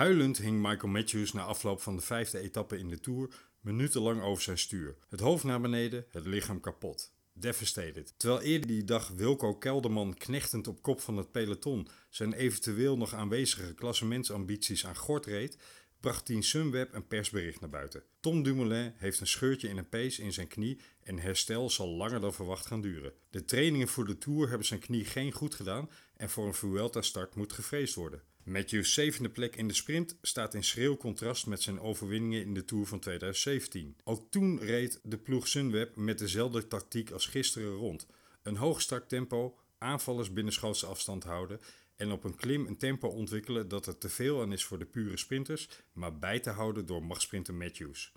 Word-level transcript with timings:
Huilend 0.00 0.38
hing 0.38 0.60
Michael 0.62 0.92
Matthews 0.92 1.32
na 1.32 1.42
afloop 1.42 1.80
van 1.80 1.96
de 1.96 2.02
vijfde 2.02 2.38
etappe 2.38 2.78
in 2.78 2.88
de 2.88 3.00
Tour 3.00 3.28
minutenlang 3.60 4.22
over 4.22 4.42
zijn 4.42 4.58
stuur. 4.58 4.96
Het 5.08 5.20
hoofd 5.20 5.44
naar 5.44 5.60
beneden, 5.60 6.04
het 6.10 6.26
lichaam 6.26 6.60
kapot. 6.60 7.12
Devastated. 7.32 8.14
Terwijl 8.16 8.40
eerder 8.40 8.68
die 8.68 8.84
dag 8.84 9.08
Wilco 9.08 9.54
Kelderman 9.54 10.14
knechtend 10.14 10.68
op 10.68 10.82
kop 10.82 11.00
van 11.00 11.16
het 11.16 11.32
peloton 11.32 11.88
zijn 12.08 12.32
eventueel 12.32 12.96
nog 12.96 13.14
aanwezige 13.14 13.74
klassementsambities 13.74 14.86
aan 14.86 14.96
gort 14.96 15.26
reed, 15.26 15.58
bracht 16.00 16.26
Team 16.26 16.42
Sunweb 16.42 16.94
een 16.94 17.06
persbericht 17.06 17.60
naar 17.60 17.70
buiten. 17.70 18.02
Tom 18.20 18.42
Dumoulin 18.42 18.92
heeft 18.96 19.20
een 19.20 19.26
scheurtje 19.26 19.68
in 19.68 19.76
een 19.76 19.88
pees 19.88 20.18
in 20.18 20.32
zijn 20.32 20.48
knie 20.48 20.80
en 21.02 21.18
herstel 21.18 21.70
zal 21.70 21.88
langer 21.88 22.20
dan 22.20 22.34
verwacht 22.34 22.66
gaan 22.66 22.80
duren. 22.80 23.12
De 23.30 23.44
trainingen 23.44 23.88
voor 23.88 24.06
de 24.06 24.18
Tour 24.18 24.48
hebben 24.48 24.66
zijn 24.66 24.80
knie 24.80 25.04
geen 25.04 25.32
goed 25.32 25.54
gedaan 25.54 25.90
en 26.16 26.30
voor 26.30 26.46
een 26.46 26.54
Vuelta-start 26.54 27.34
moet 27.34 27.52
gevreesd 27.52 27.94
worden. 27.94 28.22
Matthews 28.44 28.94
zevende 28.94 29.28
plek 29.28 29.56
in 29.56 29.68
de 29.68 29.74
sprint 29.74 30.16
staat 30.22 30.54
in 30.54 30.64
schril 30.64 30.96
contrast 30.96 31.46
met 31.46 31.62
zijn 31.62 31.80
overwinningen 31.80 32.42
in 32.42 32.54
de 32.54 32.64
Tour 32.64 32.86
van 32.86 33.00
2017. 33.00 33.96
Ook 34.04 34.30
toen 34.30 34.58
reed 34.60 35.00
de 35.02 35.18
ploeg 35.18 35.48
Sunweb 35.48 35.96
met 35.96 36.18
dezelfde 36.18 36.66
tactiek 36.66 37.10
als 37.10 37.26
gisteren 37.26 37.74
rond. 37.74 38.06
Een 38.42 38.56
hoog 38.56 38.80
start 38.80 39.08
tempo, 39.08 39.58
aanvallers 39.78 40.32
binnenschotse 40.32 40.86
afstand 40.86 41.24
houden 41.24 41.60
en 41.96 42.12
op 42.12 42.24
een 42.24 42.36
klim 42.36 42.66
een 42.66 42.76
tempo 42.76 43.08
ontwikkelen 43.08 43.68
dat 43.68 43.86
er 43.86 43.98
te 43.98 44.08
veel 44.08 44.40
aan 44.42 44.52
is 44.52 44.64
voor 44.64 44.78
de 44.78 44.84
pure 44.84 45.16
sprinters, 45.16 45.68
maar 45.92 46.18
bij 46.18 46.40
te 46.40 46.50
houden 46.50 46.86
door 46.86 47.04
machtsprinter 47.04 47.54
Matthews. 47.54 48.12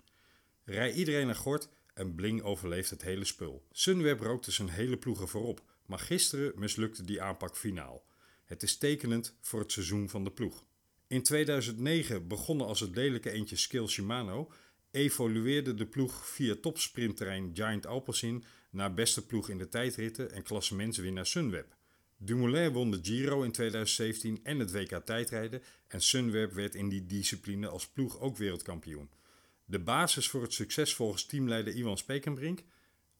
Rij 0.64 0.92
iedereen 0.92 1.26
naar 1.26 1.34
gort 1.34 1.68
en 1.94 2.14
Bling 2.14 2.42
overleeft 2.42 2.90
het 2.90 3.02
hele 3.02 3.24
spul. 3.24 3.66
Sunweb 3.72 4.20
rookte 4.20 4.50
zijn 4.50 4.68
hele 4.68 4.96
ploegen 4.96 5.28
voorop, 5.28 5.62
maar 5.86 5.98
gisteren 5.98 6.52
mislukte 6.56 7.04
die 7.04 7.22
aanpak 7.22 7.56
finaal. 7.56 8.04
Het 8.44 8.62
is 8.62 8.76
tekenend 8.76 9.36
voor 9.40 9.60
het 9.60 9.72
seizoen 9.72 10.08
van 10.08 10.24
de 10.24 10.30
ploeg. 10.30 10.64
In 11.06 11.22
2009 11.22 12.28
begonnen 12.28 12.66
als 12.66 12.80
het 12.80 12.94
lelijke 12.94 13.30
eentje 13.30 13.56
Skill 13.56 13.86
Shimano, 13.86 14.50
evolueerde 14.90 15.74
de 15.74 15.86
ploeg 15.86 16.28
via 16.28 16.54
topsprintterrein 16.60 17.50
Giant 17.54 17.86
Alpecin 17.86 18.44
naar 18.70 18.94
beste 18.94 19.26
ploeg 19.26 19.48
in 19.48 19.58
de 19.58 19.68
tijdritten 19.68 20.32
en 20.32 20.42
klassementswinnaar 20.42 21.26
Sunweb. 21.26 21.76
Dumoulin 22.16 22.72
won 22.72 22.90
de 22.90 22.98
Giro 23.02 23.42
in 23.42 23.52
2017 23.52 24.40
en 24.42 24.58
het 24.58 24.72
WK 24.72 24.96
tijdrijden 25.04 25.62
en 25.88 26.02
Sunweb 26.02 26.52
werd 26.52 26.74
in 26.74 26.88
die 26.88 27.06
discipline 27.06 27.68
als 27.68 27.88
ploeg 27.88 28.20
ook 28.20 28.36
wereldkampioen. 28.36 29.10
De 29.64 29.78
basis 29.78 30.28
voor 30.28 30.42
het 30.42 30.52
succes 30.52 30.94
volgens 30.94 31.26
teamleider 31.26 31.74
Iwan 31.74 31.98
Spekenbrink? 31.98 32.64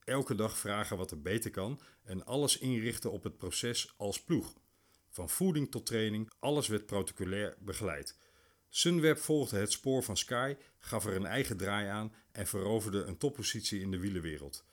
Elke 0.05 0.35
dag 0.35 0.59
vragen 0.59 0.97
wat 0.97 1.11
er 1.11 1.23
beter 1.23 1.51
kan 1.51 1.81
en 2.03 2.25
alles 2.25 2.59
inrichten 2.59 3.13
op 3.13 3.23
het 3.23 3.37
proces 3.37 3.95
als 3.97 4.23
ploeg. 4.23 4.55
Van 5.15 5.29
voeding 5.29 5.71
tot 5.71 5.87
training, 5.87 6.31
alles 6.39 6.69
werd 6.69 6.87
protocolair 6.87 7.57
begeleid. 7.59 8.17
Sunweb 8.69 9.19
volgde 9.19 9.59
het 9.59 9.73
spoor 9.73 10.03
van 10.03 10.17
Sky, 10.17 10.57
gaf 10.79 11.07
er 11.07 11.17
een 11.17 11.27
eigen 11.27 11.57
draai 11.57 11.89
aan 11.89 12.15
en 12.33 12.47
veroverde 12.47 13.03
een 13.03 13.17
toppositie 13.17 13.81
in 13.81 13.91
de 13.91 13.99
wielenwereld. 13.99 14.65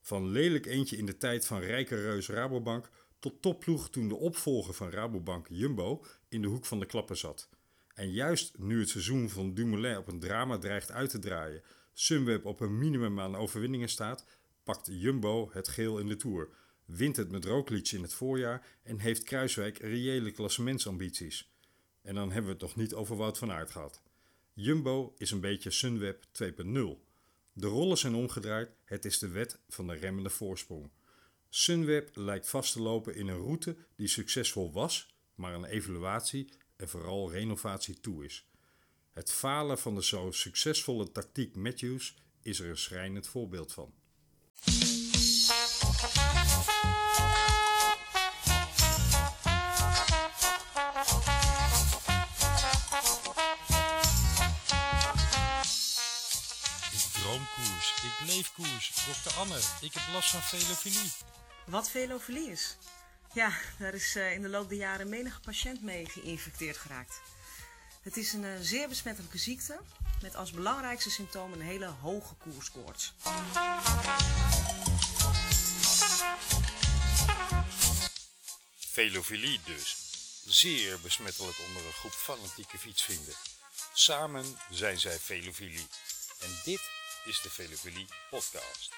Van 0.00 0.28
lelijk 0.28 0.66
eentje 0.66 0.96
in 0.96 1.06
de 1.06 1.16
tijd 1.16 1.46
van 1.46 1.60
rijke 1.60 1.94
reus 1.94 2.28
Rabobank 2.28 2.90
tot 3.18 3.42
topploeg 3.42 3.90
toen 3.90 4.08
de 4.08 4.16
opvolger 4.16 4.74
van 4.74 4.90
Rabobank 4.90 5.46
Jumbo 5.48 6.04
in 6.28 6.42
de 6.42 6.48
hoek 6.48 6.64
van 6.64 6.80
de 6.80 6.86
klappen 6.86 7.16
zat. 7.16 7.48
En 7.94 8.10
juist 8.10 8.58
nu 8.58 8.80
het 8.80 8.88
seizoen 8.88 9.30
van 9.30 9.54
Dumoulin 9.54 9.96
op 9.96 10.08
een 10.08 10.20
drama 10.20 10.58
dreigt 10.58 10.90
uit 10.90 11.10
te 11.10 11.18
draaien, 11.18 11.62
Sunweb 11.92 12.44
op 12.44 12.60
een 12.60 12.78
minimum 12.78 13.20
aan 13.20 13.36
overwinningen 13.36 13.88
staat, 13.88 14.26
pakt 14.64 14.88
Jumbo 14.90 15.50
het 15.52 15.68
geel 15.68 15.98
in 15.98 16.08
de 16.08 16.16
Tour, 16.16 16.48
wint 16.86 17.16
het 17.16 17.30
met 17.30 17.44
Roglic 17.44 17.90
in 17.90 18.02
het 18.02 18.14
voorjaar 18.14 18.66
en 18.82 18.98
heeft 18.98 19.22
Kruiswijk 19.22 19.78
reële 19.78 20.30
klassementsambities. 20.30 21.50
En 22.02 22.14
dan 22.14 22.30
hebben 22.30 22.44
we 22.44 22.52
het 22.52 22.62
nog 22.62 22.76
niet 22.76 22.94
over 22.94 23.16
Wout 23.16 23.38
van 23.38 23.52
Aert 23.52 23.70
gehad. 23.70 24.02
Jumbo 24.52 25.14
is 25.18 25.30
een 25.30 25.40
beetje 25.40 25.70
Sunweb 25.70 26.24
2.0. 26.42 27.04
De 27.52 27.66
rollen 27.66 27.98
zijn 27.98 28.14
omgedraaid, 28.14 28.70
het 28.84 29.04
is 29.04 29.18
de 29.18 29.28
wet 29.28 29.58
van 29.68 29.86
de 29.86 29.94
remmende 29.94 30.30
voorsprong. 30.30 30.90
Sunweb 31.48 32.10
lijkt 32.14 32.48
vast 32.48 32.72
te 32.72 32.80
lopen 32.80 33.14
in 33.14 33.28
een 33.28 33.36
route 33.36 33.76
die 33.96 34.08
succesvol 34.08 34.72
was, 34.72 35.14
maar 35.34 35.54
een 35.54 35.64
evaluatie 35.64 36.48
en 36.76 36.88
vooral 36.88 37.32
renovatie 37.32 38.00
toe 38.00 38.24
is. 38.24 38.46
Het 39.12 39.32
falen 39.32 39.78
van 39.78 39.94
de 39.94 40.04
zo 40.04 40.30
succesvolle 40.30 41.12
tactiek 41.12 41.56
Matthews 41.56 42.14
is 42.42 42.60
er 42.60 42.68
een 42.68 42.78
schrijnend 42.78 43.26
voorbeeld 43.26 43.72
van. 43.72 43.94
Droomkoers. 57.36 57.94
Ik 58.02 58.26
bleef 58.26 58.52
koers. 58.52 58.92
Dokter 59.06 59.32
Anne, 59.32 59.60
ik 59.80 59.94
heb 59.94 60.02
last 60.12 60.30
van 60.30 60.42
velofilie. 60.42 61.12
Wat 61.66 61.90
velofilie 61.90 62.50
is? 62.50 62.76
Ja, 63.32 63.52
daar 63.78 63.94
is 63.94 64.16
uh, 64.16 64.32
in 64.32 64.42
de 64.42 64.48
loop 64.48 64.68
der 64.68 64.78
jaren 64.78 65.08
menige 65.08 65.40
patiënt 65.40 65.82
mee 65.82 66.06
geïnfecteerd 66.06 66.76
geraakt. 66.76 67.20
Het 68.02 68.16
is 68.16 68.32
een 68.32 68.44
uh, 68.44 68.50
zeer 68.60 68.88
besmettelijke 68.88 69.38
ziekte 69.38 69.80
met 70.22 70.36
als 70.36 70.50
belangrijkste 70.50 71.10
symptoom 71.10 71.52
een 71.52 71.60
hele 71.60 71.86
hoge 71.86 72.34
koerskoorts. 72.34 73.14
Velofilie 78.78 79.60
dus. 79.64 79.96
Zeer 80.46 81.00
besmettelijk 81.00 81.58
onder 81.68 81.86
een 81.86 81.92
groep 81.92 82.12
fanatieke 82.12 82.78
fietsvrienden. 82.78 83.34
Samen 83.92 84.58
zijn 84.70 84.98
zij 84.98 85.18
velofilie. 85.18 85.86
En 86.40 86.60
dit 86.64 86.80
is 87.26 87.40
de 87.42 87.50
Velofilie 87.50 88.06
podcast. 88.30 88.94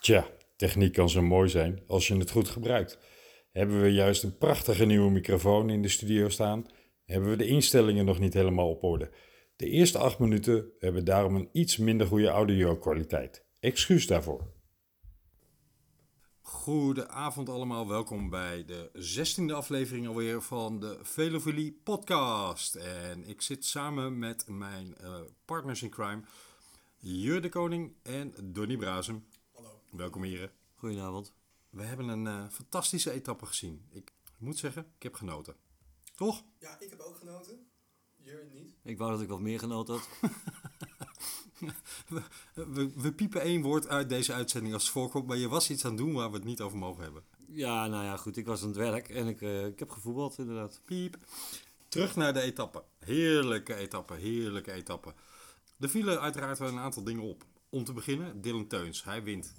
Tja, 0.00 0.26
techniek 0.56 0.92
kan 0.92 1.10
zo 1.10 1.22
mooi 1.22 1.48
zijn 1.48 1.82
als 1.86 2.08
je 2.08 2.16
het 2.16 2.30
goed 2.30 2.48
gebruikt. 2.48 2.98
Hebben 3.52 3.82
we 3.82 3.92
juist 3.92 4.22
een 4.22 4.38
prachtige 4.38 4.84
nieuwe 4.84 5.10
microfoon 5.10 5.70
in 5.70 5.82
de 5.82 5.88
studio 5.88 6.28
staan, 6.28 6.66
hebben 7.04 7.30
we 7.30 7.36
de 7.36 7.46
instellingen 7.46 8.04
nog 8.04 8.18
niet 8.18 8.34
helemaal 8.34 8.70
op 8.70 8.82
orde. 8.82 9.10
De 9.56 9.68
eerste 9.68 9.98
acht 9.98 10.18
minuten 10.18 10.72
hebben 10.78 11.04
daarom 11.04 11.34
een 11.34 11.48
iets 11.52 11.76
minder 11.76 12.06
goede 12.06 12.28
audio-kwaliteit. 12.28 13.44
Excuus 13.60 14.06
daarvoor. 14.06 14.61
Goedenavond 16.52 17.48
allemaal, 17.48 17.88
welkom 17.88 18.30
bij 18.30 18.64
de 18.64 18.90
zestiende 18.92 19.54
aflevering 19.54 20.06
alweer 20.06 20.42
van 20.42 20.80
de 20.80 20.98
Velofilie 21.02 21.80
podcast. 21.84 22.74
En 22.74 23.24
ik 23.28 23.42
zit 23.42 23.64
samen 23.64 24.18
met 24.18 24.48
mijn 24.48 24.94
uh, 25.00 25.20
partners 25.44 25.82
in 25.82 25.90
crime, 25.90 26.22
Jur 26.96 27.42
de 27.42 27.48
Koning 27.48 27.94
en 28.02 28.34
Donny 28.42 28.76
Brazem. 28.76 29.26
Hallo. 29.54 29.80
Welkom 29.90 30.22
heren. 30.22 30.52
Goedenavond. 30.74 31.32
We 31.70 31.82
hebben 31.82 32.08
een 32.08 32.24
uh, 32.24 32.48
fantastische 32.48 33.10
etappe 33.10 33.46
gezien. 33.46 33.86
Ik 33.90 34.12
moet 34.38 34.58
zeggen, 34.58 34.92
ik 34.96 35.02
heb 35.02 35.14
genoten. 35.14 35.56
Toch? 36.14 36.44
Ja, 36.58 36.80
ik 36.80 36.90
heb 36.90 37.00
ook 37.00 37.16
genoten. 37.16 37.66
Jur 38.16 38.46
niet. 38.52 38.74
Ik 38.82 38.98
wou 38.98 39.10
dat 39.10 39.20
ik 39.20 39.28
wat 39.28 39.40
meer 39.40 39.58
genoten 39.58 39.94
had. 39.94 40.08
we, 42.54 42.92
we, 42.96 43.12
piepen 43.12 43.40
één 43.40 43.62
woord 43.62 43.88
uit 43.88 44.08
deze 44.08 44.32
uitzending 44.32 44.74
als 44.74 44.82
het 44.82 44.92
voorkomt, 44.92 45.26
maar 45.26 45.36
je 45.36 45.48
was 45.48 45.70
iets 45.70 45.84
aan 45.84 45.90
het 45.90 46.00
doen 46.00 46.12
waar 46.12 46.30
we 46.30 46.36
het 46.36 46.44
niet 46.44 46.60
over 46.60 46.78
mogen 46.78 47.02
hebben. 47.02 47.24
Ja, 47.46 47.86
nou 47.86 48.04
ja, 48.04 48.16
goed. 48.16 48.36
Ik 48.36 48.46
was 48.46 48.62
aan 48.62 48.68
het 48.68 48.76
werk 48.76 49.08
en 49.08 49.26
ik, 49.26 49.40
uh, 49.40 49.66
ik 49.66 49.78
heb 49.78 49.90
gevoetbald 49.90 50.38
inderdaad. 50.38 50.80
Piep. 50.84 51.16
Terug 51.88 52.16
naar 52.16 52.32
de 52.32 52.40
etappe. 52.40 52.84
Heerlijke 52.98 53.74
etappe, 53.74 54.14
heerlijke 54.14 54.72
etappe. 54.72 55.14
Er 55.78 55.90
vielen 55.90 56.20
uiteraard 56.20 56.58
wel 56.58 56.68
een 56.68 56.78
aantal 56.78 57.04
dingen 57.04 57.22
op. 57.22 57.44
Om 57.68 57.84
te 57.84 57.92
beginnen, 57.92 58.40
Dylan 58.40 58.66
Teuns. 58.66 59.04
Hij 59.04 59.22
wint. 59.22 59.54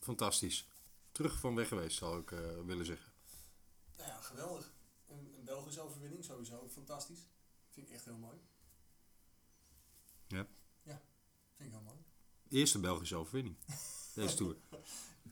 Fantastisch. 0.00 0.68
Terug 1.12 1.38
van 1.38 1.54
weg 1.54 1.68
geweest, 1.68 1.96
zou 1.96 2.20
ik 2.20 2.30
uh, 2.30 2.38
willen 2.66 2.86
zeggen. 2.86 3.12
Nou 3.96 4.08
ja, 4.08 4.20
geweldig. 4.20 4.72
Een, 5.08 5.34
een 5.38 5.44
Belgische 5.44 5.80
overwinning 5.80 6.24
sowieso. 6.24 6.68
Fantastisch. 6.68 7.28
Vind 7.68 7.88
ik 7.88 7.94
echt 7.94 8.04
heel 8.04 8.18
mooi. 8.18 8.36
Ja. 10.26 10.46
Ja, 10.82 11.02
vind 11.56 11.68
ik 11.68 11.74
heel 11.74 11.84
Eerste 12.48 12.78
Belgische 12.78 13.16
overwinning. 13.16 13.56
Deze 14.14 14.34
tour. 14.34 14.56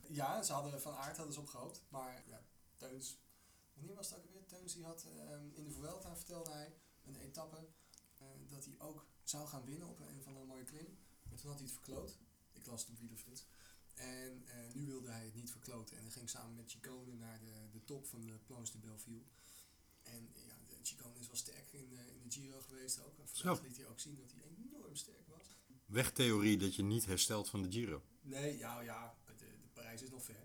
ja, 0.09 0.43
ze 0.43 0.53
hadden 0.53 0.81
van 0.81 0.95
aard 0.95 1.17
hadden 1.17 1.35
ze 1.35 1.41
opgehoopt. 1.41 1.83
Maar 1.89 2.23
ja, 2.27 2.43
Teuns. 2.77 3.19
Wanneer 3.75 3.95
was 3.95 4.11
het 4.11 4.19
ook 4.19 4.33
weer? 4.33 4.47
Teuns 4.47 4.75
die 4.75 4.85
had 4.85 5.07
um, 5.31 5.53
in 5.55 5.65
de 5.65 5.71
Vuelta 5.71 6.17
vertelde 6.17 6.51
hij 6.51 6.75
een 7.05 7.17
etappe 7.17 7.69
uh, 8.23 8.27
dat 8.49 8.65
hij 8.65 8.75
ook 8.79 9.07
zou 9.25 9.49
gaan 9.49 9.65
winnen 9.65 9.89
op 9.89 10.01
een 10.01 10.23
van 10.23 10.35
de 10.35 10.45
mooie 10.45 10.65
klim. 10.65 10.99
Maar 11.29 11.39
toen 11.39 11.51
had 11.51 11.59
hij 11.59 11.69
het 11.69 11.77
verkloot. 11.77 12.19
Ik 12.53 12.67
las 12.67 12.81
het 12.81 12.91
op 12.91 12.99
Wielerflits. 12.99 13.47
En 13.95 14.45
uh, 14.47 14.75
nu 14.75 14.87
wilde 14.87 15.11
hij 15.11 15.25
het 15.25 15.35
niet 15.35 15.51
verkloten. 15.51 15.97
En 15.97 16.03
hij 16.03 16.13
ging 16.13 16.31
samen 16.31 16.55
met 16.55 16.71
Chicone 16.71 17.15
naar 17.15 17.41
de, 17.41 17.69
de 17.73 17.85
top 17.85 18.07
van 18.07 18.21
de 18.21 18.39
Planche 18.47 18.73
de 18.73 18.79
Belleville. 18.79 19.23
En 20.03 20.33
ja, 20.47 20.57
Chicone 20.83 21.19
is 21.19 21.27
wel 21.27 21.37
sterk 21.37 21.73
in 21.73 21.89
de, 21.89 22.15
in 22.15 22.23
de 22.23 22.31
Giro 22.31 22.61
geweest 22.61 23.03
ook. 23.03 23.19
En 23.19 23.29
vandaag 23.29 23.63
liet 23.63 23.77
hij 23.77 23.87
ook 23.87 24.01
zien 24.01 24.17
dat 24.17 24.33
hij 24.33 24.43
enorm 24.43 24.97
sterk 24.97 25.29
was. 25.29 25.56
Wegtheorie 25.87 26.57
dat 26.57 26.75
je 26.75 26.83
niet 26.83 27.07
herstelt 27.07 27.51
van 27.51 27.63
de 27.63 27.71
Giro. 27.73 28.03
Nee, 28.23 28.59
ja, 28.59 28.81
ja, 28.81 29.15
de, 29.27 29.33
de 29.39 29.69
Parijs 29.73 30.03
is 30.03 30.11
nog 30.11 30.25
ver. 30.25 30.35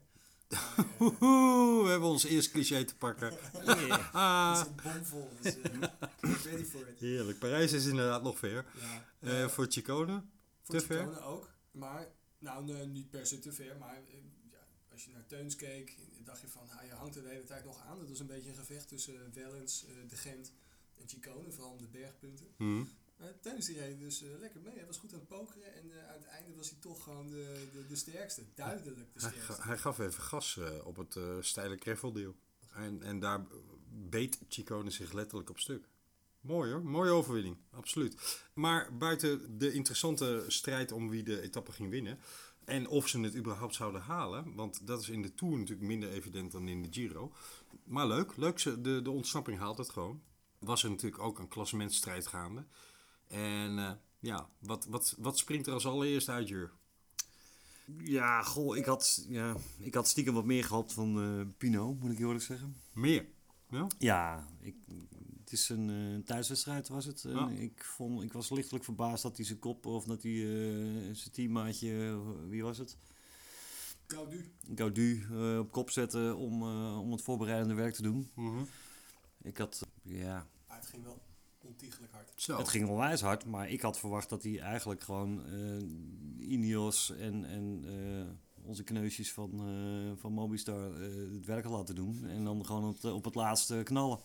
Maar, 0.99 1.09
eh, 1.19 1.83
we 1.83 1.87
hebben 1.89 2.09
ons 2.09 2.23
eerste 2.23 2.51
cliché 2.51 2.83
te 2.83 2.95
pakken. 2.95 3.33
het 3.51 3.77
is 4.57 4.67
een 4.67 4.75
bomvol, 4.83 5.29
dus 5.41 5.57
uh, 5.57 5.63
ready 6.43 6.63
for 6.63 6.87
it. 6.87 6.99
heerlijk. 6.99 7.39
Parijs 7.39 7.71
is 7.71 7.85
inderdaad 7.85 8.23
nog 8.23 8.37
ver. 8.39 8.65
Ja, 8.79 9.05
Eh, 9.19 9.43
eh, 9.43 9.49
voor 9.49 9.65
Chicone? 9.69 10.23
voor 10.61 10.75
te 10.79 10.85
ver? 10.85 10.99
Chicone 10.99 11.19
ook, 11.21 11.49
maar 11.71 12.07
nou 12.37 12.85
niet 12.87 13.09
per 13.09 13.25
se 13.27 13.39
te 13.39 13.51
ver, 13.53 13.77
maar 13.77 14.01
ja, 14.51 14.59
als 14.91 15.05
je 15.05 15.11
naar 15.11 15.25
Teuns 15.25 15.55
keek, 15.55 15.97
dacht 16.23 16.41
je 16.41 16.47
van, 16.47 16.67
nou, 16.67 16.85
je 16.85 16.91
hangt 16.93 17.15
er 17.15 17.21
de 17.23 17.29
hele 17.29 17.43
tijd 17.43 17.65
nog 17.65 17.81
aan. 17.81 17.99
Dat 17.99 18.09
was 18.09 18.19
een 18.19 18.27
beetje 18.27 18.49
een 18.49 18.55
gevecht 18.55 18.87
tussen 18.87 19.33
Wellens, 19.33 19.85
De 20.07 20.15
Gent 20.15 20.53
en 20.95 21.07
Chicone, 21.09 21.51
vooral 21.51 21.71
om 21.71 21.81
de 21.81 21.87
bergpunten. 21.87 22.47
Hm. 22.57 22.77
Maar 22.77 22.85
Teuns 23.41 23.65
die 23.65 23.79
reed 23.79 23.99
dus 23.99 24.23
eh, 24.23 24.29
lekker 24.39 24.61
mee. 24.61 24.75
Hij 24.75 24.85
was 24.85 24.97
goed 24.97 25.13
aan 25.13 25.19
het 25.19 25.27
pokeren 25.27 25.73
en 25.73 26.07
aan 26.07 26.17
het 26.17 26.25
einde 26.25 26.55
was 26.55 26.69
hij 26.69 26.79
toch 26.79 27.03
gewoon 27.03 27.29
de, 27.29 27.69
de, 27.73 27.87
de 27.87 27.95
sterkste. 27.95 28.43
Duidelijk 28.55 28.97
de 29.13 29.19
Hij, 29.19 29.31
sterkste. 29.31 29.63
hij 29.63 29.77
gaf 29.77 29.99
even 29.99 30.23
gas 30.23 30.57
eh, 30.57 30.85
op 30.85 30.95
het 30.97 31.17
steile 31.45 31.77
greffeldeel. 31.77 32.35
En, 32.73 33.03
en 33.03 33.19
daar 33.19 33.45
beet 33.89 34.39
Chicone 34.49 34.89
zich 34.89 35.11
letterlijk 35.11 35.49
op 35.49 35.59
stuk. 35.59 35.89
Mooi 36.41 36.71
hoor, 36.71 36.83
mooie 36.83 37.11
overwinning, 37.11 37.57
absoluut. 37.71 38.45
Maar 38.53 38.97
buiten 38.97 39.57
de 39.57 39.73
interessante 39.73 40.45
strijd 40.47 40.91
om 40.91 41.09
wie 41.09 41.23
de 41.23 41.41
etappe 41.41 41.71
ging 41.71 41.89
winnen... 41.89 42.19
en 42.65 42.87
of 42.87 43.07
ze 43.07 43.19
het 43.19 43.35
überhaupt 43.35 43.75
zouden 43.75 44.01
halen... 44.01 44.55
want 44.55 44.87
dat 44.87 45.01
is 45.01 45.09
in 45.09 45.21
de 45.21 45.33
Tour 45.33 45.57
natuurlijk 45.57 45.87
minder 45.87 46.09
evident 46.11 46.51
dan 46.51 46.67
in 46.67 46.81
de 46.81 46.87
Giro. 46.91 47.33
Maar 47.83 48.07
leuk, 48.07 48.37
leuk 48.37 48.59
ze, 48.59 48.81
de, 48.81 49.01
de 49.01 49.11
ontsnapping 49.11 49.57
haalt 49.57 49.77
het 49.77 49.89
gewoon. 49.89 50.23
Was 50.59 50.83
er 50.83 50.89
natuurlijk 50.89 51.21
ook 51.21 51.39
een 51.39 51.47
klassementstrijd 51.47 52.27
gaande. 52.27 52.65
En 53.31 53.79
eh, 53.79 53.91
ja, 54.19 54.49
wat, 54.59 54.85
wat, 54.85 55.15
wat 55.17 55.37
springt 55.37 55.67
er 55.67 55.73
als 55.73 55.85
allereerst 55.85 56.29
uit, 56.29 56.47
Jur? 56.47 56.71
Ja, 57.97 58.43
goh, 58.43 58.77
ik 58.77 58.85
had, 58.85 59.25
ja, 59.29 59.55
ik 59.79 59.93
had 59.93 60.07
stiekem 60.07 60.33
wat 60.33 60.45
meer 60.45 60.63
gehoopt 60.63 60.93
van 60.93 61.21
eh, 61.21 61.47
Pino, 61.57 61.93
moet 61.93 62.11
ik 62.11 62.19
eerlijk 62.19 62.43
zeggen. 62.43 62.75
Meer. 62.93 63.25
Ja? 63.69 63.87
Ja, 63.97 64.47
ik, 64.59 64.75
het 65.39 65.51
is 65.51 65.69
een 65.69 65.89
eh, 65.89 66.25
thuiswedstrijd 66.25 66.87
was 66.87 67.05
het. 67.05 67.21
Ja. 67.27 67.49
ik, 67.49 67.83
vond, 67.83 68.23
ik 68.23 68.33
was 68.33 68.49
lichtelijk 68.49 68.83
verbaasd 68.83 69.23
dat 69.23 69.37
hij 69.37 69.45
zijn 69.45 69.59
kop, 69.59 69.85
of 69.85 70.05
dat 70.05 70.23
hij 70.23 70.31
eh, 70.31 71.15
zijn 71.15 71.31
teammaatje, 71.31 72.21
wie 72.49 72.63
was 72.63 72.77
het? 72.77 72.97
Gaudu. 74.11 74.51
Gaudu 74.75 75.25
eh, 75.31 75.59
op 75.59 75.71
kop 75.71 75.89
zette 75.89 76.35
om, 76.35 76.61
eh, 76.61 76.99
om 76.99 77.11
het 77.11 77.21
voorbereidende 77.21 77.73
werk 77.73 77.93
te 77.93 78.01
doen. 78.01 78.29
Mhm. 78.33 78.63
Ik 79.41 79.57
had, 79.57 79.81
ja, 80.01 80.47
Maar 80.67 80.77
het 80.77 80.87
ging 80.87 81.03
wel 81.03 81.21
ontiegelijk 81.71 82.11
hard. 82.13 82.31
Zo. 82.35 82.57
het 82.57 82.69
ging 82.69 82.89
onwijs 82.89 83.21
hard, 83.21 83.45
maar 83.45 83.69
ik 83.69 83.81
had 83.81 83.99
verwacht 83.99 84.29
dat 84.29 84.43
hij 84.43 84.59
eigenlijk 84.59 85.01
gewoon 85.01 85.45
eh 85.45 86.49
Ineos 86.51 87.11
en, 87.15 87.45
en 87.45 87.83
eh, 87.87 88.67
onze 88.67 88.83
kneusjes 88.83 89.31
van, 89.33 89.51
eh, 89.51 90.21
van 90.21 90.31
Mobistar 90.33 90.93
eh, 90.93 91.01
het 91.33 91.45
werk 91.45 91.63
had 91.63 91.73
laten 91.73 91.95
doen. 91.95 92.25
En 92.27 92.43
dan 92.43 92.65
gewoon 92.65 92.89
op, 92.89 93.03
op 93.03 93.23
het 93.25 93.35
laatste 93.35 93.81
knallen. 93.83 94.19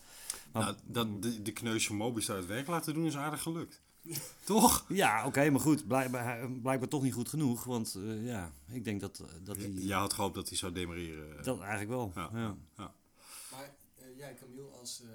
Maar, 0.51 0.63
Nou, 0.63 0.75
dat 0.83 1.21
de, 1.21 1.41
de 1.41 1.51
kneus 1.51 1.87
van 1.87 1.95
Mobistar 1.95 2.35
het 2.35 2.45
werk 2.45 2.67
laten 2.67 2.93
doen 2.93 3.05
is 3.05 3.17
aardig 3.17 3.41
gelukt. 3.41 3.81
Toch? 4.43 4.85
Ja, 4.89 5.25
oké, 5.25 5.49
maar 5.49 5.61
goed, 5.61 5.87
blijkbaar, 5.87 6.51
blijkbaar 6.51 6.89
toch 6.89 7.03
niet 7.03 7.13
goed 7.13 7.29
genoeg. 7.29 7.63
Want 7.63 7.95
eh, 7.95 8.25
ja, 8.25 8.53
ik 8.71 8.83
denk 8.83 9.01
dat, 9.01 9.23
dat 9.43 9.57
hij... 9.57 9.71
Je 9.71 9.93
had 9.93 10.13
gehoopt 10.13 10.35
dat 10.35 10.49
hij 10.49 10.57
zou 10.57 10.71
demereren. 10.71 11.43
Dat 11.43 11.59
eigenlijk 11.59 11.89
wel. 11.89 12.11
Ja, 12.15 12.29
Ja. 12.33 12.57
ja. 12.77 12.93
Maar 13.51 13.75
jij, 14.17 14.35
Camille, 14.35 14.69
als 14.79 15.01
eh 15.01 15.07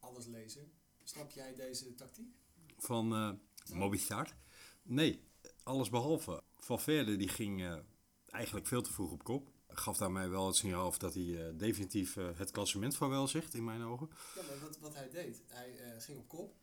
alleslezer, 0.00 0.62
snap 1.10 1.30
jij 1.30 1.54
deze 1.54 1.94
tactiek? 1.94 2.34
Van 2.78 3.12
eh 3.14 3.32
Mobistar? 3.76 4.36
Nee, 4.82 5.24
alles 5.62 5.90
behalve. 5.90 6.42
Valverde 6.58 7.16
die 7.16 7.28
ging 7.28 7.60
eh, 7.62 7.78
eigenlijk 8.26 8.66
veel 8.66 8.82
te 8.82 8.92
vroeg 8.92 9.12
op 9.12 9.24
kop. 9.24 9.52
Gaf 9.68 9.96
daarmee 9.96 10.28
wel 10.28 10.46
het 10.46 10.56
signaal 10.56 10.86
af 10.86 10.98
dat 10.98 11.14
hij 11.14 11.46
eh, 11.48 11.58
definitief 11.58 12.14
het 12.14 12.50
klassement 12.50 12.96
van 12.96 13.08
wel 13.10 13.28
zegt, 13.28 13.54
in 13.54 13.64
mijn 13.64 13.82
ogen. 13.82 14.08
Ja, 14.34 14.42
maar 14.42 14.60
wat, 14.60 14.78
wat 14.78 14.94
hij 14.94 15.10
deed, 15.10 15.42
hij 15.46 16.00
ging 16.00 16.18
op 16.18 16.28
kop, 16.28 16.54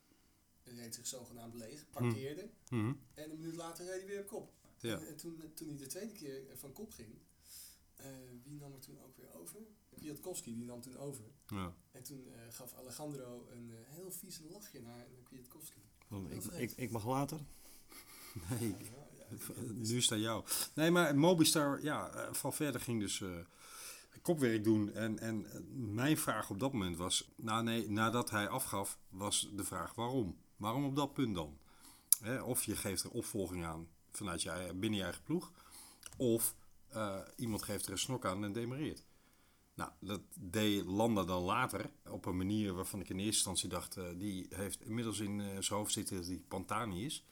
reed 0.63 0.95
zich 0.95 1.07
zogenaamd 1.07 1.53
leeg, 1.53 1.89
parkeerde 1.89 2.49
Mhm. 2.69 2.93
en 3.13 3.31
een 3.31 3.39
minuut 3.39 3.55
later 3.55 3.85
reed 3.85 3.97
hij 3.97 4.05
weer 4.07 4.21
op 4.21 4.27
kop. 4.27 4.53
Ja. 4.79 4.99
En, 4.99 5.07
en 5.07 5.15
toen, 5.17 5.51
toen 5.53 5.67
hij 5.67 5.77
de 5.77 5.87
tweede 5.87 6.11
keer 6.13 6.41
van 6.55 6.73
kop 6.73 6.91
ging, 6.91 7.09
wie 8.43 8.57
nam 8.59 8.73
er 8.73 8.79
toen 8.79 8.99
ook 9.03 9.17
weer 9.17 9.33
over? 9.33 9.59
Kwiatkowski, 10.07 10.55
die 10.55 10.65
nam 10.65 10.81
toen 10.81 10.97
over. 10.97 11.23
Ja. 11.47 11.73
En 11.91 12.03
toen 12.03 12.27
eh, 12.33 12.53
gaf 12.53 12.73
Alejandro 12.73 13.47
een 13.51 13.71
eh, 13.71 13.95
heel 13.95 14.11
vies 14.11 14.41
lachje 14.49 14.81
naar 14.81 15.07
Kwiatkowski. 15.23 15.81
Van, 16.07 16.27
Heel 16.27 16.37
ik, 16.37 16.71
ik, 16.71 16.77
ik 16.77 16.91
mag 16.91 17.05
later. 17.05 17.39
Nee, 18.59 18.69
Ja, 18.69 19.07
ja, 19.17 19.71
nu 19.91 20.03
aan 20.09 20.19
jou. 20.19 20.45
Nee, 20.73 20.91
maar 20.91 21.17
Mobistar, 21.17 21.83
ja, 21.83 22.09
eh, 22.09 22.33
Valverde 22.33 22.79
ging 22.79 22.99
dus 22.99 23.23
kopwerk 24.21 24.63
doen. 24.63 24.93
En, 24.93 25.19
en 25.19 25.45
mijn 25.93 26.17
vraag 26.17 26.49
op 26.49 26.59
dat 26.59 26.73
moment 26.73 26.97
was, 26.97 27.31
nou 27.35 27.63
nee, 27.63 27.89
nadat 27.89 28.29
hij 28.29 28.47
afgaf, 28.47 28.99
was 29.09 29.49
de 29.53 29.63
vraag 29.63 29.95
waarom? 29.95 30.37
Waarom 30.55 30.85
op 30.85 30.95
dat 30.95 31.13
punt 31.13 31.35
dan? 31.35 31.57
Hè, 32.19 32.41
of 32.41 32.63
je 32.63 32.75
geeft 32.75 33.03
er 33.03 33.11
opvolging 33.11 33.65
aan 33.65 33.87
vanuit 34.11 34.41
je, 34.41 34.71
binnen 34.75 34.99
je 34.99 35.03
eigen 35.03 35.23
ploeg. 35.23 35.51
Of 36.17 36.55
iemand 37.35 37.63
geeft 37.63 37.85
er 37.85 37.91
een 37.91 37.97
snok 37.97 38.25
aan 38.25 38.43
en 38.43 38.53
demereert. 38.53 39.06
Nou, 39.77 39.91
dat 39.99 40.21
deed 40.39 40.85
Landa 40.85 41.23
dan 41.23 41.43
later 41.43 41.89
op 42.09 42.25
een 42.25 42.37
manier 42.37 42.73
waarvan 42.73 42.99
ik 42.99 43.09
in 43.09 43.15
eerste 43.15 43.33
instantie 43.33 43.69
dacht, 43.69 43.97
eh, 43.97 44.03
die 44.17 44.47
heeft 44.49 44.81
inmiddels 44.81 45.19
in 45.19 45.39
eh, 45.41 45.47
zijn 45.47 45.79
hoofd 45.79 45.91
zitten 45.93 46.15
dat 46.15 46.25
hij 46.25 46.41
Pantani 46.47 47.05
is. 47.05 47.23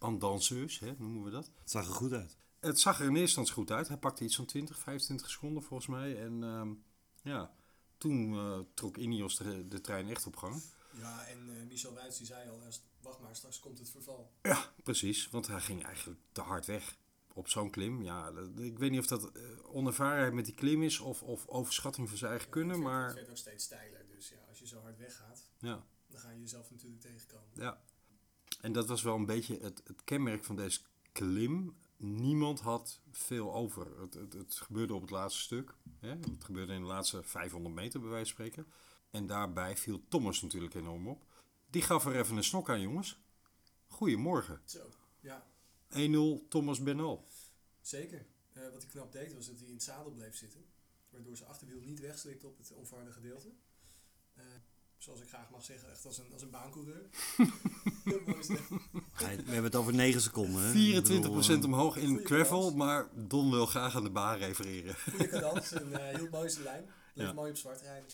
En 0.00 0.18
danseus, 0.18 0.78
hè, 0.78 0.94
noemen 0.98 1.22
we 1.22 1.30
dat. 1.30 1.50
Het 1.60 1.70
zag 1.70 1.86
er 1.86 1.92
goed 1.92 2.12
uit. 2.12 2.36
Het 2.60 2.80
zag 2.80 2.98
er 2.98 3.06
in 3.06 3.16
eerste 3.16 3.20
instantie 3.22 3.54
goed 3.54 3.70
uit. 3.70 3.88
Hij 3.88 3.96
pakte 3.96 4.24
iets 4.24 4.36
van 4.36 4.44
20, 4.44 4.78
25 4.78 5.30
seconden 5.30 5.62
volgens 5.62 5.88
mij. 5.88 6.22
En 6.24 6.42
ehm, 6.42 6.72
ja, 7.22 7.54
toen 7.98 8.34
eh, 8.34 8.58
trok 8.74 8.96
Ineos 8.96 9.36
de, 9.36 9.68
de 9.68 9.80
trein 9.80 10.08
echt 10.08 10.26
op 10.26 10.36
gang. 10.36 10.62
Ja, 10.98 11.26
en 11.26 11.38
eh, 11.38 11.66
Michel 11.68 11.94
Wuits 11.94 12.18
die 12.18 12.26
zei 12.26 12.48
al, 12.50 12.60
"Ja, 12.60 12.76
wacht 13.00 13.20
maar, 13.20 13.36
straks 13.36 13.60
komt 13.60 13.78
het 13.78 13.90
verval. 13.90 14.32
Ja, 14.42 14.72
precies. 14.82 15.28
Want 15.28 15.46
hij 15.46 15.60
ging 15.60 15.84
eigenlijk 15.84 16.20
te 16.32 16.40
hard 16.40 16.66
weg 16.66 16.96
op 17.36 17.48
zo'n 17.48 17.70
klim. 17.70 18.02
Ja, 18.02 18.32
ik 18.56 18.78
weet 18.78 18.90
niet 18.90 19.00
of 19.00 19.06
dat 19.06 19.32
eh, 19.32 19.42
onervarenheid 19.62 20.32
met 20.32 20.44
die 20.44 20.54
klim 20.54 20.82
is 20.82 20.98
of, 20.98 21.22
of 21.22 21.46
overschatting 21.46 22.08
van 22.08 22.18
zijn 22.18 22.30
eigen 22.30 22.50
kunnen. 22.50 22.76
het 22.76 22.84
Maar 22.84 23.06
Het 23.06 23.14
werd 23.14 23.30
ook 23.30 23.36
steeds 23.36 23.64
steiler, 23.64 24.06
dus 24.08 24.28
ja, 24.28 24.36
als 24.48 24.58
je 24.58 24.66
zo 24.66 24.80
hard 24.80 24.98
weggaat, 24.98 25.50
ja, 25.58 25.86
dan 26.06 26.20
ga 26.20 26.30
je 26.30 26.40
jezelf 26.40 26.70
natuurlijk 26.70 27.00
tegenkomen. 27.00 27.48
ja. 27.52 27.80
En 28.60 28.72
dat 28.72 28.88
was 28.88 29.02
wel 29.02 29.14
een 29.14 29.26
beetje 29.26 29.58
het, 29.58 29.82
het 29.84 30.04
kenmerk 30.04 30.44
van 30.44 30.56
deze 30.56 30.80
klim. 31.12 31.76
Niemand 31.96 32.60
had 32.60 33.00
veel 33.10 33.54
over. 33.54 34.00
Het, 34.00 34.14
het, 34.14 34.32
het 34.32 34.54
gebeurde 34.54 34.94
op 34.94 35.00
het 35.00 35.10
laatste 35.10 35.40
stuk. 35.40 35.74
Hè? 35.98 36.08
Het 36.08 36.44
gebeurde 36.44 36.72
in 36.72 36.80
de 36.80 36.86
laatste 36.86 37.22
500 37.22 37.74
meter, 37.74 38.00
bij 38.00 38.08
wijze 38.08 38.34
van 38.34 38.44
spreken. 38.44 38.72
En 39.10 39.26
daarbij 39.26 39.76
viel 39.76 40.08
Thomas 40.08 40.42
natuurlijk 40.42 40.74
enorm 40.74 41.08
op. 41.08 41.24
Die 41.70 41.82
gaf 41.82 42.06
er 42.06 42.16
even 42.16 42.36
een 42.36 42.44
snok 42.44 42.70
aan, 42.70 42.80
jongens. 42.80 43.18
Goedemorgen. 43.86 44.60
Zo, 44.64 44.90
ja, 45.20 45.46
1-0 45.96 46.48
Thomas 46.48 46.82
Bernal. 46.82 47.26
zeker. 47.80 48.26
Eh, 48.52 48.62
wat 48.72 48.82
hij 48.82 48.90
knap 48.90 49.12
deed 49.12 49.34
was 49.34 49.46
dat 49.46 49.58
hij 49.58 49.66
in 49.68 49.74
het 49.74 49.82
zadel 49.82 50.10
bleef 50.10 50.36
zitten, 50.36 50.64
waardoor 51.10 51.36
zijn 51.36 51.48
achterwiel 51.48 51.80
niet 51.80 52.00
wegslikte 52.00 52.46
op 52.46 52.58
het 52.58 52.72
onverharde 52.72 53.12
gedeelte. 53.12 53.48
Eh, 54.34 54.44
zoals 54.98 55.20
ik 55.20 55.28
graag 55.28 55.50
mag 55.50 55.64
zeggen, 55.64 55.90
echt 55.90 56.06
als 56.06 56.18
een, 56.18 56.32
als 56.32 56.42
een 56.42 56.50
baancoureur. 56.50 57.06
Is 58.38 58.46
We 58.46 59.24
hebben 59.24 59.64
het 59.64 59.74
over 59.76 59.94
9 59.94 60.20
seconden. 60.20 60.62
Hè? 60.62 60.72
24% 60.72 60.96
Ik 60.96 61.02
bedoel, 61.02 61.58
eh, 61.58 61.64
omhoog 61.64 61.96
in 61.96 62.20
gravel, 62.24 62.60
kans. 62.60 62.74
maar 62.74 63.08
Don 63.14 63.50
wil 63.50 63.66
graag 63.66 63.96
aan 63.96 64.04
de 64.04 64.10
baan 64.10 64.38
refereren. 64.38 64.94
Goede 64.94 65.28
cadans 65.28 65.72
en 65.80 65.92
eh, 66.08 66.16
heel 66.16 66.28
mooi 66.30 66.48
zijn 66.50 66.64
lijn. 66.64 66.84
Bleef 67.14 67.26
Ja. 67.26 67.32
mooi 67.32 67.50
op 67.50 67.56
zwart 67.56 67.80
rijden. 67.80 68.10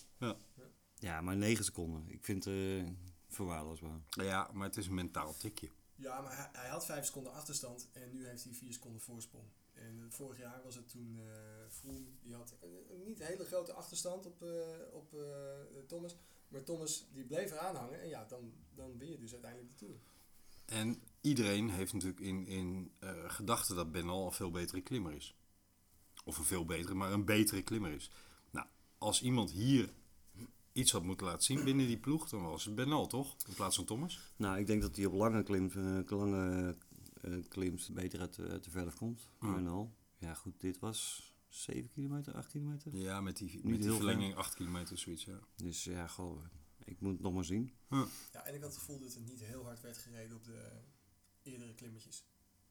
Ja, 0.99 1.21
maar 1.21 1.37
9 1.37 1.65
seconden. 1.65 2.05
Ik 2.09 2.25
vind 2.25 2.45
het 2.45 2.85
verwaarloosbaar. 3.29 4.01
Ja, 4.11 4.51
maar 4.53 4.67
het 4.67 4.77
is 4.77 4.87
een 4.87 4.95
mentaal 4.95 5.37
tikje. 5.37 5.69
Ja, 6.02 6.21
maar 6.21 6.50
hij, 6.52 6.68
had 6.68 6.85
vijf 6.85 7.06
seconden 7.06 7.32
achterstand 7.32 7.88
en 7.92 8.12
nu 8.12 8.26
heeft 8.26 8.44
hij 8.44 8.52
vier 8.52 8.73
seconden 8.73 9.00
voorsprong. 9.00 9.44
En 9.73 10.00
eh, 10.00 10.04
vorig 10.09 10.38
jaar 10.38 10.62
was 10.62 10.75
het 10.75 10.88
toen 10.88 11.21
Froome, 11.68 12.06
die 12.23 12.35
had 12.35 12.56
een, 12.61 13.02
niet 13.04 13.18
hele 13.18 13.44
grote 13.44 13.73
achterstand 13.73 14.26
op, 14.26 14.42
eh, 14.42 14.92
op 14.92 15.14
Thomas. 15.87 16.16
Maar 16.49 16.62
Thomas 16.62 17.06
die 17.12 17.25
bleef 17.25 17.50
eraan 17.50 17.76
hangen 17.76 18.00
en 18.00 18.09
ja, 18.09 18.25
dan, 18.25 18.52
dan 18.75 18.99
win 18.99 19.11
je 19.11 19.18
dus 19.18 19.32
uiteindelijk 19.32 19.71
de 19.71 19.76
Tour. 19.76 20.00
En 20.66 21.02
iedereen 21.21 21.71
heeft 21.71 21.92
natuurlijk 21.92 22.21
in, 22.21 22.47
in 22.47 22.92
eh, 22.99 23.30
gedachten 23.30 23.76
dat 23.76 23.92
Bernal 23.92 24.26
een 24.26 24.32
veel 24.32 24.50
betere 24.50 24.80
klimmer 24.80 25.12
is. 25.12 25.37
Of 26.25 26.38
een 26.38 26.44
veel 26.44 26.64
betere, 26.64 26.94
maar 26.94 27.12
een 27.12 27.25
betere 27.25 27.62
klimmer 27.62 27.92
is. 27.92 28.11
Nou, 28.50 28.66
als 28.99 29.23
iemand 29.23 29.50
hier 29.50 29.92
iets 30.73 30.93
had 30.93 31.02
moeten 31.02 31.26
laten 31.26 31.43
zien 31.43 31.64
binnen 31.64 31.87
die 31.87 31.99
ploeg, 31.99 32.29
dan 32.29 32.43
was 32.43 32.64
het 32.64 32.75
Bernal, 32.75 33.07
toch? 33.07 33.37
In 33.49 33.55
plaats 33.55 33.76
van 33.76 33.85
Thomas. 33.85 34.33
Nou, 34.37 34.59
ik 34.59 34.67
denk 34.67 34.83
dat 34.83 34.97
hij 34.97 35.05
op 35.07 35.12
lange 35.12 35.43
klims, 35.43 35.75
eh, 35.75 35.99
lange, 36.07 36.76
eh, 37.23 37.35
klims 37.49 37.88
beter 37.93 38.21
uit, 38.21 38.35
de- 38.35 38.49
uit 38.49 38.64
de 38.64 38.71
verf 38.71 38.95
komt. 38.95 39.29
Hmm. 39.38 39.57
En 39.57 39.67
al. 39.67 39.95
Ja, 40.19 40.35
goed, 40.35 40.61
dit 40.61 40.79
was 40.79 41.31
7 41.49 41.91
kilometer, 41.91 42.35
8 42.35 42.50
kilometer. 42.50 42.97
Ja, 42.97 43.21
met 43.21 43.37
die, 43.37 43.50
Niet 43.55 43.64
met 43.64 43.83
die 43.83 43.93
verlenging 43.93 44.35
8 44.35 44.55
kilometer 44.55 44.99
zoiets, 44.99 45.25
ja. 45.25 45.41
Dus 45.57 45.85
ja, 45.85 46.07
goh, 46.07 46.45
ik 46.85 47.00
moet 47.00 47.12
het 47.12 47.23
nog 47.23 47.33
maar 47.35 47.45
zien. 47.45 47.73
Ja, 48.33 48.45
en 48.45 48.55
ik 48.55 48.61
had 48.61 48.71
het 48.71 48.79
gevoel 48.79 49.00
dat 49.00 49.14
er 49.14 49.21
niet 49.21 49.41
heel 49.41 49.64
hard 49.64 49.81
werd 49.81 49.99
gereden 49.99 50.37
op 50.37 50.45
de 50.45 50.71
eerdere 51.43 51.75
klimmetjes. 51.75 52.25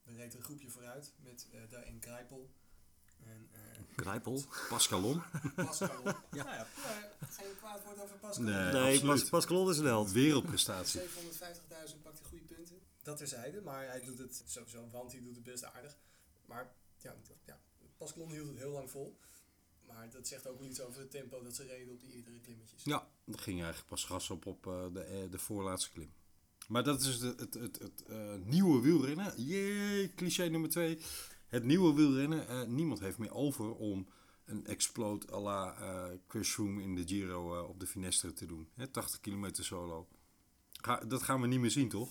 er 0.03 0.13
reed 0.15 0.33
een 0.33 0.43
groepje 0.43 0.69
vooruit 0.69 1.13
met 1.23 1.49
eh, 1.51 1.61
daarin 1.69 1.99
Krijpel 1.99 2.51
en 3.25 3.49
eh 3.51 3.59
Grijpel. 3.95 4.43
Pascalon. 4.69 5.21
Pascal. 5.55 6.03
ja. 6.39 6.43
Nou 6.43 6.49
ja, 6.55 6.67
geen 7.29 7.55
kwaad 7.57 7.83
woord 7.85 8.01
over 8.01 8.17
Pascal. 8.17 8.43
Nee. 8.43 8.71
Nee, 8.73 8.93
absoluut. 8.93 9.19
Pas, 9.21 9.29
Pascal 9.29 9.69
is 9.69 9.77
een 9.77 9.85
held. 9.85 10.11
Wereldprestatie. 10.11 11.01
750.000 11.01 11.07
pakt 12.01 12.19
hij 12.19 12.27
goede 12.29 12.43
punten. 12.55 12.79
Dat 13.03 13.17
terzijde, 13.17 13.61
maar 13.61 13.85
hij 13.87 14.01
doet 14.05 14.17
het 14.17 14.43
sowieso, 14.45 14.89
want 14.91 15.11
hij 15.11 15.21
doet 15.21 15.35
het 15.35 15.43
best 15.43 15.63
aardig. 15.63 15.97
Maar 16.45 16.71
ja, 16.97 17.15
dat- 17.27 17.37
ja 17.45 17.59
Pascal 17.97 18.29
hield 18.29 18.47
het 18.47 18.57
heel 18.57 18.71
lang 18.71 18.89
vol. 18.89 19.19
Maar 19.87 20.09
dat 20.09 20.27
zegt 20.27 20.47
ook 20.47 20.59
wel 20.59 20.67
iets 20.69 20.81
over 20.81 20.99
het 20.99 21.11
tempo 21.11 21.43
dat 21.43 21.55
ze 21.55 21.63
reden 21.65 21.93
op 21.93 21.99
die 22.01 22.13
eerdere 22.13 22.39
klimmetjes. 22.39 22.83
Ja, 22.83 23.07
er 23.25 23.39
ging 23.39 23.57
eigenlijk 23.57 23.89
pas 23.89 24.03
gas 24.03 24.29
op 24.29 24.45
op 24.45 24.67
eh, 24.67 24.85
de, 24.93 25.03
eh, 25.03 25.31
de 25.31 25.39
voorlaatste 25.39 25.89
klim. 25.91 26.13
Maar 26.67 26.83
dat 26.83 27.01
is 27.01 27.15
het, 27.21 27.39
het, 27.39 27.53
het 27.79 28.03
eh, 28.07 28.33
nieuwe 28.43 28.81
wielrennen. 28.81 29.41
Jee, 29.43 30.13
cliché 30.13 30.47
nummer 30.47 30.69
twee. 30.69 31.01
Het 31.51 31.63
nieuwe 31.63 31.93
wielrennen. 31.93 32.47
eh, 32.47 32.63
niemand 32.63 32.99
heeft 32.99 33.17
meer 33.17 33.33
over 33.33 33.73
om 33.75 34.07
een 34.45 34.65
explode 34.65 35.31
à 35.33 35.39
la 35.39 35.75
eh, 35.75 36.17
Chris 36.27 36.49
Froome 36.49 36.81
in 36.81 36.95
de 36.95 37.07
Giro 37.07 37.57
eh, 37.57 37.69
op 37.69 37.79
de 37.79 37.87
Finestre 37.87 38.33
te 38.33 38.45
doen. 38.45 38.69
Hè, 38.75 38.87
80 38.87 39.19
kilometer 39.19 39.63
solo. 39.65 40.07
Ga, 40.71 40.99
dat 40.99 41.21
gaan 41.23 41.41
we 41.41 41.47
niet 41.47 41.59
meer 41.59 41.71
zien, 41.71 41.89
toch? 41.89 42.09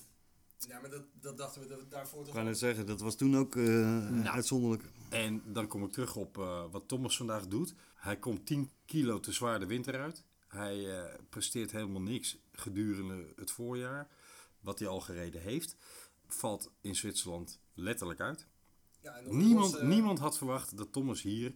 Ja, 0.69 0.81
maar 0.81 0.91
dat, 0.91 1.03
dat 1.21 1.37
dachten 1.39 1.63
we 1.63 1.69
dat- 1.69 1.91
daarvoor 1.91 2.19
Ik 2.21 2.25
toch 2.25 2.35
kan 2.35 2.43
al. 2.45 2.49
het 2.49 2.59
zeggen, 2.59 2.87
dat 2.87 3.01
was 3.01 3.17
toen 3.17 3.37
ook 3.37 3.57
eh, 3.57 4.25
uitzonderlijk. 4.27 4.83
En 5.11 5.43
dan 5.53 5.67
kom 5.67 5.85
ik 5.85 5.93
terug 5.93 6.17
op 6.17 6.39
eh, 6.39 6.65
wat 6.71 6.89
Thomas 6.89 7.17
vandaag 7.17 7.47
doet. 7.47 7.75
Hij 7.95 8.19
komt 8.19 8.47
10 8.47 8.71
kilo 8.85 9.21
te 9.21 9.33
zwaar 9.33 9.61
de 9.61 9.67
winter 9.67 10.01
uit. 10.01 10.25
Hij 10.49 10.99
eh, 10.99 11.15
presteert 11.29 11.71
helemaal 11.71 12.01
niks 12.03 12.39
gedurende 12.53 13.33
het 13.37 13.51
voorjaar. 13.51 14.09
Wat 14.61 14.79
hij 14.79 14.89
al 14.89 15.01
gereden 15.01 15.41
heeft. 15.41 15.77
Valt 16.27 16.73
in 16.81 16.97
Zwitserland 16.97 17.61
letterlijk 17.75 18.21
uit. 18.21 18.47
Ja, 19.03 19.21
Niemand, 19.31 19.73
roze, 19.75 19.85
niemand 19.87 20.19
had 20.19 20.37
verwacht 20.39 20.77
dat 20.77 20.93
Thomas 20.93 21.23
hier 21.23 21.55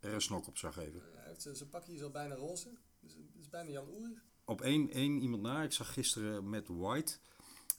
er 0.00 0.12
een 0.12 0.20
snok 0.20 0.46
op 0.46 0.58
zou 0.58 0.72
geven. 0.72 1.02
Hij 1.14 1.28
heeft 1.28 1.42
zijn- 1.42 1.68
pakje 1.70 1.92
is 1.92 2.02
al 2.02 2.10
bijna 2.10 2.34
roze. 2.34 2.68
Dus 3.00 3.12
het 3.14 3.40
is 3.40 3.48
bijna 3.48 3.70
Jan 3.70 3.88
Oerig. 3.88 4.24
Op 4.44 4.60
één, 4.60 4.90
één 4.90 5.20
iemand 5.20 5.42
na. 5.42 5.62
Ik 5.62 5.72
zag 5.72 5.92
gisteren 5.92 6.48
met 6.48 6.68
White 6.68 7.18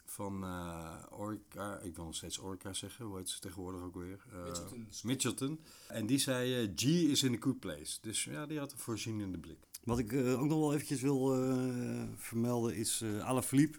van 0.06 0.44
eh 0.44 1.04
Orica. 1.10 1.78
Ik 1.80 1.96
wil 1.96 2.06
nog 2.06 2.16
steeds 2.16 2.40
Orica 2.40 2.74
zeggen. 2.74 3.06
Hoe 3.06 3.18
heet 3.18 3.30
ze 3.30 3.40
tegenwoordig 3.40 3.82
ook 3.82 3.96
weer? 3.96 4.26
Eh, 4.32 4.44
Mitchelton. 4.44 4.88
Mitchelton. 5.04 5.60
En 5.88 6.06
die 6.06 6.18
zei 6.18 6.64
eh, 6.66 6.72
G 6.76 6.84
is 6.86 7.24
in 7.24 7.34
a 7.34 7.38
good 7.40 7.60
place. 7.60 7.98
Dus 8.02 8.24
ja, 8.24 8.46
die 8.46 8.60
had 8.60 8.72
een 8.72 8.78
voorzienende 8.78 9.38
blik. 9.38 9.58
Wat 9.84 10.00
ik 10.00 10.12
eh, 10.14 10.40
ook 10.42 10.48
nog 10.48 10.60
wel 10.60 10.74
eventjes 10.74 11.02
wil 11.02 11.34
eh, 11.44 12.04
vermelden 12.16 12.76
is 12.76 13.02
eh 13.02 13.28
Alaphilippe. 13.28 13.78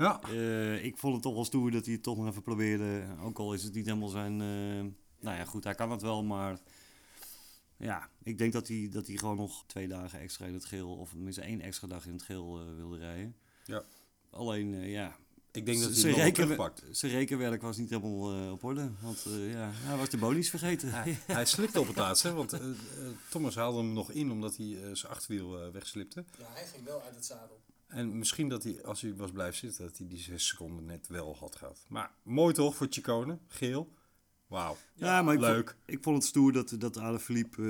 Ja, 0.00 0.20
Eh, 0.22 0.84
ik 0.84 0.96
vond 0.98 1.14
het 1.14 1.22
toch 1.22 1.34
wel 1.34 1.44
stoer 1.44 1.70
dat 1.70 1.84
hij 1.84 1.94
het 1.94 2.02
toch 2.02 2.16
nog 2.16 2.26
even 2.26 2.42
probeerde. 2.42 3.04
Ook 3.22 3.38
al 3.38 3.54
is 3.54 3.62
het 3.62 3.74
niet 3.74 3.86
helemaal 3.86 4.08
zijn... 4.08 4.32
eh, 4.32 4.92
nou 5.20 5.36
ja, 5.36 5.44
goed, 5.44 5.64
hij 5.64 5.74
kan 5.74 5.90
het 5.90 6.02
wel, 6.02 6.22
maar... 6.22 6.58
Ja, 7.76 8.08
ik 8.22 8.38
denk 8.38 8.52
dat 8.52 8.68
hij, 8.68 8.88
dat 8.92 9.06
hij 9.06 9.16
gewoon 9.16 9.36
nog 9.36 9.64
twee 9.66 9.88
dagen 9.88 10.20
extra 10.20 10.46
in 10.46 10.54
het 10.54 10.64
geel... 10.64 10.96
of 10.96 11.10
tenminste 11.10 11.40
één 11.42 11.60
extra 11.60 11.86
dag 11.88 12.06
in 12.06 12.12
het 12.12 12.22
geel 12.22 12.60
eh, 12.60 12.74
wilde 12.76 12.98
rijden. 12.98 13.36
Ja. 13.64 13.82
Alleen, 14.30 14.74
eh, 14.74 14.90
ja... 14.92 15.16
ik 15.52 15.66
denk 15.66 15.78
dat 15.80 15.90
hij 15.90 16.00
zijn 16.00 16.14
het 16.20 16.34
terugpakt. 16.34 16.82
Zijn 16.90 17.12
rekenwerk 17.12 17.62
was 17.62 17.76
niet 17.76 17.90
helemaal 17.90 18.32
eh, 18.34 18.52
op 18.52 18.64
orde. 18.64 18.90
Want 19.00 19.24
eh, 19.26 19.52
ja, 19.52 19.70
hij 19.72 19.96
was 19.96 20.08
de 20.08 20.16
bonies 20.16 20.50
vergeten. 20.50 20.92
Hij, 20.92 21.18
hij 21.26 21.44
slikte 21.46 21.80
op 21.80 21.86
het 21.86 21.96
laatst, 21.96 22.22
hè, 22.22 22.32
want 22.32 22.56
Thomas 23.30 23.54
haalde 23.54 23.78
hem 23.78 23.92
nog 23.92 24.10
in 24.10 24.30
omdat 24.30 24.56
hij 24.56 24.76
zijn 24.92 25.12
achterwiel 25.12 25.70
wegslipte. 25.72 26.24
Ja, 26.38 26.44
hij 26.48 26.66
ging 26.66 26.84
wel 26.84 27.02
uit 27.02 27.14
het 27.14 27.24
zadel. 27.26 27.59
En 27.90 28.18
misschien 28.18 28.48
dat 28.48 28.62
hij, 28.62 28.84
als 28.84 29.00
hij 29.00 29.14
was 29.16 29.30
blijven 29.30 29.58
zitten, 29.58 29.84
dat 29.86 29.98
hij 29.98 30.06
die 30.08 30.18
zes 30.18 30.46
seconden 30.46 30.84
net 30.84 31.06
wel 31.08 31.36
had 31.36 31.56
gehad. 31.56 31.84
Maar 31.88 32.10
mooi 32.22 32.54
toch 32.54 32.76
voor 32.76 32.86
Chicone, 32.90 33.38
geel. 33.48 33.92
Wauw. 34.46 34.76
Ja, 34.94 35.22
maar 35.22 35.34
ik 35.34 35.40
leuk. 35.40 35.68
Vond, 35.70 35.82
ik 35.86 36.02
vond 36.02 36.16
het 36.16 36.26
stoer 36.26 36.52
dat, 36.52 36.74
dat 36.78 36.96
Alaphilippe 36.98 37.62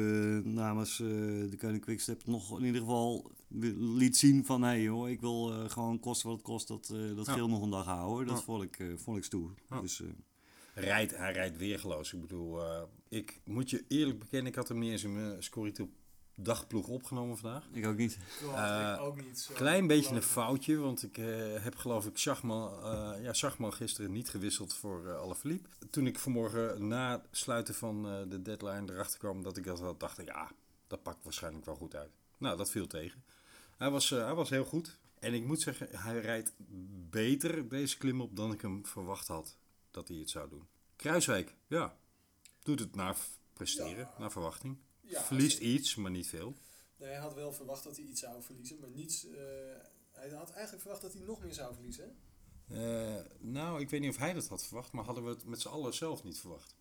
eh 0.44 0.52
namens 0.52 1.00
eh, 1.00 1.06
de 1.50 1.56
Koning 1.58 1.80
Quickstep 1.80 2.26
nog 2.26 2.58
in 2.58 2.64
ieder 2.64 2.80
geval 2.80 3.30
liet 3.78 4.16
zien 4.16 4.44
van... 4.44 4.62
hé 4.62 4.68
hey, 4.68 4.82
joh, 4.82 5.08
ik 5.08 5.20
wil 5.20 5.52
eh, 5.52 5.70
gewoon 5.70 6.00
kosten 6.00 6.28
wat 6.28 6.36
het 6.36 6.46
kost 6.46 6.68
dat, 6.68 6.86
dat 7.16 7.26
Ja. 7.26 7.32
geel 7.32 7.48
nog 7.48 7.62
een 7.62 7.70
dag 7.70 7.84
houden. 7.84 8.26
Dat 8.26 8.36
Ja. 8.38 8.42
vond, 8.42 8.62
ik, 8.62 8.92
vond 8.96 9.16
ik 9.16 9.24
stoer. 9.24 9.54
Ja. 9.70 9.80
Dus, 9.80 10.02
Rijdt, 10.74 11.16
hij 11.16 11.32
rijdt 11.32 11.56
weergeloos. 11.56 12.12
Ik 12.12 12.20
bedoel, 12.20 12.60
ik 13.08 13.40
moet 13.44 13.70
je 13.70 13.84
eerlijk 13.88 14.18
bekennen, 14.18 14.48
ik 14.50 14.54
had 14.56 14.68
hem 14.68 14.78
niet 14.78 14.90
eens 14.90 15.04
in 15.04 15.14
mijn 15.14 15.42
Scorito 15.42 15.88
dagploeg 16.42 16.88
opgenomen 16.88 17.36
vandaag. 17.38 17.64
ik 17.72 17.86
ook 17.86 17.96
niet. 17.96 18.18
Eh, 18.54 18.92
ik 18.94 19.00
ook 19.00 19.22
niet. 19.22 19.38
Zo 19.38 19.52
Klein 19.54 19.86
beetje 19.86 20.14
een 20.14 20.22
foutje, 20.22 20.76
want 20.76 21.02
ik 21.02 21.18
eh, 21.18 21.26
heb 21.62 21.76
geloof 21.76 22.06
ik 22.06 22.18
Schachman, 22.18 22.82
eh 22.84 23.22
ja, 23.22 23.32
Schachman 23.32 23.72
gisteren 23.72 24.12
niet 24.12 24.28
gewisseld 24.28 24.74
voor 24.74 25.08
eh 25.08 25.20
Alaphilippe. 25.20 25.68
Toen 25.90 26.06
ik 26.06 26.18
vanmorgen 26.18 26.86
na 26.88 27.10
het 27.12 27.26
sluiten 27.30 27.74
van 27.74 28.06
eh, 28.08 28.18
de 28.28 28.42
deadline 28.42 28.92
erachter 28.92 29.18
kwam 29.18 29.42
dat 29.42 29.56
ik 29.56 29.64
dat 29.64 29.80
had, 29.80 30.00
dacht 30.00 30.18
ik, 30.18 30.26
ja, 30.26 30.50
dat 30.86 31.02
pakt 31.02 31.24
waarschijnlijk 31.24 31.64
wel 31.64 31.74
goed 31.76 31.94
uit. 31.94 32.10
Nou, 32.38 32.56
dat 32.56 32.70
viel 32.70 32.86
tegen. 32.86 33.24
Hij 33.76 33.90
was, 33.90 34.10
eh, 34.10 34.24
hij 34.24 34.34
was 34.34 34.50
heel 34.50 34.64
goed. 34.64 34.98
En 35.18 35.34
ik 35.34 35.44
moet 35.44 35.60
zeggen, 35.60 35.88
hij 35.90 36.20
rijdt 36.20 36.52
beter 37.10 37.68
deze 37.68 37.98
klim 37.98 38.20
op 38.20 38.36
dan 38.36 38.52
ik 38.52 38.60
hem 38.60 38.86
verwacht 38.86 39.26
had 39.28 39.56
dat 39.90 40.08
hij 40.08 40.16
het 40.16 40.30
zou 40.30 40.48
doen. 40.48 40.66
Kruiswijk, 40.96 41.54
ja, 41.66 41.96
doet 42.62 42.80
het 42.80 42.94
naar 42.94 43.16
presteren, 43.52 43.96
Ja. 43.98 44.14
naar 44.18 44.30
verwachting. 44.30 44.76
Ja, 45.10 45.22
Verliest 45.22 45.58
iets, 45.58 45.94
maar 45.94 46.10
niet 46.10 46.26
veel. 46.26 46.54
Nee, 46.96 47.08
hij 47.08 47.18
had 47.18 47.34
wel 47.34 47.52
verwacht 47.52 47.84
dat 47.84 47.96
hij 47.96 48.04
iets 48.04 48.20
zou 48.20 48.42
verliezen, 48.42 48.76
maar 48.80 48.90
niets. 48.90 49.26
eh, 49.26 49.32
hij 50.10 50.30
had 50.30 50.50
eigenlijk 50.50 50.80
verwacht 50.82 51.02
dat 51.02 51.12
hij 51.12 51.22
nog 51.22 51.40
meer 51.42 51.54
zou 51.54 51.74
verliezen. 51.74 52.16
Eh, 52.68 53.14
nou, 53.38 53.80
ik 53.80 53.90
weet 53.90 54.00
niet 54.00 54.10
of 54.10 54.16
hij 54.16 54.32
dat 54.32 54.48
had 54.48 54.66
verwacht, 54.66 54.92
maar 54.92 55.04
hadden 55.04 55.24
we 55.24 55.30
het 55.30 55.44
met 55.44 55.60
z'n 55.60 55.68
allen 55.68 55.94
zelf 55.94 56.24
niet 56.24 56.38
verwacht. 56.38 56.76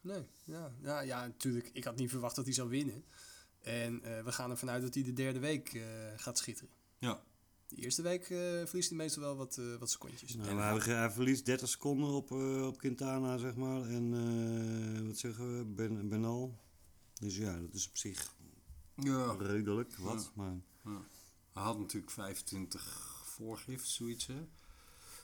Nee, 0.00 0.22
ja, 0.44 0.72
ja, 0.82 1.00
ja, 1.00 1.26
natuurlijk. 1.26 1.70
Ik 1.72 1.84
had 1.84 1.96
niet 1.96 2.10
verwacht 2.10 2.36
dat 2.36 2.44
hij 2.44 2.54
zou 2.54 2.68
winnen. 2.68 3.04
En 3.62 4.02
eh, 4.02 4.24
we 4.24 4.32
gaan 4.32 4.50
ervan 4.50 4.70
uit 4.70 4.82
dat 4.82 4.94
hij 4.94 5.02
de 5.02 5.12
derde 5.12 5.38
week 5.38 5.74
eh, 5.74 5.82
gaat 6.16 6.38
schitteren. 6.38 6.70
Ja. 6.98 7.22
De 7.68 7.76
eerste 7.76 8.02
week 8.02 8.22
eh, 8.22 8.38
verliest 8.66 8.88
hij 8.88 8.98
meestal 8.98 9.22
wel 9.22 9.36
wat, 9.36 9.58
eh, 9.58 9.74
wat 9.78 9.90
secondjes. 9.90 10.34
Nou, 10.34 10.54
maar 10.54 10.84
hij, 10.84 10.94
hij 10.94 11.10
verliest 11.10 11.44
30 11.46 11.68
seconden 11.68 12.08
op, 12.08 12.30
eh, 12.30 12.66
op 12.66 12.78
Quintana, 12.78 13.36
zeg 13.36 13.54
maar. 13.54 13.82
En 13.88 14.14
eh, 15.00 15.06
wat 15.06 15.18
zeggen 15.18 15.58
we? 15.58 15.64
Ben, 15.64 16.08
Benal. 16.08 16.58
Dus 17.24 17.36
ja, 17.36 17.58
dat 17.60 17.74
is 17.74 17.88
op 17.88 17.96
zich 17.96 18.34
Ja. 18.94 19.36
redelijk 19.38 19.96
wat. 19.96 20.30
Maar 20.34 20.56
Hij 21.52 21.62
had 21.62 21.78
natuurlijk 21.78 22.12
25 22.12 23.22
voorgift, 23.24 23.88
zoiets 23.88 24.26
hè. 24.26 24.46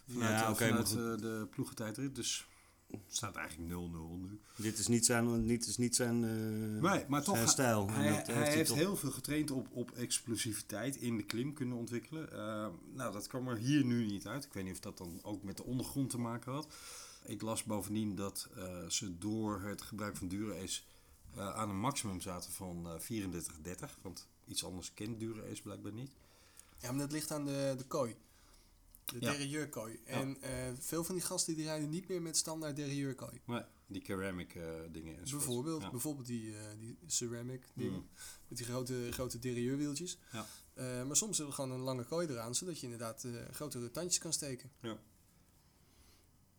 Vanuit, 0.09 0.31
Ja, 0.41 0.45
eh, 0.45 0.51
oké, 0.51 0.71
maar 0.73 0.87
vanuit 0.89 1.17
eh, 1.17 1.23
de 1.23 1.47
ploegentijdrit, 1.51 2.15
dus 2.15 2.47
het 2.91 3.01
staat 3.09 3.37
eigenlijk 3.37 3.71
0-0 3.71 4.17
nu. 4.21 4.41
dit 4.57 4.79
is 4.79 4.87
niet 4.87 5.05
zijn, 5.07 5.45
niet, 5.47 5.67
is 5.67 5.77
niet 5.77 5.97
zijn, 5.97 6.25
eh, 6.25 6.91
Nee, 6.91 7.05
maar 7.09 7.23
toch, 7.23 7.37
zijn 7.37 7.49
stijl. 7.49 7.91
Hij, 7.91 8.17
dat 8.17 8.27
hij 8.27 8.53
heeft 8.55 8.69
toch- 8.69 8.77
heel 8.79 8.97
veel 8.97 9.11
getraind 9.11 9.51
op, 9.51 9.69
op 9.73 9.91
explosiviteit 9.91 10.97
in 10.97 11.17
de 11.17 11.23
klim 11.23 11.53
kunnen 11.53 11.77
ontwikkelen. 11.77 12.33
Eh, 12.33 12.69
nou, 12.95 13.13
dat 13.13 13.27
kwam 13.27 13.49
er 13.49 13.57
hier 13.57 13.85
nu 13.85 14.07
niet 14.07 14.27
uit. 14.27 14.45
Ik 14.45 14.53
weet 14.53 14.65
niet 14.65 14.73
of 14.73 14.81
dat 14.81 14.99
dan 14.99 15.19
ook 15.23 15.43
met 15.43 15.57
de 15.57 15.65
ondergrond 15.65 16.11
te 16.11 16.19
maken 16.19 16.53
had. 16.53 16.75
Ik 17.25 17.43
las 17.43 17.65
bovendien 17.65 18.15
dat 18.15 18.49
ze 18.89 19.19
door 19.19 19.61
het 19.63 19.83
gebruik 19.83 20.17
van 20.17 20.29
Dura-Ace 20.29 20.81
eh, 21.37 21.55
aan 21.55 21.69
een 21.69 21.81
maximum 21.81 22.21
zaten 22.21 22.53
van 22.53 22.87
eh 22.89 23.01
34-30. 23.01 23.99
Want 24.03 24.29
iets 24.47 24.65
anders 24.65 24.95
kent 24.95 25.19
Dura-Ace 25.21 25.63
blijkbaar 25.63 25.93
niet. 25.93 26.11
Ja, 26.79 26.91
maar 26.91 27.01
dat 27.01 27.13
ligt 27.13 27.31
aan 27.31 27.45
de, 27.45 27.75
de 27.79 27.85
kooi. 27.85 28.17
De 29.05 29.17
Ja. 29.21 29.31
derailleurkooi. 29.31 30.01
En 30.05 30.43
eh, 30.43 30.51
veel 30.79 31.05
van 31.05 31.15
die 31.15 31.25
gasten 31.25 31.55
die 31.55 31.65
rijden 31.65 31.89
niet 31.91 32.09
meer 32.09 32.23
met 32.23 32.37
standaard 32.37 32.77
derailleurkooi. 32.77 33.41
Nee, 33.45 33.63
die 33.87 34.03
ceramic 34.05 34.59
dingen 34.93 35.19
enzovoort. 35.19 35.45
Bijvoorbeeld, 35.47 35.83
Ja. 35.83 35.91
bijvoorbeeld 35.91 36.27
die, 36.27 36.55
die 36.79 36.97
ceramic 37.07 37.65
dingen. 37.75 37.93
Mm. 38.01 38.09
Met 38.49 38.59
die 38.59 38.67
grote, 38.67 39.09
grote 39.11 39.39
derailleurwieltjes. 39.39 40.19
Ja. 40.33 40.47
Maar 41.05 41.17
soms 41.17 41.37
hebben 41.39 41.57
we 41.57 41.63
gewoon 41.63 41.79
een 41.79 41.85
lange 41.85 42.05
kooi 42.05 42.29
eraan, 42.29 42.55
zodat 42.55 42.79
je 42.81 42.85
inderdaad 42.85 43.27
grotere 43.51 43.91
tandjes 43.91 44.19
kan 44.19 44.33
steken. 44.33 44.71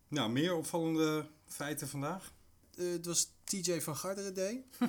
Nou, 0.08 0.30
meer 0.32 0.54
opvallende 0.54 1.26
feiten 1.46 1.88
vandaag? 1.88 2.32
Eh, 2.76 2.90
het 2.90 3.06
was 3.06 3.30
TJ 3.44 3.80
van 3.80 3.96
Garderen 3.96 4.34
Day. 4.34 4.64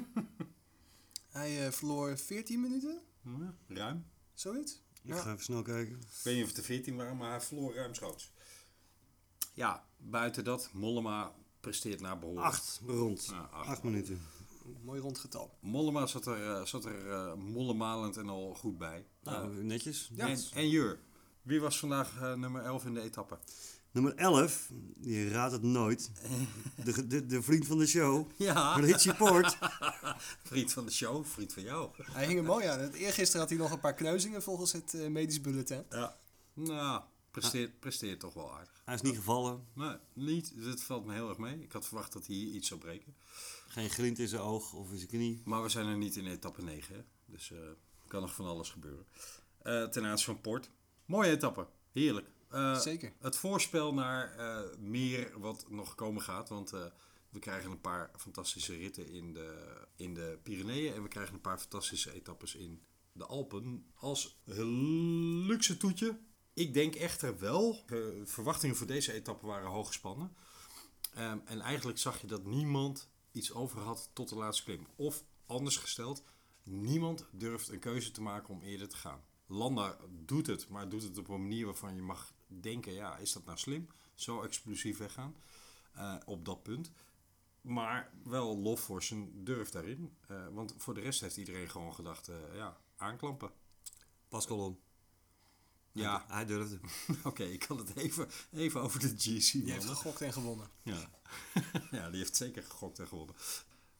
Hij 1.29 1.65
eh, 1.65 1.71
verloor 1.71 2.17
14 2.17 2.61
minuten, 2.61 3.01
Ja, 3.23 3.53
ruim. 3.67 4.05
zoiets. 4.33 4.81
Ik 5.03 5.09
Ja. 5.13 5.15
ga 5.21 5.31
even 5.31 5.43
snel 5.43 5.61
kijken. 5.61 5.95
Ik 5.95 6.07
weet 6.23 6.33
niet 6.35 6.43
of 6.43 6.49
het 6.49 6.57
er 6.57 6.63
14 6.63 6.95
waren, 6.95 7.17
maar 7.17 7.29
hij 7.29 7.41
verloor 7.41 7.73
ruimschoots. 7.75 8.31
Ja, 9.53 9.85
buiten 9.97 10.43
dat, 10.43 10.69
Mollema 10.73 11.33
presteert 11.59 12.01
naar 12.01 12.19
behoren. 12.19 12.43
Acht 12.43 12.81
rond. 12.85 13.25
Ja, 13.25 13.39
acht. 13.51 13.67
Acht 13.67 13.83
minuten. 13.83 14.21
Mooi 14.83 14.99
rond 15.01 15.17
getal. 15.17 15.57
Mollema 15.59 16.05
zat 16.05 16.25
er, 16.25 16.49
eh, 16.55 16.65
zat 16.65 16.85
er 16.85 17.37
mollemalend 17.37 18.17
en 18.17 18.29
al 18.29 18.53
goed 18.55 18.77
bij. 18.77 19.05
Nou, 19.23 19.63
netjes. 19.63 20.11
En, 20.17 20.37
en 20.53 20.69
Jur, 20.69 20.99
wie 21.41 21.59
was 21.59 21.79
vandaag 21.79 22.19
nummer 22.35 22.63
11 22.63 22.85
in 22.85 22.93
de 22.93 23.01
etappe? 23.01 23.37
Nummer 23.93 24.15
11, 24.15 24.69
je 25.01 25.29
raadt 25.29 25.51
het 25.51 25.61
nooit. 25.61 26.11
De, 26.83 27.07
de, 27.07 27.25
de 27.25 27.41
vriend 27.41 27.65
van 27.65 27.77
de 27.77 27.87
show, 27.87 28.29
Ja, 28.37 28.75
Richie 28.75 29.13
Port. 29.13 29.57
vriend 30.43 30.73
van 30.73 30.85
de 30.85 30.91
show, 30.91 31.25
vriend 31.25 31.53
van 31.53 31.63
jou. 31.63 31.89
Hij 32.11 32.25
hing 32.27 32.39
er 32.39 32.45
mooi 32.45 32.65
aan. 32.65 32.91
Eergisteren 32.91 33.41
had 33.41 33.49
hij 33.49 33.57
nog 33.57 33.71
een 33.71 33.79
paar 33.79 33.93
kneuzingen 33.93 34.43
volgens 34.43 34.71
het 34.71 34.93
eh, 34.93 35.07
medisch 35.07 35.41
bulletin. 35.41 35.83
Ja. 35.89 36.17
Nou, 36.53 37.01
Presteert, 37.31 37.79
presteert 37.79 38.19
toch 38.19 38.33
wel 38.33 38.53
aardig. 38.53 38.81
Hij 38.85 38.95
is 38.95 39.01
niet 39.01 39.15
gevallen. 39.15 39.67
Nee, 39.73 39.95
niet. 40.13 40.53
Dat 40.55 40.81
valt 40.83 41.05
me 41.05 41.13
heel 41.13 41.29
erg 41.29 41.37
mee. 41.37 41.61
Ik 41.61 41.71
had 41.71 41.85
verwacht 41.85 42.13
dat 42.13 42.27
hij 42.27 42.35
hier 42.35 42.53
iets 42.53 42.67
zou 42.67 42.79
breken. 42.79 43.15
Geen 43.67 43.89
grind 43.89 44.19
in 44.19 44.27
zijn 44.27 44.41
oog 44.41 44.73
of 44.73 44.91
in 44.91 44.97
zijn 44.97 45.09
knie. 45.09 45.41
Maar 45.45 45.63
we 45.63 45.69
zijn 45.69 45.87
er 45.87 45.97
niet 45.97 46.15
in 46.15 46.27
etappe 46.27 46.63
9. 46.63 46.95
Hè? 46.95 47.01
Dus 47.25 47.51
eh 47.51 47.57
kan 48.07 48.21
nog 48.21 48.33
van 48.33 48.45
alles 48.45 48.69
gebeuren. 48.69 49.05
Eh, 49.61 49.83
ten 49.83 50.05
aanzien 50.05 50.25
van 50.25 50.41
Port. 50.41 50.69
Mooie 51.05 51.31
etappe. 51.31 51.67
Heerlijk. 51.91 52.27
Eh, 52.53 52.79
Zeker. 52.79 53.13
Het 53.19 53.37
voorspel 53.37 53.93
naar 53.93 54.35
eh, 54.37 54.77
meer 54.77 55.39
wat 55.39 55.65
nog 55.69 55.95
komen 55.95 56.21
gaat. 56.21 56.49
Want 56.49 56.73
eh, 56.73 56.85
we 57.29 57.39
krijgen 57.39 57.71
een 57.71 57.81
paar 57.81 58.11
fantastische 58.17 58.75
ritten 58.75 59.07
in 59.07 59.33
de, 59.33 59.77
in 59.95 60.13
de 60.13 60.39
Pyreneeën. 60.43 60.93
En 60.93 61.01
we 61.03 61.07
krijgen 61.07 61.33
een 61.33 61.41
paar 61.41 61.59
fantastische 61.59 62.13
etappes 62.13 62.55
in 62.55 62.83
de 63.11 63.25
Alpen. 63.25 63.85
Als 63.95 64.39
luxe 64.45 65.77
toetje. 65.77 66.19
Ik 66.53 66.73
denk 66.73 66.95
echter 66.95 67.39
wel. 67.39 67.83
De 67.85 68.21
verwachtingen 68.25 68.75
voor 68.75 68.87
deze 68.87 69.13
etappe 69.13 69.45
waren 69.45 69.69
hoog 69.69 69.87
gespannen. 69.87 70.35
Ehm, 71.13 71.37
en 71.45 71.61
eigenlijk 71.61 71.99
zag 71.99 72.21
je 72.21 72.27
dat 72.27 72.45
niemand 72.45 73.09
iets 73.31 73.53
over 73.53 73.79
had 73.79 74.09
tot 74.13 74.29
de 74.29 74.35
laatste 74.35 74.63
klim. 74.63 74.87
Of 74.95 75.23
anders 75.45 75.77
gesteld, 75.77 76.23
niemand 76.63 77.27
durft 77.31 77.69
een 77.69 77.79
keuze 77.79 78.11
te 78.11 78.21
maken 78.21 78.53
om 78.53 78.61
eerder 78.61 78.89
te 78.89 78.97
gaan. 78.97 79.23
Landa 79.47 79.97
doet 80.09 80.47
het, 80.47 80.69
maar 80.69 80.89
doet 80.89 81.03
het 81.03 81.17
op 81.17 81.27
een 81.27 81.41
manier 81.41 81.65
waarvan 81.65 81.95
je 81.95 82.01
mag 82.01 82.32
denken: 82.59 82.93
ja, 82.93 83.17
is 83.17 83.33
dat 83.33 83.45
nou 83.45 83.57
slim? 83.57 83.87
Zo 84.15 84.41
explosief 84.41 84.97
weggaan 84.97 85.35
eh, 85.93 86.15
op 86.25 86.45
dat 86.45 86.63
punt. 86.63 86.91
Maar 87.61 88.11
wel 88.23 88.57
lof 88.57 88.79
voor 88.79 89.03
zijn 89.03 89.43
durf 89.43 89.69
daarin. 89.69 90.13
Eh, 90.27 90.47
want 90.51 90.73
voor 90.77 90.93
de 90.93 91.01
rest 91.01 91.21
heeft 91.21 91.37
iedereen 91.37 91.69
gewoon 91.69 91.93
gedacht: 91.93 92.27
eh, 92.27 92.35
ja, 92.55 92.77
aanklampen. 92.95 93.51
Pascalon. 94.27 94.79
Ja, 95.91 96.25
Hij 96.27 96.45
durfde. 96.45 96.79
oké, 97.23 97.43
ik 97.43 97.59
kan 97.59 97.77
het 97.77 97.95
even, 97.95 98.29
even 98.51 98.81
over 98.81 98.99
de 98.99 99.13
GC. 99.17 99.51
Die 99.51 99.71
heeft 99.71 99.85
gegokt 99.85 100.21
en 100.21 100.33
gewonnen. 100.33 100.69
Ja. 100.83 101.09
ja, 101.91 102.09
die 102.09 102.19
heeft 102.19 102.35
zeker 102.35 102.63
gegokt 102.63 102.99
en 102.99 103.07
gewonnen. 103.07 103.35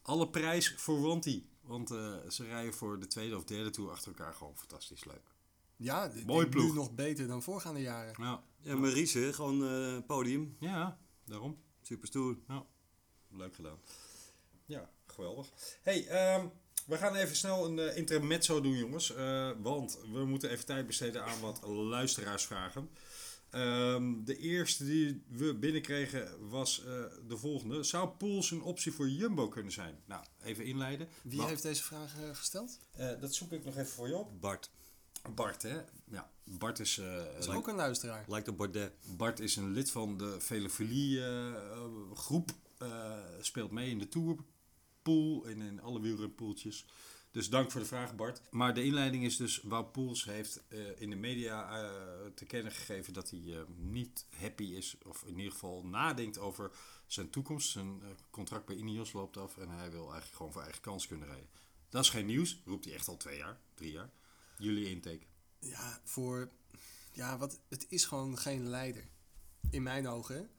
Alle 0.02 0.30
prijs 0.30 0.74
voor 0.78 1.02
Wanty. 1.02 1.44
Want 1.62 1.92
eh, 1.92 2.16
ze 2.30 2.44
rijden 2.44 2.74
voor 2.74 3.00
de 3.00 3.08
tweede 3.08 3.38
of 3.38 3.44
derde 3.44 3.70
tour 3.70 3.92
achter 3.92 4.08
elkaar 4.08 4.34
gewoon 4.34 4.58
fantastisch 4.58 5.04
leuk. 5.04 5.32
Ja, 5.78 6.12
Mooi 6.26 6.48
ploeg. 6.48 6.66
nu 6.66 6.74
nog 6.74 6.92
beter 6.96 7.28
dan 7.28 7.44
voorgaande 7.44 7.82
jaren. 7.82 8.14
Ja, 8.18 8.44
Ja, 8.62 8.76
Maurice, 8.76 9.34
gewoon 9.34 9.68
eh, 9.68 9.98
podium. 10.08 10.56
ja 10.60 10.98
daarom. 11.26 11.58
Super 11.82 12.08
stoer. 12.08 12.38
Leuk 13.30 13.56
gedaan. 13.56 13.78
Ja, 14.66 14.90
geweldig. 15.08 15.52
hey, 15.82 16.08
ehm, 16.08 16.48
we 16.86 16.98
gaan 16.98 17.16
even 17.16 17.36
snel 17.36 17.66
een 17.66 17.80
eh, 17.80 17.98
intermezzo 17.98 18.62
doen, 18.62 18.78
jongens. 18.78 19.16
eh, 19.16 19.52
want 19.62 20.00
we 20.12 20.26
moeten 20.26 20.50
even 20.50 20.66
tijd 20.66 20.88
besteden 20.88 21.26
aan 21.26 21.40
wat 21.40 21.62
luisteraarsvragen. 21.68 22.90
Ehm, 23.50 24.24
de 24.24 24.38
eerste 24.38 24.86
die 24.86 25.24
we 25.28 25.56
binnenkregen 25.56 26.50
was 26.50 26.80
eh, 26.86 26.86
de 27.28 27.38
volgende. 27.38 27.84
Zou 27.84 28.10
Pools 28.10 28.52
een 28.52 28.62
optie 28.62 28.92
voor 28.92 29.10
Jumbo 29.10 29.48
kunnen 29.48 29.72
zijn? 29.72 30.00
Nou, 30.06 30.24
even 30.44 30.66
inleiden. 30.66 31.08
Wie 31.24 31.44
heeft 31.46 31.62
deze 31.64 31.84
vraag 31.84 32.16
gesteld? 32.34 32.80
Eh, 32.92 33.20
dat 33.20 33.34
zoek 33.34 33.52
ik 33.52 33.64
nog 33.66 33.74
even 33.78 33.92
voor 33.94 34.08
je 34.08 34.16
op. 34.18 34.42
Bart. 34.42 34.72
Bart, 35.30 35.62
hè? 35.62 35.82
Ja, 36.06 36.32
Bart 36.44 36.80
is, 36.80 36.98
eh, 36.98 37.38
is 37.38 37.48
ook 37.48 37.68
een 37.68 37.76
luisteraar. 37.76 38.26
Lijkt 38.28 38.48
op 38.48 38.58
Bardet. 38.58 38.94
Bart 39.18 39.40
is 39.40 39.56
een 39.56 39.72
lid 39.72 39.92
van 39.92 40.18
de 40.18 40.40
Velofilie 40.40 41.26
eh, 41.26 41.54
groep. 42.14 42.52
eh, 42.78 43.18
speelt 43.40 43.72
mee 43.72 43.90
in 43.90 44.00
de 44.00 44.08
Tourpool 44.08 45.46
en 45.46 45.62
in 45.62 45.82
alle 45.82 46.02
wielrenpoeltjes. 46.02 46.86
Dus 47.32 47.50
dank 47.50 47.72
voor 47.72 47.82
de 47.82 47.88
vraag, 47.88 48.16
Bart. 48.16 48.42
Maar 48.52 48.74
de 48.74 48.84
inleiding 48.84 49.24
is 49.24 49.38
dus, 49.38 49.62
Wout 49.62 49.92
Poels 49.92 50.26
heeft 50.26 50.64
in 50.98 51.10
de 51.10 51.16
media 51.16 51.90
te 52.36 52.46
kennen 52.46 52.72
gegeven 52.72 53.14
dat 53.14 53.30
hij 53.30 53.66
niet 53.76 54.26
happy 54.38 54.64
is, 54.64 54.98
of 55.06 55.24
in 55.24 55.38
ieder 55.38 55.52
geval 55.52 55.86
nadenkt 55.86 56.38
over 56.38 56.72
zijn 57.08 57.30
toekomst. 57.30 57.70
Zijn 57.70 58.02
contract 58.30 58.66
bij 58.66 58.76
Ineos 58.76 59.14
loopt 59.14 59.38
af 59.38 59.58
en 59.58 59.70
hij 59.70 59.92
wil 59.92 60.04
eigenlijk 60.04 60.36
gewoon 60.36 60.52
voor 60.52 60.62
eigen 60.62 60.82
kans 60.82 61.08
kunnen 61.08 61.28
rijden. 61.28 61.50
Dat 61.90 62.04
is 62.04 62.10
geen 62.10 62.26
nieuws, 62.26 62.62
roept 62.66 62.86
hij 62.86 62.94
echt 62.94 63.08
al 63.08 63.18
twee 63.18 63.38
jaar, 63.38 63.60
drie 63.74 63.92
jaar. 63.92 64.12
Jullie 64.64 64.90
intake. 64.90 65.26
Ja, 65.60 66.00
voor... 66.04 66.50
Ja, 67.12 67.38
wat, 67.38 67.60
het 67.70 67.86
is 67.90 68.06
gewoon 68.06 68.38
geen 68.38 68.68
leider. 68.68 69.04
In 69.70 69.84
mijn 69.84 70.08
ogen. 70.08 70.50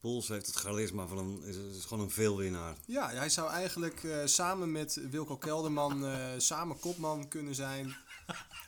Pols 0.00 0.28
heeft 0.28 0.46
het 0.46 0.54
charisma 0.54 1.06
van 1.06 1.18
een... 1.18 1.42
Is, 1.42 1.56
is 1.56 1.84
gewoon 1.84 2.04
een 2.04 2.10
veelwinnaar. 2.10 2.76
Ja, 2.86 3.10
hij 3.10 3.28
zou 3.28 3.50
eigenlijk 3.50 4.04
eh, 4.04 4.24
samen 4.24 4.72
met 4.72 5.00
Wilco 5.10 5.36
Kelderman 5.36 6.06
eh, 6.06 6.28
samen 6.36 6.78
kopman 6.78 7.28
kunnen 7.28 7.54
zijn 7.54 7.96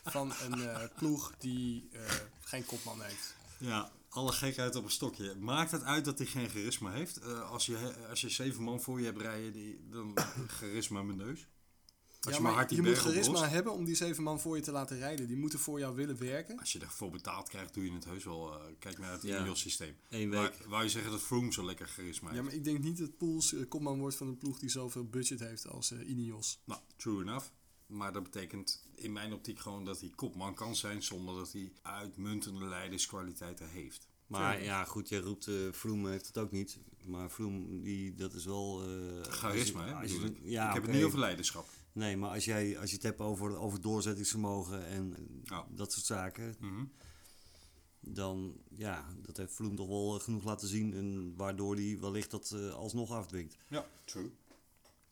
van 0.04 0.32
een 0.42 0.68
eh, 0.68 0.82
ploeg 0.96 1.34
die 1.38 1.88
geen 2.40 2.64
kopman 2.64 3.02
heeft. 3.02 3.34
Ja, 3.58 3.92
alle 4.08 4.32
gekheid 4.32 4.74
op 4.74 4.84
een 4.84 4.90
stokje. 4.90 5.34
Maakt 5.34 5.70
het 5.70 5.82
uit 5.82 6.04
dat 6.04 6.18
hij 6.18 6.26
geen 6.26 6.48
charisma 6.48 6.90
heeft? 6.90 7.22
Als, 7.24 7.66
je, 7.66 7.94
als 8.08 8.20
je 8.20 8.28
zeven 8.28 8.62
man 8.62 8.80
voor 8.80 8.98
je 8.98 9.06
hebt 9.06 9.20
rijden, 9.20 9.52
die, 9.52 9.88
dan 9.90 10.18
charisma 10.58 11.02
mijn 11.02 11.18
neus. 11.18 11.46
Als 12.26 12.34
ja, 12.34 12.40
je 12.40 12.46
maar 12.46 12.52
hard 12.56 12.68
die 12.68 12.82
je 12.82 12.88
moet 12.88 12.98
charisma 12.98 13.32
oplost. 13.34 13.50
hebben 13.52 13.72
om 13.72 13.84
die 13.84 13.94
zeven 13.94 14.22
man 14.22 14.40
voor 14.40 14.56
je 14.56 14.62
te 14.62 14.70
laten 14.72 14.98
rijden. 14.98 15.26
Die 15.26 15.36
moeten 15.36 15.58
voor 15.58 15.78
jou 15.78 15.94
willen 15.96 16.18
werken. 16.18 16.58
Als 16.58 16.72
je 16.72 16.78
ervoor 16.78 17.10
betaald 17.10 17.48
krijgt, 17.48 17.74
doe 17.74 17.84
je 17.84 17.92
het 17.92 18.04
heus 18.04 18.24
wel. 18.24 18.52
eh, 18.52 18.60
kijk 18.78 18.98
naar 18.98 19.12
het 19.12 19.22
Ja. 19.22 19.40
Ineos 19.40 19.60
systeem. 19.60 19.96
Eén 20.08 20.28
Maar 20.28 20.52
wou 20.68 20.82
je 20.82 20.88
zeggen 20.88 21.10
dat 21.10 21.20
Froome 21.20 21.52
zo 21.52 21.64
lekker 21.64 21.88
charisma 21.88 22.28
Ja, 22.28 22.34
heeft? 22.34 22.44
maar 22.46 22.54
ik 22.54 22.64
denk 22.64 22.78
niet 22.82 22.98
dat 22.98 23.16
Poels 23.16 23.52
eh, 23.54 23.68
kopman 23.68 23.98
wordt 23.98 24.16
van 24.16 24.26
een 24.26 24.38
ploeg 24.38 24.58
die 24.58 24.68
zoveel 24.70 25.04
budget 25.04 25.40
heeft 25.40 25.68
als 25.68 25.90
eh, 25.92 26.08
Ineos. 26.08 26.60
Nou, 26.64 26.80
true 26.96 27.20
enough. 27.22 27.46
Maar 27.86 28.12
dat 28.12 28.22
betekent 28.22 28.86
in 28.94 29.12
mijn 29.12 29.32
optiek 29.32 29.58
gewoon 29.58 29.84
dat 29.84 30.00
hij 30.00 30.12
kopman 30.14 30.54
kan 30.54 30.76
zijn 30.76 31.02
zonder 31.02 31.34
dat 31.34 31.52
hij 31.52 31.72
uitmuntende 31.82 32.64
leiderskwaliteiten 32.64 33.68
heeft. 33.68 34.06
Maar 34.26 34.62
ja, 34.62 34.84
goed, 34.84 35.08
jij 35.08 35.18
roept... 35.20 35.46
eh 35.46 35.54
Froome 35.72 36.10
heeft 36.10 36.26
het 36.26 36.38
ook 36.38 36.50
niet. 36.52 36.78
Maar 37.04 37.28
Froome, 37.28 37.80
die, 37.82 38.14
dat 38.14 38.34
is 38.34 38.44
wel... 38.44 38.82
eh, 38.82 39.22
Charisma, 39.32 39.84
hè? 39.86 39.90
ja, 40.42 40.68
ik 40.68 40.74
heb 40.74 40.82
het 40.82 40.92
niet 40.92 41.04
over 41.04 41.18
leiderschap. 41.18 41.68
Nee, 41.96 42.16
maar 42.16 42.30
als, 42.30 42.44
jij, 42.44 42.78
als 42.78 42.88
je 42.90 42.94
het 42.96 43.04
hebt 43.04 43.20
over, 43.20 43.56
over 43.58 43.80
doorzettingsvermogen 43.80 44.86
en 44.86 45.14
Ja. 45.44 45.66
dat 45.70 45.92
soort 45.92 46.04
zaken, 46.04 46.56
Mhm. 46.60 46.84
dan 48.00 48.56
ja, 48.76 49.06
dat 49.22 49.36
heeft 49.36 49.52
Vloem 49.52 49.76
toch 49.76 49.88
wel 49.88 50.16
eh, 50.16 50.22
genoeg 50.22 50.44
laten 50.44 50.68
zien. 50.68 50.94
En 50.94 51.34
waardoor 51.36 51.74
hij 51.76 51.98
wellicht 52.00 52.30
dat 52.30 52.50
eh, 52.50 52.70
alsnog 52.74 53.10
afdwingt. 53.10 53.56
Ja, 53.68 53.86
true. 54.04 54.30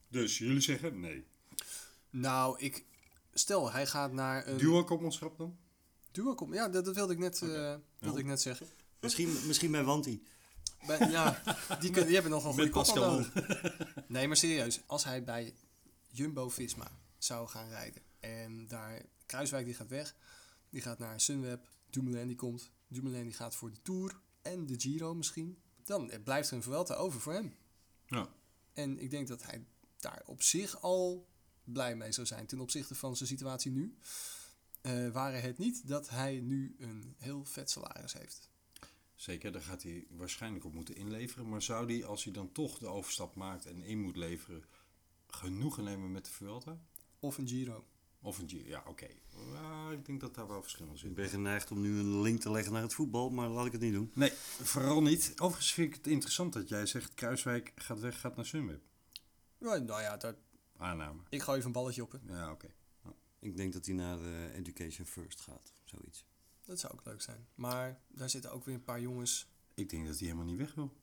Dus 0.09 0.39
jullie 0.39 0.61
zeggen 0.61 1.01
nee. 1.01 1.25
Nou, 2.11 2.59
ik... 2.59 2.85
Stel, 3.35 3.73
hij 3.73 3.87
gaat 3.87 4.13
naar 4.13 4.47
een... 4.47 4.57
Duo 4.59 4.85
kopmanschap 4.85 5.39
dan? 5.39 5.57
Duo 6.11 6.49
Ja, 6.51 6.69
dat, 6.69 6.85
dat 6.85 6.95
wilde 6.95 7.13
ik 7.13 7.19
net, 7.19 7.43
eh, 7.43 7.49
wilde 7.49 7.79
Ja. 7.99 8.19
ik 8.19 8.25
net 8.25 8.41
zeggen. 8.41 8.67
Misschien, 9.01 9.47
misschien 9.47 9.71
bij 9.71 9.85
Wanti. 9.85 10.23
Bij, 10.87 10.99
ja, 11.11 11.43
die, 11.81 11.91
kun, 11.91 12.05
die 12.05 12.15
hebben 12.15 12.31
nog 12.33 12.45
een 12.45 12.53
goede 12.71 12.95
nodig. 12.95 13.33
Nee, 14.09 14.27
maar 14.27 14.37
serieus. 14.37 14.81
Als 14.87 15.05
hij 15.05 15.25
bij 15.25 15.55
Jumbo-Visma 16.17 16.91
zou 17.19 17.49
gaan 17.49 17.69
rijden. 17.69 18.03
En 18.21 18.67
daar... 18.69 19.03
Kruiswijk 19.27 19.65
die 19.65 19.75
gaat 19.75 19.89
weg. 19.89 20.15
Die 20.71 20.81
gaat 20.81 20.99
naar 20.99 21.21
Sunweb. 21.21 21.69
Dumoulin 21.91 22.27
die 22.27 22.37
komt. 22.37 22.71
Dumoulin 22.89 23.25
die 23.25 23.33
gaat 23.33 23.55
voor 23.55 23.71
de 23.71 23.83
Tour. 23.83 24.21
En 24.43 24.67
de 24.67 24.81
Giro 24.81 25.15
misschien. 25.15 25.59
Dan 25.85 26.11
blijft 26.25 26.51
er 26.51 26.57
een 26.57 26.63
Vuelta 26.63 26.95
over 26.95 27.21
voor 27.21 27.33
hem. 27.33 27.55
Ja. 28.07 28.29
En 28.73 28.99
ik 28.99 29.11
denk 29.11 29.29
dat 29.29 29.43
hij 29.43 29.65
daar 29.97 30.23
op 30.27 30.43
zich 30.43 30.81
al 30.81 31.29
blij 31.65 31.97
mee 31.97 32.13
zou 32.13 32.27
zijn 32.27 32.47
ten 32.47 32.61
opzichte 32.61 32.95
van 32.95 33.17
zijn 33.17 33.29
situatie 33.29 33.71
nu. 33.71 33.99
Eh 34.81 35.09
waren 35.09 35.43
het 35.43 35.59
niet 35.59 35.89
dat 35.89 36.09
hij 36.09 36.41
nu 36.41 36.77
een 36.79 37.15
heel 37.19 37.45
vet 37.45 37.71
salaris 37.71 38.13
heeft. 38.13 38.51
Zeker, 39.15 39.53
daar 39.53 39.63
gaat 39.63 39.83
hij 39.83 40.07
waarschijnlijk 40.11 40.65
op 40.65 40.75
moeten 40.75 40.97
inleveren. 40.97 41.49
Maar 41.49 41.63
zou 41.63 41.93
hij, 41.93 42.05
als 42.05 42.25
hij 42.25 42.33
dan 42.33 42.53
toch 42.53 42.79
de 42.79 42.87
overstap 42.87 43.35
maakt 43.35 43.67
en 43.67 43.83
in 43.83 44.01
moet 44.01 44.17
leveren, 44.17 44.65
genoegen 45.35 45.85
nemen 45.85 46.13
met 46.13 46.25
de 46.25 46.31
Vuelta? 46.31 46.79
Of 47.19 47.39
een 47.39 47.49
Giro. 47.49 47.85
Of 48.21 48.39
een 48.39 48.49
Giro? 48.49 48.69
Ja, 48.69 48.83
oké. 48.87 49.07
Ik 49.93 50.05
denk 50.07 50.21
dat 50.21 50.35
daar 50.35 50.49
wel 50.49 50.63
verschil 50.63 50.87
in 50.87 50.93
Ik 50.93 50.99
zit. 50.99 51.15
ben 51.15 51.29
geneigd 51.29 51.71
om 51.71 51.81
nu 51.81 51.99
een 51.99 52.21
link 52.21 52.41
te 52.41 52.51
leggen 52.51 52.73
naar 52.73 52.83
het 52.83 52.95
voetbal, 52.95 53.31
maar 53.31 53.49
laat 53.49 53.67
ik 53.67 53.73
het 53.73 53.81
niet 53.81 53.93
doen. 53.93 54.11
Nee, 54.15 54.33
vooral 54.63 55.03
niet. 55.03 55.33
Overigens 55.41 55.73
vind 55.73 55.89
ik 55.89 55.95
het 55.95 56.07
interessant 56.07 56.53
dat 56.53 56.69
jij 56.69 56.87
zegt 56.87 57.15
Kruiswijk 57.15 57.73
gaat 57.75 58.01
weg, 58.01 58.21
gaat 58.21 58.37
naar 58.37 58.47
Sunweb. 58.47 58.83
Ja, 59.59 59.77
nou 59.77 60.03
ja, 60.03 60.17
dat, 60.17 60.37
Aanname. 60.77 61.21
ik 61.29 61.43
gooi 61.43 61.57
even 61.57 61.67
een 61.67 61.73
balletje 61.75 62.03
op. 62.03 62.13
Hè. 62.13 62.19
Ja, 62.27 62.51
oké. 62.51 62.67
Ik 63.39 63.57
denk 63.57 63.73
dat 63.73 63.87
hij 63.87 63.95
naar 63.95 64.19
eh, 64.21 64.55
Education 64.57 65.07
First 65.07 65.41
gaat, 65.41 65.73
zoiets. 65.85 66.25
Dat 66.65 66.81
zou 66.81 66.93
ook 66.93 67.05
leuk 67.05 67.23
zijn. 67.23 67.47
Maar 67.55 68.01
daar 68.09 68.31
zitten 68.31 68.53
ook 68.53 68.65
weer 68.65 68.75
een 68.75 68.85
paar 68.85 69.01
jongens. 69.01 69.47
Ik 69.75 69.89
denk 69.91 70.07
dat 70.07 70.19
hij 70.19 70.27
helemaal 70.27 70.47
niet 70.47 70.59
weg 70.59 70.75
wil. 70.75 70.97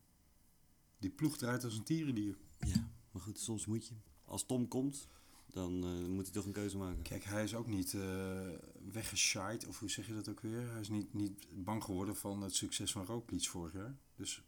Die 1.00 1.10
ploeg 1.10 1.38
draait 1.38 1.63
als 1.63 1.76
een 1.78 1.84
tierendier. 1.84 2.38
Ja, 2.60 2.89
maar 3.12 3.22
goed, 3.22 3.39
soms 3.39 3.65
moet 3.65 3.88
je. 3.88 3.94
Als 4.32 4.46
Tom 4.46 4.67
komt, 4.67 5.08
dan 5.46 5.84
eh, 5.84 6.08
moet 6.08 6.26
hij 6.26 6.34
toch 6.34 6.46
een 6.46 6.52
keuze 6.52 6.78
maken. 6.78 7.02
Kijk, 7.02 7.24
hij 7.24 7.44
is 7.44 7.56
ook 7.56 7.67
niet 7.67 7.94
uh, 7.94 9.67
of 9.67 9.80
hoe 9.80 9.89
zeg 9.89 10.08
je 10.08 10.13
dat 10.13 10.30
ook 10.30 10.39
weer? 10.39 10.72
Hij 10.72 10.80
is 10.80 10.89
niet, 10.89 11.13
niet 11.13 11.48
bang 11.54 11.84
geworden 11.84 12.15
van 12.15 12.41
het 12.41 12.56
succes 12.56 12.91
van 12.91 13.06
Roglic 13.06 13.48
vorig 13.48 13.74
jaar. 13.74 13.96
Dus 14.15 14.41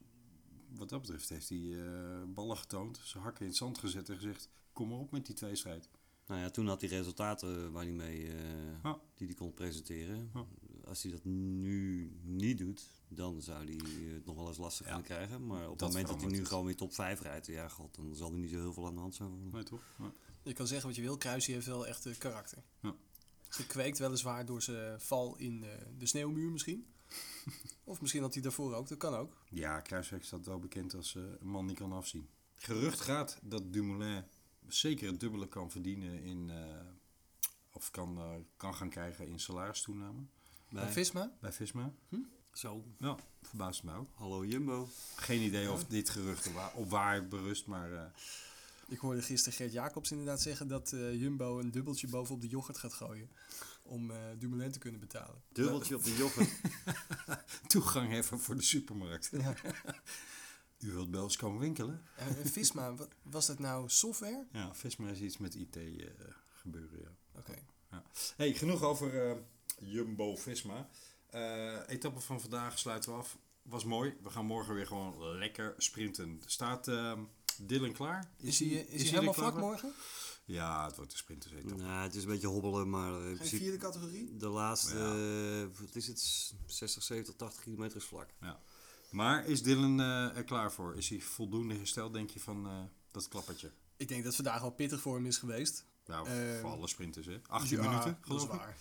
wat 0.67 0.89
dat 0.89 1.01
betreft 1.01 1.29
heeft 1.29 1.49
hij 1.49 1.57
uh, 1.57 2.23
ballen 2.27 2.57
getoond, 2.57 2.99
zijn 3.03 3.23
hakken 3.23 3.41
in 3.41 3.47
het 3.47 3.57
zand 3.57 3.77
gezet 3.77 4.09
en 4.09 4.15
gezegd... 4.15 4.49
kom 4.73 4.89
maar 4.89 4.99
op 4.99 5.11
met 5.11 5.25
die 5.25 5.35
tweestrijd. 5.35 5.89
Nou 6.27 6.41
ja, 6.41 6.49
toen 6.49 6.67
had 6.67 6.81
hij 6.81 6.89
resultaten 6.89 7.71
waar 7.71 7.83
hij 7.83 7.93
mee, 7.93 8.25
uh, 8.25 8.93
die 9.15 9.27
hij 9.27 9.35
kon 9.35 9.53
presenteren. 9.53 10.31
Als 10.87 11.03
hij 11.03 11.11
dat 11.11 11.23
nu 11.23 12.11
niet 12.23 12.57
doet, 12.57 12.89
dan 13.07 13.41
zou 13.41 13.65
hij 13.65 13.89
het 14.13 14.25
nog 14.25 14.35
wel 14.35 14.47
eens 14.47 14.57
lastig 14.57 14.85
Ja, 14.85 14.91
kunnen 14.91 15.11
krijgen. 15.11 15.45
Maar 15.45 15.69
op 15.69 15.79
dat 15.79 15.87
het 15.87 15.97
moment 15.97 16.07
dat 16.07 16.21
hij 16.29 16.39
nu 16.39 16.45
gewoon 16.45 16.65
weer 16.65 16.75
top 16.75 16.93
5 16.93 17.21
rijdt, 17.21 17.45
ja 17.47 17.67
god, 17.67 17.95
dan 17.95 18.15
zal 18.15 18.31
er 18.31 18.37
niet 18.37 18.49
zo 18.49 18.59
heel 18.59 18.73
veel 18.73 18.85
aan 18.87 18.93
de 18.93 18.99
hand 18.99 19.15
zijn. 19.15 19.29
voor. 19.29 19.51
Nee, 19.51 19.63
toch? 19.63 19.81
Ja. 19.99 20.13
Je 20.43 20.53
kan 20.53 20.67
zeggen 20.67 20.87
wat 20.87 20.95
je 20.95 21.01
wil, 21.01 21.17
Kruisje 21.17 21.51
heeft 21.51 21.65
wel 21.65 21.87
echt 21.87 22.05
eh, 22.05 22.17
karakter. 22.17 22.63
Ja. 22.81 22.95
Gekweekt 23.49 23.97
weliswaar 23.99 24.45
door 24.45 24.61
zijn 24.61 25.01
val 25.01 25.37
in 25.37 25.63
eh, 25.63 25.69
de 25.97 26.05
sneeuwmuur 26.05 26.51
misschien. 26.51 26.85
of 27.83 28.01
misschien 28.01 28.21
had 28.21 28.33
hij 28.33 28.43
daarvoor 28.43 28.73
ook, 28.73 28.87
dat 28.87 28.97
kan 28.97 29.13
ook. 29.15 29.37
Ja, 29.49 29.79
Kruiswijk 29.81 30.23
staat 30.23 30.45
wel 30.45 30.59
bekend 30.59 30.93
als 30.93 31.15
eh, 31.15 31.23
een 31.39 31.47
man 31.47 31.67
die 31.67 31.75
kan 31.75 31.91
afzien. 31.91 32.27
Gerucht 32.55 32.99
gaat 32.99 33.39
dat 33.41 33.73
Dumoulin 33.73 34.23
zeker 34.67 35.07
het 35.07 35.19
dubbele 35.19 35.47
kan 35.47 35.71
verdienen 35.71 36.23
in... 36.23 36.49
eh, 36.49 36.85
of 37.71 37.91
kan, 37.91 38.17
eh, 38.17 38.35
kan 38.57 38.75
gaan 38.75 38.89
krijgen 38.89 39.27
in 39.27 39.39
salaristoename 39.39 40.21
Bij 40.73 40.83
Bij- 40.83 40.91
Visma? 40.93 41.31
bij 41.41 41.51
Visma. 41.51 41.93
Zo, 42.53 42.83
Ja, 42.97 43.17
verbaast 43.41 43.83
me 43.83 43.93
ook. 43.95 44.09
hallo 44.13 44.45
Jumbo. 44.45 44.87
Geen 45.15 45.41
idee 45.41 45.71
of 45.71 45.85
dit 45.85 46.09
gerucht 46.09 46.47
op, 46.47 46.53
wa- 46.53 46.71
op 46.75 46.89
waarheid 46.89 47.29
berust, 47.29 47.65
maar... 47.67 47.91
eh, 47.93 48.03
Ik 48.87 48.97
hoorde 48.99 49.21
gisteren 49.21 49.57
Gert 49.57 49.71
Jacobs 49.71 50.11
inderdaad 50.11 50.41
zeggen 50.41 50.67
dat 50.67 50.91
eh, 50.91 51.13
Jumbo 51.21 51.59
een 51.59 51.71
dubbeltje 51.71 52.07
bovenop 52.07 52.41
de 52.41 52.47
yoghurt 52.47 52.77
gaat 52.77 52.93
gooien. 52.93 53.29
Om 53.83 54.11
eh 54.11 54.17
Dumoulin 54.39 54.71
te 54.71 54.79
kunnen 54.79 54.99
betalen. 54.99 55.41
Dubbeltje 55.51 55.95
op 55.95 56.03
de 56.03 56.15
yoghurt. 56.15 56.49
toegang 57.67 58.11
hebben 58.11 58.39
voor 58.39 58.55
de 58.55 58.61
supermarkt. 58.61 59.29
Ja. 59.31 59.53
U 60.79 60.91
wilt 60.91 61.11
bij 61.11 61.19
ons 61.21 61.35
komen 61.37 61.59
winkelen? 61.59 62.01
Eh, 62.15 62.25
Visma, 62.43 62.95
wat, 62.95 63.07
was 63.21 63.45
dat 63.45 63.59
nou 63.59 63.89
software? 63.89 64.45
Ja, 64.51 64.75
Visma 64.75 65.09
is 65.09 65.19
iets 65.19 65.37
met 65.37 65.55
IT 65.55 65.75
eh, 65.77 65.83
gebeuren, 66.53 66.99
ja. 66.99 67.39
Oké. 67.39 67.53
Hey, 68.35 68.53
genoeg 68.53 68.81
over 68.83 69.29
eh, 69.29 69.37
Jumbo-Visma. 69.85 70.89
Eh 71.29 71.77
etappe 71.87 72.19
van 72.19 72.41
vandaag 72.41 72.79
sluiten 72.79 73.11
we 73.11 73.17
af. 73.17 73.37
Was 73.61 73.83
mooi. 73.83 74.13
We 74.23 74.29
gaan 74.29 74.45
morgen 74.45 74.73
weer 74.75 74.87
gewoon 74.87 75.37
lekker 75.37 75.73
sprinten. 75.77 76.41
Staat 76.45 76.87
eh, 76.87 77.19
Dylan 77.61 77.91
klaar? 77.93 78.29
Is, 78.37 78.59
hij, 78.59 78.67
eh, 78.69 78.79
is, 78.79 78.87
hij 78.87 78.99
er 78.99 79.05
helemaal 79.13 79.33
vlak 79.33 79.57
morgen? 79.57 79.93
Ja, 80.45 80.85
het 80.85 80.95
wordt 80.95 81.11
een 81.11 81.17
sprinters-etappe. 81.17 81.83
nou, 81.83 82.03
het 82.03 82.15
is 82.15 82.23
een 82.23 82.29
beetje 82.29 82.47
hobbelen, 82.47 82.89
maar 82.89 83.13
eh, 83.21 83.29
in 83.29 83.37
Geen 83.37 83.47
vierde 83.59 83.77
categorie? 83.77 84.37
de 84.37 84.47
laatste, 84.47 84.97
Ja. 84.97 85.61
eh, 85.63 85.79
wat 85.79 85.95
is 85.95 86.07
het, 86.07 86.53
60, 86.65 87.03
70, 87.03 87.35
80 87.35 87.63
kilometer 87.63 87.97
is 87.97 88.03
vlak. 88.03 88.29
Maar 89.11 89.45
is 89.45 89.63
Dylan 89.63 89.99
eh, 89.99 90.37
er 90.37 90.43
klaar 90.43 90.71
voor? 90.71 90.97
Is 90.97 91.09
hij 91.09 91.19
voldoende 91.21 91.75
hersteld, 91.75 92.13
denk 92.13 92.29
je, 92.29 92.39
van 92.39 92.65
eh, 92.67 92.81
dat 93.11 93.27
klappertje? 93.27 93.71
Ik 93.97 94.07
denk 94.07 94.23
dat 94.23 94.35
vandaag 94.35 94.61
wel 94.61 94.71
pittig 94.71 95.01
voor 95.01 95.15
hem 95.15 95.25
is 95.25 95.37
geweest. 95.37 95.85
Nou, 96.05 96.27
Eh, 96.27 96.59
voor 96.61 96.69
alle 96.69 96.87
sprinters, 96.87 97.25
hè? 97.25 97.39
18 97.47 97.77
Ja, 97.77 97.83
minuten, 97.89 98.09
dat 98.09 98.17
is 98.19 98.25
geloof 98.27 98.43
ik. 98.43 98.49
waar. 98.59 98.77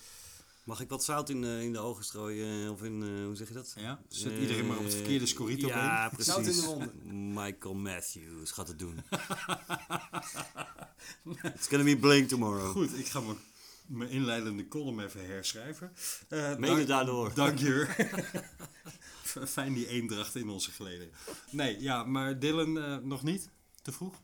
Mag 0.63 0.79
ik 0.81 0.89
wat 0.89 1.03
zout 1.03 1.29
in, 1.29 1.43
eh, 1.43 1.61
in 1.61 1.71
de 1.73 1.79
ogen 1.79 2.03
strooien? 2.03 2.71
Of 2.71 2.83
in, 2.83 3.03
eh, 3.03 3.25
hoe 3.25 3.35
zeg 3.35 3.47
je 3.47 3.53
dat? 3.53 3.73
Ja, 3.77 4.01
zet 4.07 4.39
iedereen 4.39 4.67
maar 4.67 4.77
op 4.77 4.83
het 4.83 4.91
Eh, 4.93 4.97
verkeerde 4.99 5.25
scorito 5.25 5.67
Ja, 5.67 6.09
precies. 6.09 6.33
Zout 6.33 6.45
in 6.45 6.55
de 6.55 6.61
wonden. 6.65 7.33
Michael 7.43 7.73
Matthews 7.73 8.51
gaat 8.51 8.67
het 8.67 8.79
doen. 8.79 8.99
It's 11.55 11.67
gonna 11.67 11.83
be 11.83 11.97
blank 11.97 12.27
tomorrow. 12.27 12.71
Goed, 12.71 12.97
ik 12.99 13.05
ga 13.07 13.19
mijn, 13.19 13.37
mijn 13.87 14.09
inleidende 14.09 14.67
column 14.67 14.99
even 14.99 15.25
herschrijven. 15.25 15.93
Eh, 16.27 16.55
Mede 16.55 16.85
daardoor. 16.85 17.33
Dank 17.33 17.59
je. 17.59 17.87
Fijn 19.47 19.73
die 19.73 19.87
eendracht 19.87 20.35
in 20.35 20.49
onze 20.49 20.71
geleden. 20.71 21.09
Nee, 21.49 21.81
ja, 21.81 22.03
maar 22.03 22.39
Dylan 22.39 22.77
eh, 22.79 22.97
nog 22.97 23.23
niet? 23.23 23.49
Te 23.83 23.91
vroeg? 23.91 24.21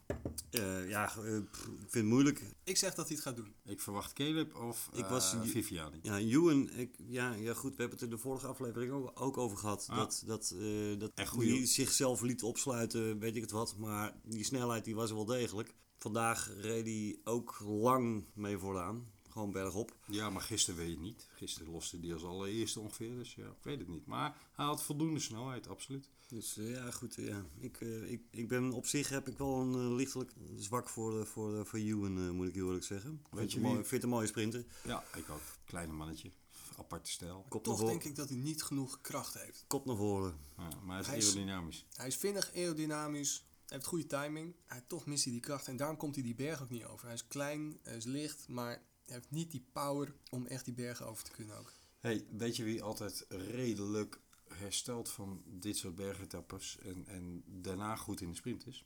Eh, 0.49 0.89
ja, 0.89 1.15
eh, 1.15 1.39
pff, 1.51 1.65
ik 1.65 1.69
vind 1.79 1.93
het 1.93 2.05
moeilijk. 2.05 2.41
Ik 2.63 2.77
zeg 2.77 2.93
dat 2.93 3.07
hij 3.07 3.15
het 3.15 3.25
gaat 3.25 3.35
doen. 3.35 3.53
Ik 3.65 3.81
verwacht 3.81 4.13
Caleb 4.13 4.55
of 4.55 4.89
Ik 4.93 5.05
was- 5.05 5.33
eh, 5.33 5.41
Viviani. 5.41 5.99
Ja, 6.01 6.17
Ewan, 6.17 6.69
ik, 6.69 6.95
ja, 7.07 7.33
ja, 7.33 7.53
goed, 7.53 7.75
we 7.75 7.81
hebben 7.81 7.99
het 7.99 8.01
er 8.01 8.09
de 8.15 8.21
vorige 8.21 8.47
aflevering 8.47 8.91
ook, 8.91 9.11
ook 9.21 9.37
over 9.37 9.57
gehad. 9.57 9.87
Ah. 9.89 9.97
Dat, 9.97 10.23
dat, 10.25 10.55
eh 10.59 10.99
dat 10.99 11.11
die 11.39 11.65
zichzelf 11.65 12.21
liet 12.21 12.43
opsluiten, 12.43 13.19
weet 13.19 13.35
ik 13.35 13.41
het 13.41 13.51
wat. 13.51 13.75
Maar 13.77 14.15
die 14.23 14.43
snelheid 14.43 14.83
die 14.85 14.95
was 14.95 15.09
er 15.09 15.15
wel 15.15 15.25
degelijk. 15.25 15.75
Vandaag 15.97 16.51
reed 16.57 16.85
hij 16.85 17.19
ook 17.23 17.59
lang 17.59 18.25
mee 18.33 18.57
vooraan. 18.57 19.11
Gewoon 19.39 19.53
bergop. 19.53 19.95
Ja, 20.05 20.29
maar 20.29 20.41
gisteren 20.41 20.79
weet 20.79 20.89
je 20.89 20.97
niet. 20.99 21.27
Gisteren 21.35 21.71
loste 21.71 21.97
hij 22.01 22.13
als 22.13 22.23
allereerste 22.23 22.79
ongeveer, 22.79 23.15
dus 23.15 23.35
ja, 23.35 23.45
ik 23.47 23.63
weet 23.63 23.79
het 23.79 23.87
niet. 23.87 24.05
Maar 24.05 24.37
hij 24.51 24.65
had 24.65 24.83
voldoende 24.83 25.19
snelheid, 25.19 25.67
absoluut. 25.67 26.09
Dus 26.27 26.57
eh, 26.57 26.71
ja, 26.71 26.91
goed. 26.91 27.15
ja. 27.15 27.45
Ik, 27.59 27.81
eh, 27.81 28.11
ik, 28.11 28.21
ik 28.31 28.47
ben 28.47 28.71
op 28.71 28.85
zich 28.85 29.09
heb 29.09 29.27
ik 29.27 29.37
wel 29.37 29.59
een 29.61 29.73
eh, 29.73 29.95
lichtelijk 29.95 30.31
zwak 30.55 30.89
voor, 30.89 31.25
voor, 31.27 31.65
voor 31.65 31.79
Ewan, 31.79 32.17
eh, 32.17 32.29
moet 32.29 32.47
ik 32.47 32.53
heel 32.53 32.65
eerlijk 32.65 32.85
zeggen. 32.85 33.21
Weet 33.31 33.39
vind, 33.39 33.51
je 33.51 33.59
mooi, 33.59 33.83
vind 33.83 34.03
een 34.03 34.09
mooie 34.09 34.27
sprinter. 34.27 34.65
Ja, 34.83 35.03
ik 35.15 35.29
ook. 35.29 35.41
Kleine 35.65 35.93
mannetje. 35.93 36.31
Aparte 36.77 37.11
stijl. 37.11 37.45
Kop 37.49 37.63
Toch 37.63 37.85
denk 37.85 38.03
ik 38.03 38.15
dat 38.15 38.29
hij 38.29 38.37
niet 38.37 38.63
genoeg 38.63 39.01
kracht 39.01 39.33
heeft. 39.33 39.63
Kop 39.67 39.85
naar 39.85 39.95
voren. 39.95 40.37
Ja, 40.57 40.69
maar 40.83 40.91
hij 40.95 40.99
is 41.01 41.07
Hij 41.07 41.17
is- 41.17 41.23
aerodynamisch. 41.25 41.85
Hij 41.93 42.07
is 42.07 42.15
vinnig, 42.15 42.51
aerodynamisch, 42.55 43.45
heeft 43.65 43.85
goede 43.85 44.05
timing. 44.07 44.55
Hij, 44.65 44.83
toch 44.87 45.05
mist 45.05 45.23
hij 45.23 45.33
die 45.33 45.41
kracht 45.41 45.67
en 45.67 45.77
daarom 45.77 45.97
komt 45.97 46.15
hij 46.15 46.23
die 46.23 46.35
berg 46.35 46.61
ook 46.61 46.69
niet 46.69 46.85
over. 46.85 47.05
Hij 47.05 47.13
is 47.15 47.27
klein, 47.27 47.79
hij 47.83 47.95
is 47.95 48.05
licht, 48.05 48.47
maar 48.47 48.67
hij 48.67 48.81
heeft 49.09 49.31
niet 49.31 49.51
die 49.51 49.65
power 49.71 50.15
om 50.29 50.45
echt 50.45 50.65
die 50.65 50.73
bergen 50.73 51.07
over 51.07 51.23
te 51.23 51.31
kunnen 51.31 51.57
ook. 51.57 51.73
Hey, 51.99 52.25
weet 52.31 52.55
je 52.55 52.63
wie 52.63 52.83
altijd 52.83 53.25
redelijk 53.29 54.19
herstelt 54.47 55.09
van 55.09 55.43
dit 55.45 55.77
soort 55.77 55.95
bergetappes 55.95 56.77
en, 56.77 57.07
en 57.07 57.43
daarna 57.45 57.95
goed 57.95 58.21
in 58.21 58.29
de 58.29 58.35
sprint 58.35 58.67
is? 58.67 58.85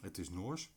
Het 0.00 0.18
is 0.18 0.30
Noors. 0.30 0.70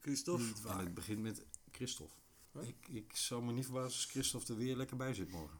Christophe. 0.00 0.68
En 0.68 0.78
het 0.78 0.94
begint 0.94 1.20
met 1.20 1.44
Christophe. 1.70 2.14
Huh? 2.52 2.68
Ik, 2.68 2.88
ik 2.88 3.16
zou 3.16 3.42
me 3.44 3.52
niet 3.52 3.64
verbazen 3.64 3.92
als 3.92 4.04
Christophe 4.04 4.52
er 4.52 4.58
weer 4.58 4.76
lekker 4.76 4.96
bij 4.96 5.14
zit 5.14 5.30
morgen. 5.30 5.58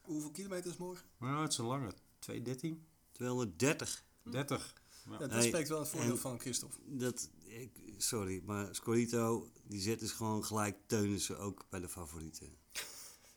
Hoeveel 0.00 0.30
kilometer 0.30 0.70
is 0.70 0.76
morgen? 0.76 1.06
Maar 1.16 1.42
het 1.42 1.52
is 1.52 1.58
een 1.58 1.64
lange. 1.64 1.94
2.13? 2.30 2.68
230. 3.12 4.04
30. 4.22 4.79
Ja, 5.10 5.16
dat 5.18 5.30
Hey, 5.30 5.46
spreekt 5.46 5.68
wel 5.68 5.78
het 5.80 5.88
voordeel 5.88 6.16
van 6.16 6.38
Christophe. 6.40 6.76
Dat, 6.86 7.28
ik, 7.44 7.70
sorry, 7.96 8.42
maar 8.44 8.74
Scorito, 8.74 9.50
die 9.64 9.80
zet 9.80 10.00
dus 10.00 10.12
gewoon 10.12 10.44
gelijk 10.44 10.76
Teunissen 10.86 11.38
ook 11.38 11.64
bij 11.70 11.80
de 11.80 11.88
favorieten. 11.88 12.56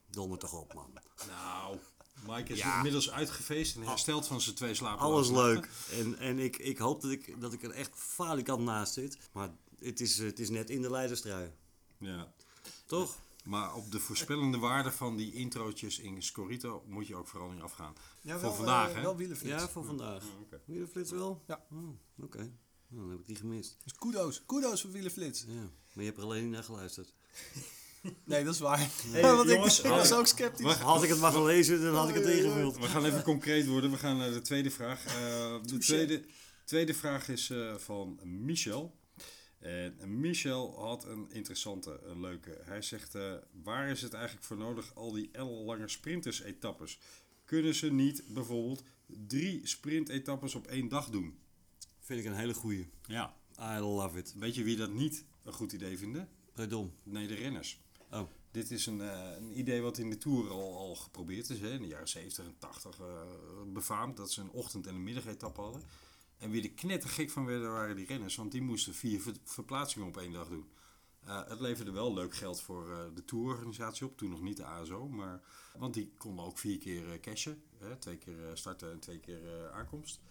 Donder 0.10 0.38
toch 0.40 0.54
op, 0.54 0.74
man. 0.74 0.94
Nou, 1.28 1.78
Mike 2.28 2.54
is 2.54 2.60
Ja. 2.60 2.76
inmiddels 2.76 3.12
uitgefeest 3.12 3.76
en 3.76 3.82
hersteld 3.82 4.28
van 4.28 4.42
zijn 4.42 4.56
twee 4.56 4.74
slapen. 4.74 5.00
Alles 5.06 5.30
leuk. 5.30 5.70
En, 5.92 6.18
en 6.18 6.40
ik, 6.40 6.58
ik 6.58 6.78
hoop 6.78 7.02
dat 7.02 7.12
ik, 7.12 7.42
dat 7.42 7.54
ik 7.54 7.64
er 7.64 7.72
echt 7.72 7.92
falikant 7.96 8.64
naast 8.64 8.94
zit. 8.94 9.18
Maar 9.32 9.50
het 9.80 10.00
is, 10.02 10.18
het 10.18 10.40
is 10.40 10.50
net 10.50 10.70
in 10.70 10.82
de 10.82 10.90
leiderstrui. 10.92 11.52
Ja. 11.98 12.34
Toch? 12.86 13.16
Maar 13.44 13.76
op 13.76 13.92
de 13.92 14.00
voorspellende 14.00 14.58
waarde 14.58 14.92
van 14.92 15.16
die 15.18 15.34
introotjes 15.34 16.00
in 16.00 16.22
Scorito 16.24 16.84
moet 16.88 17.08
je 17.08 17.16
ook 17.16 17.28
vooral 17.28 17.50
niet 17.50 17.62
afgaan. 17.62 17.94
Ja, 18.22 18.34
Voor 18.34 18.42
wel, 18.42 18.54
vandaag, 18.54 18.90
eh, 18.90 18.96
hè? 18.96 19.02
Wel 19.02 19.16
wielenflits. 19.16 19.62
Ja, 19.62 19.70
voor 19.70 19.86
vandaag. 19.86 20.24
oké. 20.42 20.62
Wielerflits 20.66 21.12
wel? 21.12 21.44
Ja. 21.48 21.66
Oh, 21.72 22.24
Oké. 22.24 22.38
Nou, 22.88 23.02
dan 23.02 23.10
heb 23.10 23.20
ik 23.20 23.26
die 23.26 23.36
gemist. 23.36 23.78
Dus 23.84 23.94
kudos, 23.94 24.46
kudos 24.46 24.82
voor 24.82 24.92
wielenflits. 24.92 25.46
Ja. 25.48 25.62
Maar 25.62 26.04
je 26.04 26.04
hebt 26.04 26.18
er 26.18 26.24
alleen 26.24 26.44
niet 26.44 26.52
naar 26.52 26.64
geluisterd. 26.64 27.14
Nee, 28.26 28.44
dat 28.44 28.54
is 28.54 28.60
waar. 28.60 28.90
Hey, 29.08 29.22
Want 29.36 29.50
ik, 29.50 29.56
jongens, 29.56 29.80
ik 29.82 29.90
was 30.02 30.12
ook 30.12 30.28
sceptisch. 30.28 30.74
Had 30.74 31.04
ik 31.04 31.10
het 31.10 31.20
maar 31.20 31.32
gelezen, 31.32 31.82
dan 31.82 31.96
had 31.96 32.10
ik 32.10 32.16
het 32.16 32.26
ingevuld. 32.26 32.78
We 32.78 32.88
gaan 32.88 33.06
even 33.06 33.24
concreet 33.24 33.68
worden. 33.68 33.92
We 33.92 33.98
gaan 33.98 34.18
naar 34.18 34.32
de 34.32 34.42
tweede 34.42 34.72
vraag. 34.72 35.06
Eh, 35.06 35.56
de 35.64 35.78
tweede, 35.78 36.26
tweede 36.66 36.94
vraag 36.94 37.30
is 37.30 37.50
eh, 37.50 37.76
van 37.76 38.20
Michel. 38.24 38.96
En 39.64 40.20
Michel 40.20 40.80
had 40.80 41.06
een 41.06 41.32
interessante, 41.32 42.00
een 42.04 42.20
leuke. 42.20 42.62
Hij 42.64 42.82
zegt, 42.82 43.16
eh, 43.16 43.34
waar 43.64 43.90
is 43.90 44.02
het 44.02 44.14
eigenlijk 44.14 44.46
voor 44.46 44.58
nodig, 44.58 44.96
al 44.96 45.12
die 45.12 45.30
ellenlange 45.32 45.88
sprinters-etappes? 45.88 47.00
Kunnen 47.46 47.76
ze 47.76 47.92
niet 47.92 48.24
bijvoorbeeld 48.28 48.84
drie 49.28 49.68
sprintetappes 49.68 50.56
op 50.56 50.68
één 50.68 50.88
dag 50.88 51.10
doen? 51.10 51.38
Vind 52.00 52.20
ik 52.20 52.26
een 52.26 52.36
hele 52.36 52.54
goeie. 52.54 52.90
Ja. 53.08 53.36
I 53.60 53.80
love 53.80 54.18
it. 54.18 54.34
Weet 54.38 54.56
je 54.56 54.64
wie 54.64 54.78
dat 54.78 54.92
niet 54.92 55.26
een 55.44 55.54
goed 55.54 55.72
idee 55.72 55.98
vinden? 55.98 56.30
Predom. 56.54 56.94
Nee, 57.04 57.28
de 57.28 57.36
renners. 57.36 57.82
Oh. 58.12 58.30
Dit 58.52 58.72
is 58.72 58.86
een, 58.86 59.02
eh, 59.02 59.30
een 59.38 59.60
idee 59.60 59.82
wat 59.82 59.98
in 59.98 60.10
de 60.10 60.18
Tour 60.18 60.50
al, 60.50 60.78
al 60.78 60.96
geprobeerd 60.96 61.50
is. 61.50 61.60
Hè. 61.60 61.72
In 61.72 61.82
de 61.82 61.88
jaren 61.88 62.08
70 62.08 62.46
en 62.46 62.56
80 62.58 63.00
eh, 63.00 63.22
befaamd 63.74 64.18
dat 64.18 64.32
ze 64.32 64.42
een 64.42 64.52
ochtend- 64.52 64.88
en 64.88 64.96
een 64.96 65.04
middagetappe 65.04 65.62
hadden. 65.62 65.82
En 66.44 66.50
wie 66.52 66.64
er 66.64 66.72
knettergek 66.72 67.30
van 67.30 67.46
werden 67.46 67.72
waren 67.72 67.96
die 67.96 68.06
renners. 68.06 68.36
Want 68.36 68.52
die 68.52 68.62
moesten 68.62 68.94
vier 68.94 69.22
ver- 69.22 69.38
verplaatsingen 69.44 70.08
op 70.08 70.18
één 70.18 70.32
dag 70.32 70.48
doen. 70.48 70.66
Eh, 71.26 71.48
het 71.48 71.60
leverde 71.60 71.92
wel 71.92 72.14
leuk 72.14 72.36
geld 72.36 72.62
voor 72.62 72.92
eh, 72.92 72.98
de 73.16 73.26
tourorganisatie 73.26 74.06
op. 74.06 74.18
Toen 74.18 74.30
nog 74.30 74.42
niet 74.42 74.58
de 74.58 74.66
ASO. 74.66 75.08
Maar, 75.08 75.42
want 75.78 75.94
die 75.94 76.12
konden 76.18 76.46
ook 76.46 76.58
vier 76.58 76.78
keer 76.78 77.12
eh, 77.12 77.20
cashen. 77.20 77.64
Hè. 77.78 77.96
Twee 77.96 78.18
keer 78.18 78.36
starten 78.54 78.92
en 78.92 79.00
twee 79.00 79.20
keer 79.20 79.72
aankomst. 79.72 80.22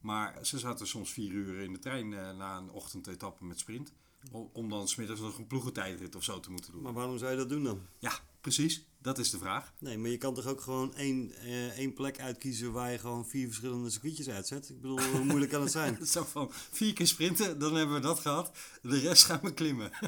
Maar 0.00 0.46
ze 0.46 0.58
zaten 0.58 0.86
soms 0.86 1.12
vier 1.12 1.30
uur 1.30 1.60
in 1.60 1.72
de 1.72 1.78
trein 1.78 2.08
na 2.08 2.56
een 2.56 2.70
ochtendetappe 2.70 3.44
met 3.44 3.58
sprint. 3.58 3.92
Om, 4.32 4.50
om 4.52 4.68
dan 4.68 4.88
smiddags 4.88 5.20
nog 5.20 5.38
een 5.38 5.46
ploegentijdrit 5.46 6.14
of 6.14 6.24
zo 6.24 6.40
te 6.40 6.50
moeten 6.50 6.72
doen. 6.72 6.82
Maar 6.82 6.92
waarom 6.92 7.18
zou 7.18 7.30
je 7.30 7.36
dat 7.36 7.48
doen 7.48 7.64
dan? 7.64 7.80
Ja, 7.98 8.12
precies. 8.40 8.86
Dat 9.00 9.18
is 9.18 9.30
de 9.30 9.38
vraag. 9.38 9.72
Nee, 9.78 9.98
maar 9.98 10.10
je 10.10 10.18
kan 10.18 10.34
toch 10.34 10.46
ook 10.46 10.60
gewoon 10.60 10.94
één, 10.94 11.32
eh, 11.34 11.78
één 11.78 11.94
plek 11.94 12.20
uitkiezen 12.20 12.72
waar 12.72 12.92
je 12.92 12.98
gewoon 12.98 13.26
vier 13.26 13.46
verschillende 13.46 13.90
circuitjes 13.90 14.28
uitzet? 14.28 14.68
Ik 14.68 14.80
bedoel, 14.80 15.00
hoe 15.00 15.24
moeilijk 15.30 15.50
kan 15.50 15.60
het 15.60 15.70
zijn? 15.70 16.06
Zo 16.06 16.24
van 16.24 16.50
vier 16.52 16.92
keer 16.92 17.06
sprinten, 17.06 17.58
dan 17.58 17.74
hebben 17.74 17.94
we 17.94 18.00
dat 18.00 18.18
gehad. 18.18 18.50
De 18.82 18.98
rest 18.98 19.24
gaan 19.24 19.40
we 19.42 19.54
klimmen. 19.54 19.90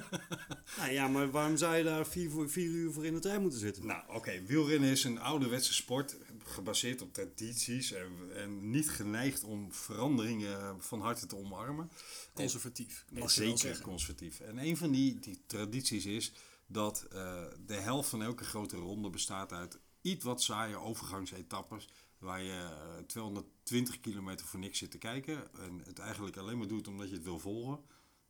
Nou 0.78 0.92
ja, 0.92 1.08
maar 1.08 1.30
waarom 1.30 1.56
zou 1.56 1.76
je 1.76 1.84
daar 1.84 2.06
vier, 2.06 2.30
voor, 2.30 2.50
vier 2.50 2.66
uur 2.66 2.92
voor 2.92 3.06
in 3.06 3.14
de 3.14 3.20
trein 3.20 3.40
moeten 3.40 3.58
zitten? 3.58 3.86
Nou, 3.86 4.02
oké, 4.08 4.42
wielrennen 4.46 4.90
is 4.90 5.04
een 5.04 5.20
ouderwetse 5.20 5.74
sport, 5.74 6.16
gebaseerd 6.44 7.02
op 7.02 7.12
tradities 7.12 7.92
en, 7.92 8.12
en 8.34 8.70
niet 8.70 8.90
geneigd 8.90 9.44
om 9.44 9.72
veranderingen 9.72 10.82
van 10.82 11.00
harte 11.00 11.26
te 11.26 11.36
omarmen. 11.36 11.90
Conservatief. 12.34 13.04
En 13.14 13.30
zeker 13.30 13.80
conservatief. 13.80 14.40
En 14.40 14.58
een 14.58 14.76
van 14.76 14.90
die, 14.90 15.18
die 15.18 15.40
tradities 15.46 16.06
is 16.06 16.32
dat 16.72 17.02
eh, 17.12 17.42
de 17.66 17.74
helft 17.74 18.08
van 18.08 18.22
elke 18.22 18.44
grote 18.44 18.76
ronde 18.76 19.10
bestaat 19.10 19.52
uit 19.52 19.78
iets 20.00 20.24
wat 20.24 20.42
saaie 20.42 20.76
overgangsetappes. 20.76 21.88
Waar 22.18 22.42
je 22.42 22.52
eh, 22.98 23.04
220 23.06 24.00
kilometer 24.00 24.46
voor 24.46 24.60
niks 24.60 24.78
zit 24.78 24.90
te 24.90 24.98
kijken. 24.98 25.54
En 25.58 25.80
het 25.84 25.98
eigenlijk 25.98 26.36
alleen 26.36 26.58
maar 26.58 26.68
doet 26.68 26.88
omdat 26.88 27.08
je 27.08 27.14
het 27.14 27.24
wil 27.24 27.38
volgen. 27.38 27.80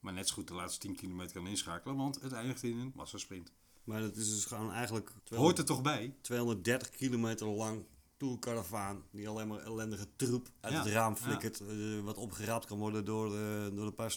Maar 0.00 0.12
net 0.12 0.28
zo 0.28 0.34
goed 0.34 0.48
de 0.48 0.54
laatste 0.54 0.78
10 0.80 0.94
kilometer 0.96 1.32
kan 1.36 1.46
inschakelen. 1.46 1.96
Want 1.96 2.20
het 2.20 2.32
eindigt 2.32 2.62
in 2.62 2.78
een 2.78 2.92
massasprint. 2.94 3.52
Maar 3.84 4.00
dat 4.00 4.16
is 4.16 4.30
dus 4.30 4.44
gewoon 4.44 4.72
eigenlijk 4.72 5.12
Hoort 5.28 5.58
er 5.58 5.64
toch 5.64 5.82
bij? 5.82 6.14
230 6.20 6.90
kilometer 6.90 7.46
lang 7.46 7.84
tourcaravaan 8.16 9.02
die 9.10 9.28
alleen 9.28 9.48
maar 9.48 9.58
ellendige 9.60 10.06
troep 10.16 10.48
uit 10.60 10.72
Ja, 10.72 10.82
het 10.82 10.92
raam 10.92 11.16
flikkert. 11.16 11.60
eh, 11.60 12.00
wat 12.00 12.16
opgeraapt 12.16 12.66
kan 12.66 12.78
worden 12.78 13.04
door, 13.04 13.28
de 13.30 13.70
door 13.74 13.84
de 13.86 13.92
paar 13.92 14.16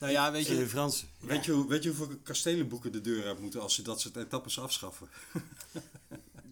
Nou 0.00 0.12
ja, 0.12 0.32
weet 0.32 0.46
je, 0.46 0.66
Frans. 0.66 1.04
Weet, 1.20 1.44
je, 1.44 1.66
weet 1.66 1.82
je 1.82 1.88
hoeveel 1.88 2.16
kastelenboeken 2.22 2.92
de 2.92 3.00
deur 3.00 3.26
uit 3.26 3.40
moeten 3.40 3.60
als 3.60 3.74
ze 3.74 3.82
dat 3.82 4.00
soort 4.00 4.16
etappes 4.16 4.58
afschaffen? 4.60 5.08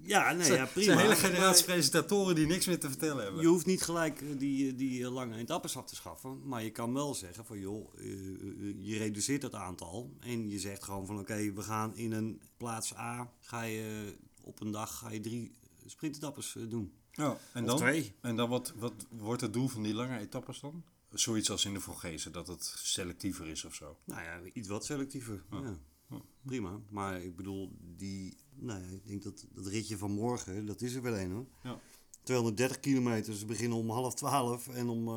Ja, 0.07 0.33
nee, 0.33 0.53
ja, 0.53 0.67
prima. 0.67 0.93
een 0.93 0.99
hele 0.99 1.17
generatie 1.17 1.65
presentatoren 1.65 2.35
die 2.35 2.47
niks 2.47 2.67
meer 2.67 2.81
te 2.81 2.89
vertellen 2.89 3.23
hebben. 3.23 3.43
Je 3.43 3.49
hoeft 3.49 3.67
niet 3.67 3.83
gelijk 3.83 4.21
eh, 4.21 4.29
die, 4.39 4.71
eh, 4.71 4.79
die 4.79 5.05
eh, 5.05 5.13
lange 5.13 5.37
etappes 5.37 5.77
af 5.77 5.87
te 5.87 5.95
schaffen. 5.95 6.49
Maar 6.49 6.63
je 6.63 6.71
kan 6.71 6.93
wel 6.93 7.15
zeggen 7.15 7.45
van 7.45 7.59
joh, 7.59 7.95
je 8.81 8.99
reduceert 8.99 9.43
het 9.43 9.55
aantal. 9.55 10.11
En 10.21 10.51
je 10.51 10.59
zegt 10.59 10.85
gewoon 10.85 11.07
van 11.07 11.19
oké, 11.19 11.53
we 11.53 11.63
gaan 11.63 11.97
in 11.97 12.13
een 12.13 12.41
plaats 12.57 12.97
A, 12.97 13.31
ga 13.41 13.63
je 13.63 14.15
op 14.43 14.61
een 14.61 14.71
dag 14.71 14.99
ga 14.99 15.11
je 15.11 15.21
drie 15.21 15.53
sprintetappes 15.87 16.57
doen. 16.69 16.93
Ja, 17.13 17.39
en 17.53 17.63
Of 17.63 17.69
dan, 17.69 17.77
twee. 17.77 18.13
En 18.21 18.37
dan 18.37 18.49
wat, 18.49 18.73
wat 18.77 19.07
wordt 19.11 19.41
het 19.41 19.53
doel 19.53 19.69
van 19.69 19.83
die 19.83 19.95
lange 19.95 20.19
etappes 20.19 20.61
dan? 20.61 20.85
Zoiets 21.21 21.51
als 21.51 21.65
in 21.65 21.73
de 21.75 21.81
Vogezen, 21.81 22.33
dat 22.33 22.47
het 22.47 22.65
selectiever 22.77 23.47
is 23.47 23.65
of 23.65 23.75
zo. 23.75 23.99
Nou 24.05 24.23
ja, 24.23 24.41
iets 24.53 24.69
wat 24.69 24.85
selectiever. 24.85 25.43
Ja. 25.51 25.79
Prima. 26.47 26.81
Maar 26.91 27.23
ik 27.23 27.37
bedoel, 27.37 27.77
die, 27.97 28.37
nou 28.55 28.81
ja, 28.81 28.87
ik 28.91 29.07
denk 29.07 29.23
dat 29.23 29.47
dat 29.55 29.67
ritje 29.67 29.99
van 29.99 30.11
morgen, 30.11 30.67
dat 30.67 30.81
is 30.81 30.95
er 30.95 31.03
wel 31.03 31.19
een 31.19 31.31
hoor. 31.31 31.47
Ja. 31.63 31.79
230 32.23 32.81
kilometer, 32.81 33.35
ze 33.35 33.47
beginnen 33.47 33.79
om 33.79 33.91
half 33.91 34.15
twaalf 34.15 34.69
en 34.69 34.89
om, 34.89 35.09
eh, 35.09 35.15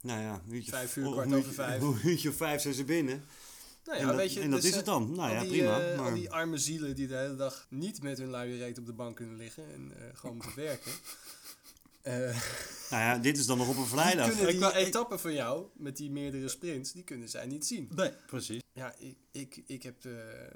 nou 0.00 0.20
ja, 0.20 0.42
een 0.46 0.54
uurtje, 0.54 0.70
Vijf 0.70 0.96
uur, 0.96 1.06
of 1.06 1.12
kwart 1.12 1.32
over 1.34 1.52
vijf. 1.52 1.82
Een 1.82 1.98
uurtje 2.04 2.28
of 2.28 2.36
vijf 2.36 2.62
zijn 2.62 2.74
ze 2.74 2.84
binnen. 2.84 3.24
nou 3.84 3.96
ja, 3.96 4.02
en 4.02 4.08
dat- 4.08 4.16
weet 4.16 4.32
je, 4.32 4.40
en 4.40 4.50
dat 4.50 4.60
dus, 4.60 4.70
is 4.70 4.76
het 4.76 4.84
dan. 4.84 5.14
Nou 5.14 5.32
ja, 5.32 5.40
die, 5.40 5.48
prima, 5.50 5.80
eh, 5.80 5.98
maar- 5.98 6.14
die 6.14 6.30
arme 6.30 6.58
zielen 6.58 6.94
die 6.96 7.06
de 7.06 7.16
hele 7.16 7.36
dag 7.36 7.66
niet 7.70 8.02
met 8.02 8.18
hun 8.18 8.30
luie 8.30 8.56
reet 8.58 8.78
op 8.78 8.86
de 8.86 8.92
bank 8.92 9.16
kunnen 9.16 9.36
liggen 9.36 9.72
en 9.72 9.92
eh, 9.96 10.16
gewoon 10.16 10.36
moeten 10.36 10.56
werken. 10.56 10.92
Eh, 12.06 12.36
Nou 12.90 13.02
ja, 13.02 13.18
dit 13.18 13.38
is 13.38 13.46
dan 13.46 13.58
nog 13.58 13.68
op 13.68 13.76
een 13.76 13.86
vrijdag. 13.86 14.28
kunnen 14.28 14.46
die 14.46 14.66
ik- 14.68 14.74
etappen 14.74 15.20
van 15.20 15.32
jou, 15.32 15.66
met 15.76 15.96
die 15.96 16.10
meerdere 16.10 16.48
sprints, 16.48 16.92
die 16.92 17.04
kunnen 17.04 17.28
zij 17.28 17.46
niet 17.46 17.66
zien. 17.66 17.90
Nee, 17.94 18.10
precies. 18.26 18.62
Ja, 18.72 18.94
ik, 18.98 19.16
ik, 19.32 19.62
ik 19.66 19.82
heb 19.82 20.00
de, 20.00 20.48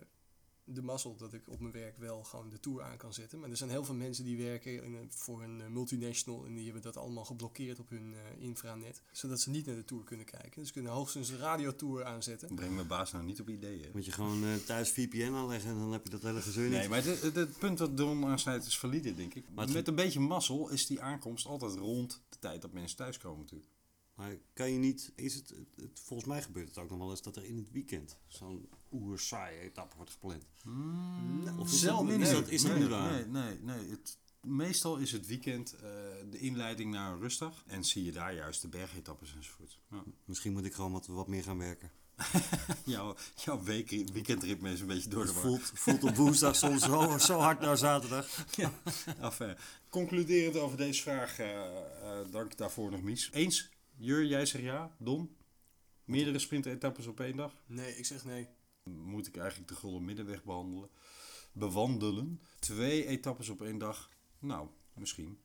de 0.75 0.83
mazzel 0.83 1.17
dat 1.17 1.33
ik 1.35 1.49
op 1.49 1.61
mijn 1.61 1.73
werk 1.73 1.97
wel 1.97 2.23
gewoon 2.25 2.49
de 2.51 2.61
tour 2.61 2.83
aan 2.83 2.97
kan 2.97 3.13
zetten. 3.15 3.39
Maar 3.41 3.51
er 3.51 3.57
zijn 3.57 3.71
heel 3.71 3.85
veel 3.85 3.95
mensen 3.95 4.25
die 4.25 4.37
werken 4.37 4.85
in 4.85 4.95
een- 4.95 5.13
voor 5.13 5.43
een 5.43 5.61
eh, 5.61 5.67
multinational 5.69 6.47
en 6.47 6.55
die 6.55 6.65
hebben 6.65 6.83
dat 6.83 6.97
allemaal 6.97 7.25
geblokkeerd 7.25 7.79
op 7.79 7.89
hun 7.89 8.15
eh, 8.15 8.43
infranet. 8.43 9.03
Zodat 9.13 9.41
ze 9.41 9.51
niet 9.51 9.67
naar 9.67 9.75
de 9.77 9.85
tour 9.85 10.05
kunnen 10.05 10.27
kijken. 10.27 10.53
Dus 10.55 10.67
ze 10.67 10.73
kunnen 10.73 10.93
hoogstens 10.93 11.29
een 11.29 11.39
radiotour 11.39 12.05
aanzetten. 12.05 12.55
Breng 12.55 12.75
mijn 12.75 12.87
baas 12.87 13.13
nou 13.13 13.25
niet 13.25 13.41
op 13.41 13.49
ideeën. 13.49 13.91
Moet 13.93 14.05
je 14.05 14.13
gewoon 14.13 14.45
eh, 14.45 14.55
thuis 14.67 14.91
VPN 14.91 15.33
aanleggen 15.33 15.71
en 15.71 15.79
dan 15.79 15.93
heb 15.93 16.05
je 16.05 16.11
dat 16.11 16.23
hele 16.23 16.41
gezeur 16.43 16.69
niet. 16.69 16.79
Nee, 16.79 16.89
maar 16.89 17.05
het, 17.05 17.59
punt 17.59 17.79
dat 17.79 17.97
Don 17.97 18.25
aansnijdt 18.25 18.67
is 18.67 18.79
valide, 18.79 19.15
denk 19.15 19.35
ik. 19.35 19.45
Maar 19.55 19.65
het- 19.65 19.75
Met 19.75 19.89
een 19.89 19.95
beetje 19.95 20.21
mazzel 20.21 20.69
is 20.69 20.87
die 20.87 21.01
aankomst 21.01 21.47
altijd 21.47 21.75
rond 21.75 22.23
de 22.29 22.39
tijd 22.39 22.63
dat 22.63 22.73
mensen 22.73 22.97
thuiskomen 22.97 23.41
natuurlijk. 23.41 23.71
Maar 24.15 24.37
kan 24.53 24.71
je 24.73 24.79
niet, 24.79 25.13
is 25.15 25.35
het, 25.35 25.49
het, 25.49 25.69
het- 25.77 26.01
volgens 26.05 26.29
mij 26.29 26.43
gebeurt 26.43 26.69
het 26.69 26.79
ook 26.79 26.91
nog 26.91 26.99
wel 26.99 27.11
eens 27.11 27.23
dat 27.23 27.37
er 27.37 27.45
in 27.45 27.57
het 27.57 27.71
weekend 27.71 28.19
zo'n 28.27 28.69
oersaaie 28.93 29.59
etappe 29.59 29.97
wordt 29.97 30.11
gepland. 30.11 30.45
Of 31.59 31.67
is 31.67 31.71
dat, 31.71 31.79
zelden, 31.79 32.21
is 32.21 32.31
dat, 32.31 32.49
is 32.49 32.63
dat 32.63 32.73
nee, 32.73 32.81
niet 32.81 32.91
waar? 32.91 33.13
Nee, 33.13 33.25
nee, 33.25 33.59
nee. 33.63 33.91
Het, 33.91 34.19
meestal 34.41 34.97
is 34.97 35.13
het 35.13 35.27
weekend 35.27 35.73
eh, 35.73 35.81
de 36.31 36.39
inleiding 36.39 36.91
naar 36.93 37.13
een 37.13 37.21
rustdag. 37.21 37.63
En 37.67 37.85
zie 37.85 38.05
je 38.05 38.13
daar 38.13 38.35
juist 38.35 38.63
de 38.63 38.69
bergetappes 38.69 39.35
enzovoort. 39.35 39.79
Ja. 39.91 40.03
Misschien 40.25 40.53
moet 40.53 40.65
ik 40.65 40.75
gewoon 40.75 40.93
wat, 40.93 41.07
wat 41.07 41.29
meer 41.29 41.43
gaan 41.43 41.59
werken. 41.59 41.91
Jouw, 42.85 43.17
jouw 43.45 43.63
week, 43.63 43.91
weekendritme 44.13 44.73
is 44.73 44.81
een 44.81 44.87
beetje 44.87 45.09
door 45.09 45.23
de 45.23 45.33
Het 45.33 45.35
war. 45.35 45.45
voelt, 45.45 45.71
voelt 45.75 46.05
op 46.05 46.17
woensdag 46.17 46.57
soms 46.57 46.83
zo, 46.83 47.19
zo 47.19 47.39
hard 47.39 47.61
naar 47.61 47.77
zaterdag. 47.77 48.47
Enfin, 49.21 49.57
concluderend 49.89 50.57
over 50.57 50.77
deze 50.77 51.03
vraag, 51.03 51.39
eh, 51.39 51.67
eh, 51.67 52.31
dank 52.31 52.57
daarvoor 52.57 52.91
nog 52.91 53.03
Mies. 53.03 53.31
Eens? 53.33 53.71
Jur, 53.97 54.25
jij 54.25 54.47
zegt 54.47 54.65
ja. 54.65 54.95
Don? 54.99 55.37
Meerdere 56.05 56.39
sprintetappes 56.39 57.07
op 57.07 57.21
één 57.21 57.37
dag? 57.37 57.53
Nee, 57.67 57.97
ik 57.97 58.07
zeg 58.07 58.25
nee. 58.25 58.49
Moet 58.99 59.27
ik 59.27 59.37
eigenlijk 59.37 59.69
de 59.69 59.77
gulden 59.77 60.05
middenweg 60.05 60.45
behandelen? 60.45 60.91
Bewandelen? 61.53 62.41
Twee 62.59 63.07
etappes 63.07 63.49
op 63.49 63.63
één 63.63 63.79
dag? 63.79 64.11
Nou, 64.39 64.69
misschien. 64.95 65.39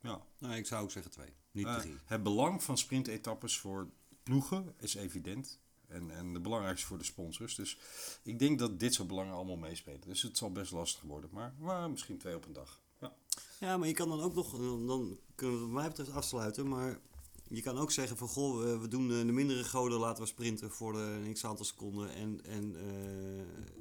Ja. 0.00 0.22
Nou, 0.38 0.54
ik 0.54 0.66
zou 0.66 0.82
ook 0.82 0.90
zeggen 0.90 1.12
twee, 1.12 1.32
niet 1.50 1.66
Eh, 1.66 1.78
drie. 1.78 1.94
het 2.04 2.22
belang 2.22 2.62
van 2.62 2.78
sprintetappes 2.78 3.58
voor 3.58 3.88
ploegen 4.22 4.74
is 4.78 4.94
evident. 4.94 5.60
En, 5.88 6.10
en 6.10 6.32
de 6.32 6.40
belangrijkste 6.40 6.86
voor 6.86 6.98
de 6.98 7.04
sponsors. 7.04 7.54
Dus 7.54 7.78
ik 8.22 8.38
denk 8.38 8.58
dat 8.58 8.80
dit 8.80 8.94
soort 8.94 9.08
belangen 9.08 9.34
allemaal 9.34 9.56
meespelen. 9.56 10.00
Dus 10.00 10.22
het 10.22 10.36
zal 10.36 10.52
best 10.52 10.72
lastig 10.72 11.02
worden. 11.02 11.30
Maar, 11.32 11.54
maar 11.58 11.90
misschien 11.90 12.18
twee 12.18 12.36
op 12.36 12.46
een 12.46 12.52
dag. 12.52 12.80
Ja. 13.00 13.16
Ja, 13.60 13.76
maar 13.76 13.88
je 13.88 13.94
kan 13.94 14.08
dan 14.08 14.20
ook 14.20 14.34
nog, 14.34 14.50
dan- 14.56 14.86
dan 14.86 15.18
kunnen 15.34 15.56
we 15.56 15.62
wat 15.64 15.72
mij 15.72 15.88
betreft 15.88 16.10
afsluiten, 16.10 16.68
maar 16.68 17.00
je 17.48 17.62
kan 17.62 17.78
ook 17.78 17.90
zeggen 17.90 18.16
van 18.16 18.28
goh, 18.28 18.80
we, 18.80 18.88
doen 18.88 19.10
eh, 19.10 19.26
de 19.26 19.32
mindere 19.32 19.64
goden 19.64 19.98
laten 19.98 20.22
we 20.22 20.28
sprinten 20.28 20.70
voor 20.70 20.92
de 20.92 20.98
een 20.98 21.32
x 21.32 21.44
aantal 21.44 21.64
seconden 21.64 22.14
en, 22.14 22.44
en 22.44 22.76
eh, 22.76 23.72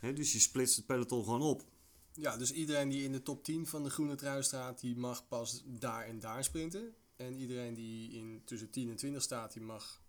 hè, 0.00 0.12
dus 0.12 0.32
je 0.32 0.38
splitst 0.38 0.76
het 0.76 0.86
peloton 0.86 1.24
gewoon 1.24 1.42
op. 1.42 1.64
Ja, 2.12 2.36
dus 2.36 2.52
iedereen 2.52 2.88
die 2.88 3.02
in 3.02 3.12
de 3.12 3.22
top 3.22 3.44
10 3.44 3.66
van 3.66 3.82
de 3.82 3.90
Groene 3.90 4.14
Trui 4.14 4.42
staat, 4.42 4.80
die 4.80 4.96
mag 4.96 5.28
pas 5.28 5.62
daar 5.66 6.06
en 6.06 6.20
daar 6.20 6.44
sprinten. 6.44 6.94
En 7.16 7.36
iedereen 7.36 7.74
die 7.74 8.12
in 8.12 8.42
tussen 8.44 8.70
10 8.70 8.90
en 8.90 8.96
20 8.96 9.22
staat, 9.22 9.52
die 9.52 9.62
mag... 9.62 10.02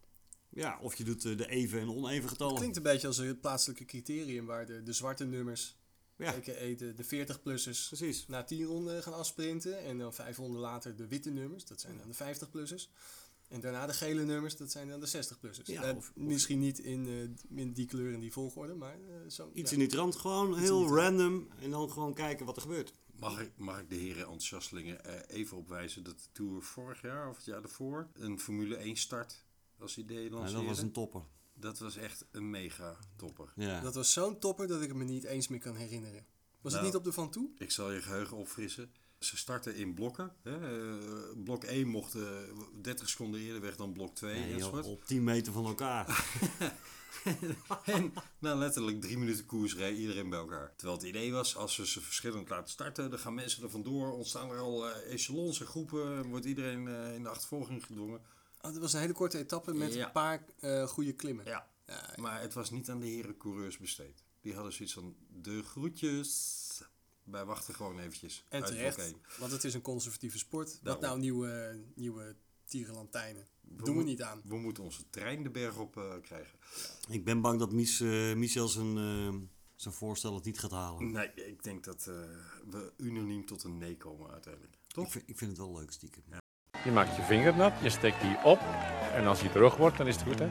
Ja, 0.49 0.79
of 0.81 0.95
je 0.95 1.03
doet 1.03 1.25
eh, 1.25 1.37
de 1.37 1.49
even 1.49 1.79
en 1.79 1.89
oneven 1.89 2.29
getallen. 2.29 2.55
Klinkt 2.55 2.77
een 2.77 2.83
beetje 2.83 3.07
als 3.07 3.17
een 3.17 3.39
plaatselijke 3.39 3.85
criterium 3.85 4.45
waar 4.45 4.65
de, 4.65 4.83
de 4.83 4.93
zwarte 4.93 5.25
nummers, 5.25 5.75
Ja, 6.17 6.29
a.k.a. 6.33 6.75
de, 6.75 6.93
de 6.93 7.05
40-plussers, 7.05 7.87
precies. 7.87 8.27
na 8.27 8.43
10 8.43 8.63
ronden 8.63 9.03
gaan 9.03 9.13
afsprinten. 9.13 9.79
En 9.83 9.97
dan 9.97 10.13
vijf 10.13 10.37
ronden 10.37 10.61
later 10.61 10.95
de 10.95 11.07
witte 11.07 11.29
nummers, 11.29 11.65
dat 11.65 11.81
zijn 11.81 11.97
dan 11.97 12.09
de 12.09 12.35
50-plussers. 12.35 12.89
En 13.47 13.59
daarna 13.59 13.85
de 13.87 13.93
gele 13.93 14.23
nummers, 14.23 14.57
dat 14.57 14.71
zijn 14.71 14.87
dan 14.87 14.99
de 14.99 15.07
60-plussers. 15.07 15.65
Ja, 15.65 15.83
Eh, 15.83 15.95
misschien 16.15 16.59
niet 16.59 16.79
in, 16.79 17.07
eh, 17.07 17.57
in 17.59 17.73
die 17.73 17.85
kleur 17.85 18.13
en 18.13 18.19
die 18.19 18.31
volgorde, 18.31 18.73
maar 18.73 18.93
eh, 18.93 19.29
zo. 19.29 19.49
Iets 19.53 19.69
ja. 19.69 19.75
in 19.77 19.81
die 19.83 19.91
trant, 19.91 20.15
gewoon 20.15 20.57
heel 20.57 20.87
random 20.95 21.47
en 21.61 21.69
dan 21.69 21.91
gewoon 21.91 22.13
kijken 22.13 22.45
wat 22.45 22.55
er 22.55 22.61
gebeurt. 22.61 22.93
Mag 23.19 23.41
ik, 23.41 23.51
mag 23.57 23.79
ik 23.79 23.89
de 23.89 23.95
heren 23.95 24.21
enthousiastelingen 24.21 25.05
eh, 25.05 25.37
even 25.37 25.57
opwijzen 25.57 26.03
dat 26.03 26.19
de 26.19 26.25
Tour 26.31 26.61
vorig 26.61 27.01
jaar 27.01 27.29
of 27.29 27.35
het 27.35 27.45
jaar 27.45 27.61
daarvoor 27.61 28.07
een 28.13 28.39
Formule 28.39 28.75
1 28.75 28.95
start 28.97 29.43
als 29.79 29.97
idee 29.97 30.23
Ja, 30.23 30.29
lanceerde? 30.29 30.57
dat 30.59 30.65
was 30.75 30.79
een 30.79 30.91
topper. 30.91 31.21
Dat 31.59 31.79
was 31.79 31.95
echt 31.97 32.25
een 32.31 32.49
mega 32.49 32.97
topper. 33.15 33.51
Ja. 33.55 33.81
Dat 33.81 33.95
was 33.95 34.13
zo'n 34.13 34.39
topper 34.39 34.67
dat 34.67 34.81
ik 34.81 34.87
het 34.87 34.97
me 34.97 35.03
niet 35.03 35.23
eens 35.23 35.47
meer 35.47 35.59
kan 35.59 35.75
herinneren. 35.75 36.25
Was 36.61 36.73
Nou. 36.73 36.85
het 36.85 36.93
niet 36.93 36.95
op 36.95 37.03
de 37.03 37.11
Van 37.11 37.29
Toe? 37.31 37.49
Ik 37.57 37.71
zal 37.71 37.91
je 37.91 38.01
geheugen 38.01 38.37
opfrissen. 38.37 38.91
Ze 39.19 39.37
starten 39.37 39.75
in 39.75 39.93
blokken. 39.93 40.31
Hè. 40.41 40.79
Eh, 40.89 41.43
blok 41.43 41.63
1 41.63 41.87
mocht 41.87 42.15
eh, 42.15 42.21
30 42.81 43.09
seconden 43.09 43.39
eerder 43.41 43.61
weg 43.61 43.75
dan 43.75 43.93
blok 43.93 44.15
2 44.15 44.39
Nee, 44.39 44.55
joh, 44.55 44.85
op 44.85 45.05
10 45.05 45.23
meter 45.23 45.53
van 45.53 45.65
elkaar. 45.65 46.05
En 47.85 48.13
na 48.39 48.55
letterlijk 48.55 49.01
drie 49.01 49.17
minuten 49.17 49.45
koers 49.45 49.75
reed 49.75 49.97
iedereen 49.97 50.29
bij 50.29 50.39
elkaar. 50.39 50.73
Terwijl 50.75 50.97
het 50.97 51.07
idee 51.07 51.31
was, 51.31 51.55
als 51.55 51.77
we 51.77 51.87
ze 51.87 52.01
verschillend 52.01 52.49
laten 52.49 52.69
starten, 52.71 53.09
dan 53.09 53.19
gaan 53.19 53.33
mensen 53.33 53.63
er 53.63 53.69
vandoor, 53.69 54.13
ontstaan 54.13 54.49
er 54.51 54.59
al 54.59 54.89
eh, 54.89 55.13
echelons 55.13 55.59
en 55.59 55.65
groepen, 55.65 56.25
wordt 56.25 56.45
iedereen 56.45 56.87
eh, 56.87 57.13
in 57.13 57.23
de 57.23 57.29
achtervolging 57.29 57.85
gedwongen. 57.85 58.21
Oh, 58.65 58.71
dat 58.73 58.81
was 58.81 58.93
een 58.93 58.99
hele 58.99 59.13
korte 59.13 59.37
etappe 59.37 59.73
met 59.73 59.93
Ja. 59.93 60.05
een 60.05 60.11
paar 60.11 60.45
eh 60.59 60.87
goede 60.87 61.13
klimmen. 61.13 61.45
Ja. 61.45 61.69
Ja, 61.87 62.13
Maar 62.15 62.41
het 62.41 62.53
was 62.53 62.69
niet 62.71 62.89
aan 62.89 62.99
de 62.99 63.05
heren 63.05 63.37
coureurs 63.37 63.77
besteed. 63.77 64.23
Die 64.41 64.53
hadden 64.53 64.73
zoiets 64.73 64.93
van, 64.93 65.15
de 65.41 65.63
groetjes. 65.63 66.63
Wij 67.23 67.45
wachten 67.45 67.75
gewoon 67.75 67.99
eventjes. 67.99 68.45
en 68.49 68.63
uit 68.63 68.71
terecht, 68.71 69.13
want 69.39 69.51
het 69.51 69.63
is 69.63 69.73
een 69.73 69.81
conservatieve 69.81 70.37
sport. 70.37 70.69
Wat 70.69 70.79
Daarom. 70.83 71.01
nou 71.03 71.19
nieuwe, 71.19 71.83
nieuwe 71.95 72.35
tierenlantijnen? 72.65 73.47
Doen 73.61 73.97
we 73.97 74.03
niet 74.03 74.21
aan. 74.21 74.41
We 74.45 74.57
moeten 74.57 74.83
onze 74.83 75.09
trein 75.09 75.43
de 75.43 75.49
berg 75.49 75.77
op 75.77 75.97
eh, 75.97 76.13
krijgen. 76.21 76.59
Ik 77.09 77.25
ben 77.25 77.41
bang 77.41 77.59
dat 77.59 77.71
Mies, 77.71 77.99
eh, 77.99 78.33
Michel 78.35 78.67
zijn, 78.67 78.97
eh, 78.97 79.35
zijn 79.75 79.93
voorstel 79.93 80.35
het 80.35 80.43
niet 80.43 80.59
gaat 80.59 80.71
halen. 80.71 81.11
Nee, 81.11 81.33
ik 81.33 81.63
denk 81.63 81.83
dat 81.83 82.07
eh, 82.07 82.13
we 82.69 82.93
unaniem 82.97 83.45
tot 83.45 83.63
een 83.63 83.77
nee 83.77 83.97
komen 83.97 84.31
uiteindelijk. 84.31 84.73
Ik 84.73 84.93
Toch? 84.93 85.11
vind, 85.11 85.29
ik 85.29 85.37
vind 85.37 85.49
het 85.49 85.59
wel 85.59 85.77
leuk 85.77 85.91
stiekem. 85.91 86.23
Je 86.85 86.91
maakt 86.91 87.15
je 87.15 87.21
vinger 87.21 87.55
nat, 87.55 87.73
je 87.81 87.89
steekt 87.89 88.21
die 88.21 88.37
op 88.43 88.59
en 89.13 89.27
als 89.27 89.39
die 89.39 89.51
droog 89.51 89.77
wordt, 89.77 89.97
dan 89.97 90.07
is 90.07 90.15
het 90.15 90.23
goed 90.23 90.39
hè. 90.39 90.47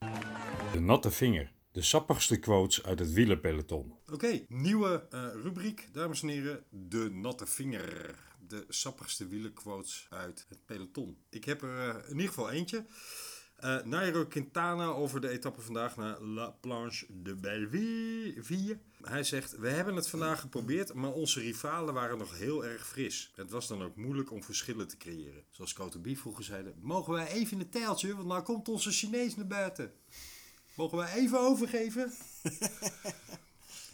De 0.72 0.80
natte 0.80 1.10
vinger. 1.10 1.52
De 1.72 1.82
sappigste 1.82 2.38
quotes 2.38 2.84
uit 2.84 2.98
het 2.98 3.12
wielerpeloton. 3.12 3.94
Oké, 4.12 4.44
nieuwe 4.48 5.06
eh, 5.10 5.26
rubriek, 5.42 5.88
dames 5.92 6.22
en 6.22 6.28
heren. 6.28 6.64
De 6.70 7.10
natte 7.12 7.46
vinger. 7.46 8.14
De 8.38 8.64
sappigste 8.68 9.26
wielerquotes 9.26 10.06
uit 10.10 10.46
het 10.48 10.58
peloton. 10.64 11.16
Ik 11.30 11.44
heb 11.44 11.62
er 11.62 11.88
eh, 11.88 11.94
in 12.04 12.14
ieder 12.14 12.28
geval 12.28 12.50
eentje. 12.50 12.84
Eh 13.64 13.82
Nairo 13.84 14.26
Quintana 14.26 14.86
over 14.86 15.20
de 15.20 15.28
etappe 15.28 15.60
vandaag 15.60 15.96
naar 15.96 16.20
La 16.20 16.50
Planche 16.60 17.06
de 17.22 17.34
Belleville. 17.34 18.78
Hij 19.02 19.24
zegt, 19.24 19.56
we 19.56 19.68
hebben 19.68 19.94
het 19.96 20.08
vandaag 20.08 20.40
geprobeerd, 20.40 20.94
maar 20.94 21.12
onze 21.12 21.40
rivalen 21.40 21.94
waren 21.94 22.18
nog 22.18 22.38
heel 22.38 22.64
erg 22.64 22.86
fris. 22.86 23.32
Het 23.34 23.50
was 23.50 23.66
dan 23.68 23.82
ook 23.82 23.96
moeilijk 23.96 24.30
om 24.30 24.42
verschillen 24.44 24.88
te 24.88 24.96
creëren. 24.96 25.44
Zoals 25.50 25.72
Cote 25.72 26.16
vroeger 26.16 26.44
zeiden, 26.44 26.74
mogen 26.80 27.12
wij 27.12 27.26
even 27.28 27.52
in 27.52 27.58
het 27.58 27.72
tijltje, 27.72 28.14
want 28.14 28.28
nou 28.28 28.42
komt 28.42 28.68
onze 28.68 28.90
Chinees 28.90 29.36
naar 29.36 29.46
buiten. 29.46 29.92
Mogen 30.74 30.98
wij 30.98 31.12
even 31.14 31.38
overgeven? 31.40 32.12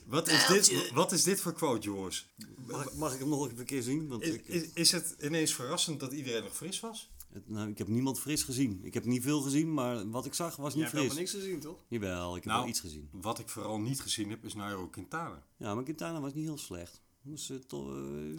wat, 0.06 0.28
is 0.28 0.46
dit, 0.46 0.90
wat 0.92 1.12
is 1.12 1.22
dit 1.22 1.40
voor 1.40 1.52
quote, 1.52 1.86
Joris? 1.86 2.28
Mag, 2.66 2.84
ik- 2.86 2.94
mag 2.94 3.12
ik 3.12 3.18
hem 3.18 3.28
nog 3.28 3.46
even 3.46 3.58
een 3.58 3.64
keer 3.64 3.82
zien? 3.82 4.08
Want 4.08 4.22
Is, 4.22 4.34
ik, 4.34 4.46
is, 4.46 4.64
is 4.74 4.92
het 4.92 5.16
ineens 5.20 5.54
verrassend 5.54 6.00
dat 6.00 6.12
iedereen 6.12 6.42
nog 6.42 6.56
fris 6.56 6.80
was? 6.80 7.10
Het- 7.32 7.48
nou, 7.48 7.68
ik 7.70 7.78
heb 7.78 7.88
niemand 7.88 8.20
fris 8.20 8.42
gezien. 8.42 8.80
Ik 8.82 8.94
heb 8.94 9.04
niet 9.04 9.22
veel 9.22 9.40
gezien, 9.40 9.74
maar 9.74 10.10
wat 10.10 10.26
ik 10.26 10.34
zag 10.34 10.56
was 10.56 10.72
Je 10.72 10.78
niet 10.78 10.86
hebt 10.90 10.96
helemaal 10.98 11.16
fris. 11.16 11.32
niks 11.32 11.44
gezien, 11.44 11.60
toch? 11.60 11.78
Jawel, 11.88 12.28
ik 12.36 12.42
heb 12.42 12.44
Nou, 12.44 12.60
wel 12.60 12.68
iets 12.70 12.80
gezien. 12.80 13.08
Wat 13.12 13.38
ik 13.38 13.48
vooral 13.48 13.80
niet 13.80 14.00
gezien 14.00 14.30
heb, 14.30 14.44
is 14.44 14.54
Nairo 14.54 14.88
Quintana. 14.88 15.42
Ja, 15.56 15.74
maar 15.74 15.84
Quintana 15.84 16.20
was 16.20 16.34
niet 16.34 16.44
heel 16.44 16.58
slecht. 16.58 17.00
Was, 17.22 17.50
eh, 17.50 17.56
toch, 17.56 17.88
eh, 17.96 18.38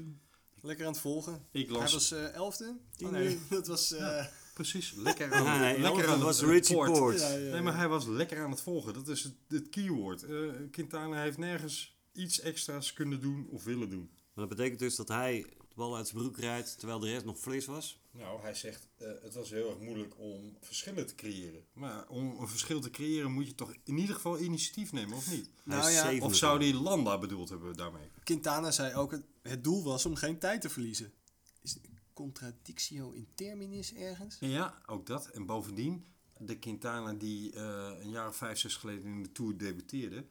Lekker 0.64 0.86
aan 0.86 0.92
het 0.92 1.02
volgen. 1.02 1.46
Ik 1.52 1.70
Hij 1.70 1.78
was 1.80 2.12
eh, 2.12 2.34
elfde. 2.34 2.78
Tien 2.96 3.08
Oh, 3.08 3.14
nee, 3.14 3.34
uur. 3.34 3.40
dat 3.50 3.68
was... 3.68 3.92
eh, 3.92 4.26
Precies, 4.54 4.92
lekker 5.08 5.34
aan, 5.34 5.44
nee, 5.44 5.60
nee, 5.60 5.80
lekker 5.82 6.00
elfde 6.00 6.08
aan 6.08 6.20
was 6.20 6.42
het 6.42 6.50
Richie 6.50 6.78
ja, 6.78 7.30
ja, 7.30 7.52
Nee, 7.52 7.62
maar 7.62 7.78
hij 7.78 7.88
was 7.88 8.06
lekker 8.06 8.44
aan 8.44 8.52
het 8.52 8.62
volgen. 8.62 8.94
Dat 8.94 9.08
is 9.08 9.24
het, 9.24 9.34
het 9.48 9.70
keyword. 9.70 10.24
Eh, 10.24 10.38
Quintana 10.72 11.22
heeft 11.22 11.38
nergens 11.38 12.00
iets 12.14 12.40
extra's 12.40 12.94
kunnen 12.94 13.22
doen 13.22 13.48
of 13.50 13.64
willen 13.64 13.90
doen. 13.90 14.10
Maar 14.34 14.48
dat 14.48 14.58
betekent 14.58 14.80
dus 14.80 14.96
dat 14.96 15.08
hij 15.08 15.46
de 15.72 15.78
bal 15.78 15.96
uit 15.96 16.08
zijn 16.08 16.22
broek 16.22 16.38
rijdt, 16.38 16.78
terwijl 16.78 17.00
de 17.00 17.12
rest 17.12 17.26
nog 17.26 17.40
fris 17.40 17.66
was. 17.66 18.00
Nou, 18.12 18.42
hij 18.42 18.54
zegt, 18.54 18.88
eh, 18.98 19.08
het 19.22 19.34
was 19.34 19.50
heel 19.50 19.70
erg 19.70 19.80
moeilijk 19.80 20.14
om 20.18 20.58
verschillen 20.62 21.08
te 21.08 21.16
creëren. 21.16 21.66
Maar 21.74 22.08
om 22.10 22.40
een 22.40 22.48
verschil 22.48 22.80
te 22.82 22.90
creëren 22.90 23.32
moet 23.32 23.48
je 23.48 23.56
toch 23.56 23.74
in 23.84 23.98
ieder 23.98 24.16
geval 24.16 24.40
initiatief 24.40 24.92
nemen, 24.92 25.18
of 25.18 25.32
niet? 25.32 25.50
Nou 25.64 25.92
ja, 25.92 26.04
Of 26.20 26.36
zou 26.36 26.52
geworden. 26.52 26.60
die 26.60 26.74
Landa 26.82 27.18
bedoeld 27.18 27.50
hebben 27.50 27.76
daarmee? 27.76 28.08
Quintana 28.24 28.72
zei 28.72 28.96
ook, 28.96 29.12
het, 29.12 29.24
het 29.42 29.64
doel 29.64 29.84
was 29.84 30.06
om 30.06 30.16
geen 30.16 30.40
tijd 30.40 30.62
te 30.62 30.70
verliezen. 30.70 31.14
Is 31.62 31.74
het 31.74 31.82
contradictio 32.14 33.12
in 33.12 33.28
terminis 33.36 33.94
ergens? 33.94 34.38
Ja, 34.40 34.82
ook 34.86 35.06
dat. 35.06 35.28
En 35.28 35.46
bovendien, 35.46 36.06
de 36.38 36.58
Quintana 36.60 37.14
die 37.14 37.52
eh, 37.54 37.92
een 38.00 38.10
jaar 38.10 38.28
of 38.28 38.36
vijf, 38.36 38.58
zes 38.60 38.76
geleden 38.76 39.06
in 39.06 39.24
de 39.24 39.32
Tour 39.32 39.58
debuteerde, 39.58 40.26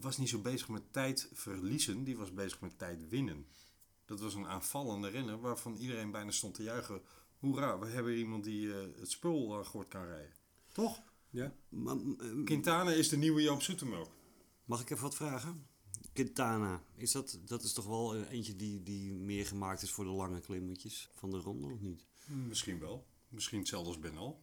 was 0.00 0.18
niet 0.18 0.28
zo 0.28 0.38
bezig 0.38 0.68
met 0.68 0.92
tijd 0.92 1.28
verliezen, 1.32 2.04
die 2.04 2.16
was 2.16 2.32
bezig 2.34 2.60
met 2.60 2.78
tijd 2.78 3.08
winnen. 3.08 3.46
Dat 4.14 4.22
was 4.22 4.34
een 4.34 4.46
aanvallende 4.46 5.08
renner 5.08 5.40
waarvan 5.40 5.76
iedereen 5.76 6.10
bijna 6.10 6.30
stond 6.30 6.54
te 6.54 6.62
juichen. 6.62 7.02
Hoera, 7.38 7.78
we 7.78 7.86
hebben 7.86 8.16
iemand 8.16 8.44
die 8.44 8.72
eh, 8.72 8.98
het 8.98 9.10
spul 9.10 9.58
uh, 9.58 9.66
gehoord 9.66 9.88
kan 9.88 10.04
rijden. 10.04 10.34
Toch? 10.72 11.02
Ja. 11.30 11.54
Maar, 11.68 11.96
Quintana 12.44 12.90
is 12.90 13.08
de 13.08 13.16
nieuwe 13.16 13.42
Joop 13.42 13.62
Zoetemelk. 13.62 14.10
mag 14.64 14.80
ik 14.80 14.90
even 14.90 15.02
wat 15.02 15.14
vragen? 15.14 15.66
Quintana, 16.12 16.82
is 16.94 17.12
dat, 17.12 17.40
dat 17.44 17.62
is 17.62 17.72
toch 17.72 17.86
wel 17.86 18.14
eh, 18.14 18.30
eentje 18.30 18.56
die, 18.56 18.82
die 18.82 19.12
meer 19.12 19.46
gemaakt 19.46 19.82
is 19.82 19.90
voor 19.90 20.04
de 20.04 20.10
lange 20.10 20.40
klimmetjes 20.40 21.10
van 21.14 21.30
de 21.30 21.38
ronde, 21.38 21.66
of 21.66 21.80
niet? 21.80 22.06
Misschien 22.48 22.78
wel. 22.78 23.06
Misschien 23.28 23.58
hetzelfde 23.58 23.88
als 23.88 23.98
Ben 23.98 24.16
Al. 24.16 24.42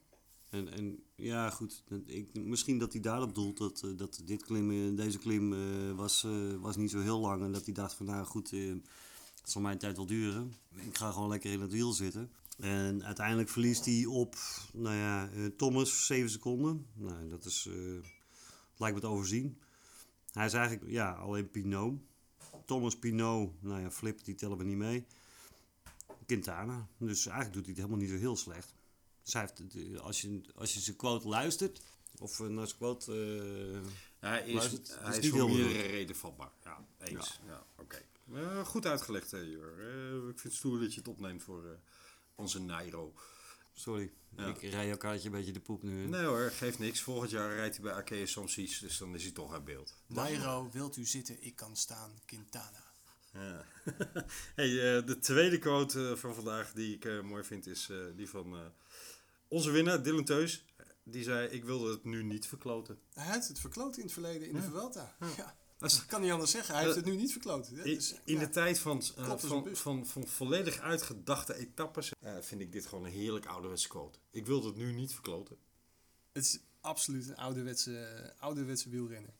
En, 0.51 0.73
en 0.73 1.03
ja, 1.15 1.49
goed. 1.49 1.83
Ik, 2.05 2.33
misschien 2.33 2.77
dat 2.77 2.91
hij 2.91 3.01
daarop 3.01 3.35
doelt 3.35 3.57
dat, 3.57 3.83
eh, 3.83 3.97
dat 3.97 4.21
dit 4.25 4.43
klim, 4.43 4.95
deze 4.95 5.17
klim 5.17 5.53
eh, 5.53 5.95
was, 5.95 6.23
eh, 6.23 6.55
was 6.59 6.75
niet 6.75 6.89
zo 6.89 6.99
heel 6.99 7.19
lang. 7.19 7.43
En 7.43 7.51
dat 7.51 7.65
hij 7.65 7.73
dacht 7.73 7.93
van 7.93 8.05
nou 8.05 8.25
goed, 8.25 8.53
eh, 8.53 8.73
het 9.41 9.49
zal 9.51 9.61
mijn 9.61 9.77
tijd 9.77 9.95
wel 9.95 10.05
duren. 10.05 10.55
Ik 10.75 10.97
ga 10.97 11.11
gewoon 11.11 11.29
lekker 11.29 11.51
in 11.51 11.61
het 11.61 11.71
wiel 11.71 11.91
zitten. 11.93 12.31
En 12.59 13.03
uiteindelijk 13.05 13.49
verliest 13.49 13.85
hij 13.85 14.05
op, 14.05 14.35
nou 14.73 14.95
ja, 14.95 15.29
eh, 15.29 15.45
Thomas 15.45 16.05
7 16.05 16.29
seconden. 16.29 16.87
Nou, 16.93 17.29
dat 17.29 17.45
is, 17.45 17.65
eh, 17.69 17.73
lijkt 18.77 18.95
me 18.95 19.01
te 19.01 19.07
overzien. 19.07 19.59
Hij 20.31 20.45
is 20.45 20.53
eigenlijk, 20.53 20.91
ja, 20.91 21.11
alleen 21.11 21.49
Pinot. 21.51 21.93
Thomas 22.65 22.95
Pinot, 22.99 23.61
nou 23.63 23.81
ja, 23.81 23.91
Flip, 23.91 24.23
die 24.23 24.35
tellen 24.35 24.57
we 24.57 24.63
niet 24.63 24.77
mee. 24.77 25.05
Quintana. 26.25 26.87
Dus 26.97 27.25
eigenlijk 27.25 27.53
doet 27.55 27.65
hij 27.65 27.73
het 27.73 27.83
helemaal 27.83 27.97
niet 28.05 28.09
zo 28.09 28.15
heel 28.15 28.35
slecht. 28.37 28.73
Zij 29.21 29.41
heeft, 29.41 29.57
het, 29.57 29.75
eh, 29.75 29.99
als, 29.99 30.21
je, 30.21 30.41
als 30.55 30.73
je 30.73 30.79
zijn 30.79 30.95
quote 30.95 31.27
luistert, 31.27 31.81
of 32.19 32.39
naar 32.39 32.65
zijn 32.67 32.77
quote... 32.79 33.13
eh, 33.73 33.89
Hij 34.29 34.43
is, 34.47 34.63
hij 34.63 35.09
is 35.09 35.17
is, 35.17 35.23
niet 35.23 35.31
voor 35.31 35.39
heel 35.39 35.57
meerdere 35.57 35.81
redenen 35.87 36.15
vatbaar. 36.15 36.51
Ja, 36.63 36.85
eens. 36.99 37.39
Ja. 37.47 37.63
oké. 37.77 38.01
Eh, 38.33 38.65
goed 38.65 38.85
uitgelegd, 38.85 39.31
hè, 39.31 39.37
Jur. 39.37 39.73
Eh, 39.79 40.15
ik 40.29 40.39
vind 40.39 40.43
het 40.43 40.53
stoer 40.53 40.79
dat 40.79 40.93
je 40.93 40.99
het 40.99 41.07
opneemt 41.09 41.43
voor 41.43 41.65
eh, 41.65 41.71
onze 42.35 42.59
Nairo. 42.61 43.13
sorry, 43.73 44.11
Ja. 44.37 44.45
ik 44.47 44.61
rij 44.61 44.97
kaartje 44.97 45.25
een 45.27 45.35
beetje 45.35 45.51
de 45.51 45.59
poep 45.59 45.83
nu. 45.83 46.03
in. 46.03 46.09
Nee 46.09 46.25
hoor, 46.25 46.51
geeft 46.51 46.79
niks. 46.79 47.01
Volgend 47.01 47.31
jaar 47.31 47.55
rijdt 47.55 47.75
hij 47.75 47.83
bij 47.83 47.93
Arkea 47.93 48.25
Samsies, 48.25 48.79
dus 48.79 48.97
dan 48.97 49.15
is 49.15 49.23
hij 49.23 49.31
toch 49.31 49.53
uit 49.53 49.65
beeld. 49.65 49.95
Nairo, 50.07 50.69
wilt 50.71 50.97
u 50.97 51.05
zitten? 51.05 51.43
Ik 51.43 51.55
kan 51.55 51.75
staan. 51.75 52.19
Quintana. 52.25 52.83
Ja. 53.33 53.65
hey, 54.55 54.69
de 55.03 55.17
tweede 55.19 55.59
quote 55.59 56.17
van 56.17 56.35
vandaag 56.35 56.73
die 56.73 56.95
ik 56.99 57.23
mooi 57.23 57.43
vind 57.43 57.67
is 57.67 57.89
eh, 57.89 57.97
die 58.15 58.29
van 58.29 58.55
eh, 58.55 58.65
onze 59.47 59.71
winnaar, 59.71 60.03
Dylan 60.03 60.25
Teus. 60.25 60.65
Die 61.03 61.23
zei, 61.23 61.47
ik 61.47 61.63
wilde 61.63 61.91
het 61.91 62.03
nu 62.03 62.23
niet 62.23 62.47
verkloten. 62.47 62.99
Hij 63.13 63.31
heeft 63.33 63.47
het 63.47 63.59
verkloot 63.59 63.97
in 63.97 64.03
het 64.03 64.13
verleden 64.13 64.47
in 64.47 64.53
de 64.53 64.61
Vuelta. 64.61 65.15
Ja. 65.37 65.55
Dat 65.81 65.91
is- 65.91 65.97
Dat 65.97 66.05
kan 66.05 66.21
niet 66.21 66.31
anders 66.31 66.51
zeggen. 66.51 66.75
Hij 66.75 66.83
heeft 66.83 66.95
het 66.95 67.05
nu 67.05 67.15
niet 67.15 67.31
verkloten. 67.31 67.75
Dat 67.75 67.85
In, 67.85 67.95
is- 67.97 68.13
in 68.23 68.33
ja. 68.33 68.39
de 68.39 68.49
tijd 68.49 68.79
van, 68.79 69.01
eh, 69.17 69.37
van, 69.37 69.75
van, 69.75 70.05
van 70.05 70.27
volledig 70.27 70.79
uitgedachte 70.79 71.55
etappes 71.55 72.11
eh, 72.19 72.35
vind 72.41 72.61
ik 72.61 72.71
dit 72.71 72.85
gewoon 72.85 73.05
een 73.05 73.11
heerlijk 73.11 73.45
ouderwetse 73.45 73.87
quote. 73.87 74.19
Ik 74.31 74.45
wilde 74.45 74.67
het 74.67 74.77
nu 74.77 74.91
niet 74.93 75.13
verkloten. 75.13 75.57
Het 76.31 76.43
is 76.45 76.59
absoluut 76.81 77.27
een 77.29 77.35
ouderwetse, 77.37 78.33
ouderwetse 78.37 78.89
wielrenner. 78.89 79.33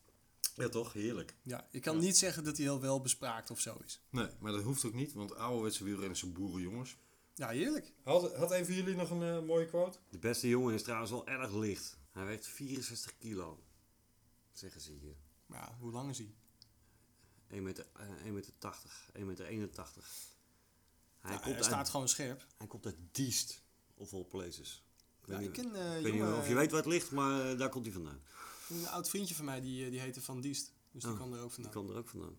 Ja 0.56 0.70
toch, 0.70 0.94
heerlijk. 0.94 1.36
Ja, 1.44 1.68
ik 1.72 1.82
kan 1.82 2.00
niet 2.00 2.18
zeggen 2.18 2.44
dat 2.44 2.58
hij 2.58 2.66
heel 2.66 2.82
wel 2.82 3.02
bespraakt 3.02 3.50
of 3.52 3.60
zo 3.60 3.78
is. 3.86 4.02
Nee, 4.10 4.28
maar 4.40 4.52
dat 4.52 4.64
hoeft 4.64 4.86
ook 4.86 4.94
niet, 4.94 5.14
want 5.14 5.36
ouderwetse 5.36 5.84
wielrenners 5.84 6.20
zijn 6.20 6.34
boerenjongens. 6.34 6.98
Ja, 7.36 7.48
heerlijk. 7.50 7.94
Had, 8.04 8.36
had 8.36 8.52
een 8.52 8.66
van 8.66 8.74
jullie 8.74 8.96
nog 8.96 9.10
een 9.10 9.24
eh, 9.24 9.42
mooie 9.42 9.66
quote? 9.66 9.98
De 10.10 10.18
beste 10.18 10.48
jongen 10.48 10.74
is 10.74 10.84
trouwens 10.84 11.12
wel 11.12 11.28
erg 11.28 11.54
licht. 11.54 11.98
Hij 12.12 12.26
weegt 12.26 12.48
64 12.48 13.18
kilo. 13.18 13.64
Zeggen 14.52 14.82
ze 14.82 14.92
hier. 14.92 15.16
Maar 15.52 15.60
ja, 15.60 15.76
hoe 15.80 15.92
lang 15.92 16.10
is 16.10 16.18
hij? 16.18 16.34
1 17.48 17.64
meter, 17.64 17.86
1 18.24 18.34
meter 18.34 18.52
80, 18.58 19.10
1 19.14 19.26
meter 19.26 19.46
81. 19.46 20.10
Hij, 21.20 21.32
Ja, 21.32 21.38
komt, 21.38 21.54
hij 21.56 21.64
staat 21.64 21.78
uit, 21.78 21.90
gewoon 21.90 22.08
scherp. 22.10 22.46
hij 22.58 22.68
komt 22.68 22.86
uit 22.86 22.96
Diest, 23.12 23.64
of 23.94 24.14
all 24.14 24.24
places. 24.26 24.84
Ik 25.22 25.28
weet, 25.28 25.36
Ja, 25.38 25.42
niet, 25.48 25.58
ik 25.58 25.64
ken 25.64 25.76
eh, 25.76 25.98
ik 25.98 26.04
weet 26.04 26.14
niet 26.14 26.22
jongen- 26.22 26.38
of 26.38 26.48
je 26.48 26.56
weet 26.56 26.72
waar 26.72 26.80
het 26.82 26.90
ligt, 26.92 27.12
maar 27.12 27.52
eh, 27.52 27.58
daar 27.58 27.70
komt 27.70 27.86
hij 27.86 27.94
vandaan. 27.94 28.22
Een 28.70 28.88
oud 28.88 29.10
vriendje 29.10 29.36
van 29.36 29.46
mij, 29.46 29.62
die, 29.62 29.90
die 29.90 30.00
heette 30.00 30.22
Van 30.22 30.42
Diest. 30.42 30.74
Dus 30.92 31.02
die 31.04 31.12
Oh, 31.12 31.18
kwam 31.18 31.34
er 31.34 31.40
ook 31.40 31.46
Die 31.46 31.54
vandaan. 31.54 31.72
kwam 31.72 31.90
er 31.90 31.96
ook 31.98 32.08
vandaan. 32.10 32.38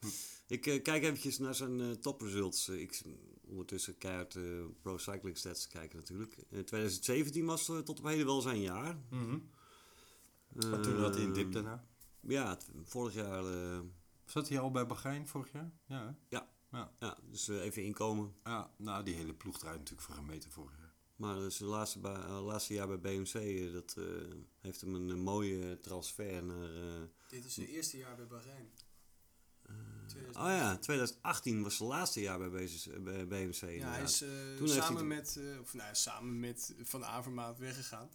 Ah. 0.00 0.10
Ik 0.46 0.60
kijk 0.60 1.02
eventjes 1.02 1.38
naar 1.38 1.54
zijn 1.54 2.00
topresults. 2.00 2.68
Ik 2.68 3.02
ondertussen 3.46 3.98
keihard 3.98 4.36
eh, 4.36 4.42
Pro 4.82 4.98
Cycling 4.98 5.36
Stats 5.36 5.66
kijken 5.68 5.98
natuurlijk. 5.98 6.32
Eh 6.36 6.44
2017 6.60 7.44
was 7.44 7.64
tot 7.64 7.88
op 7.98 8.04
heden 8.04 8.26
wel 8.26 8.40
zijn 8.40 8.60
jaar. 8.60 8.98
Maar 9.08 10.80
toen 10.82 11.00
had 11.00 11.14
hij 11.14 11.24
een 11.24 11.32
dip 11.32 11.52
daarna. 11.52 11.86
Ja, 12.20 12.48
het- 12.50 12.68
vorig 12.84 13.14
jaar... 13.14 13.44
eh, 13.44 13.80
Zat 14.24 14.48
hij 14.48 14.58
al 14.58 14.70
bij 14.70 14.86
Bahrein 14.86 15.26
vorig 15.28 15.52
jaar? 15.52 15.70
Ja, 15.86 16.06
hè? 16.06 16.36
ja, 16.36 16.48
Ja. 16.70 16.92
ja, 16.98 17.16
dus 17.30 17.48
eh, 17.48 17.60
even 17.62 17.82
inkomen. 17.84 18.34
ja, 18.44 18.70
nou 18.76 19.04
die 19.04 19.14
hele 19.14 19.34
ploeg 19.34 19.58
draait 19.58 19.78
natuurlijk 19.78 20.06
voor 20.06 20.14
gemeten 20.14 20.50
vorig 20.50 20.76
jaar. 20.78 20.86
Maar 21.16 21.34
dus 21.34 21.56
zijn 21.56 21.68
laatste, 21.68 22.00
eh, 22.00 22.44
laatste 22.44 22.74
jaar 22.74 22.86
bij 22.86 23.00
BMC, 23.00 23.72
dat 23.72 23.94
eh, 23.98 24.04
heeft 24.60 24.80
hem 24.80 24.94
een, 24.94 25.20
mooie 25.20 25.80
transfer 25.80 26.44
naar... 26.44 26.74
eh, 26.74 27.02
Dit 27.28 27.44
is 27.44 27.54
zijn 27.54 27.66
eerste 27.66 27.96
jaar 27.96 28.16
bij 28.16 28.26
Bahrein. 28.26 28.70
oh 30.28 30.32
ja, 30.32 30.76
2018 30.78 31.62
was 31.62 31.76
zijn 31.76 31.88
laatste 31.88 32.20
jaar 32.20 32.38
bij, 32.38 32.48
BMC. 32.50 33.02
bij 33.04 33.26
BMC 33.26 33.60
Ja, 33.60 33.90
hij 33.90 34.02
is 34.02 34.18
Toen 34.18 34.28
heeft 34.58 34.72
samen 34.72 34.96
hij- 34.96 35.04
met, 35.16 35.36
eh, 35.36 35.60
of 35.60 35.74
nou, 35.74 35.94
samen 35.94 36.40
met 36.40 36.74
Van 36.82 37.04
Avermaat 37.04 37.58
weggegaan. 37.58 38.10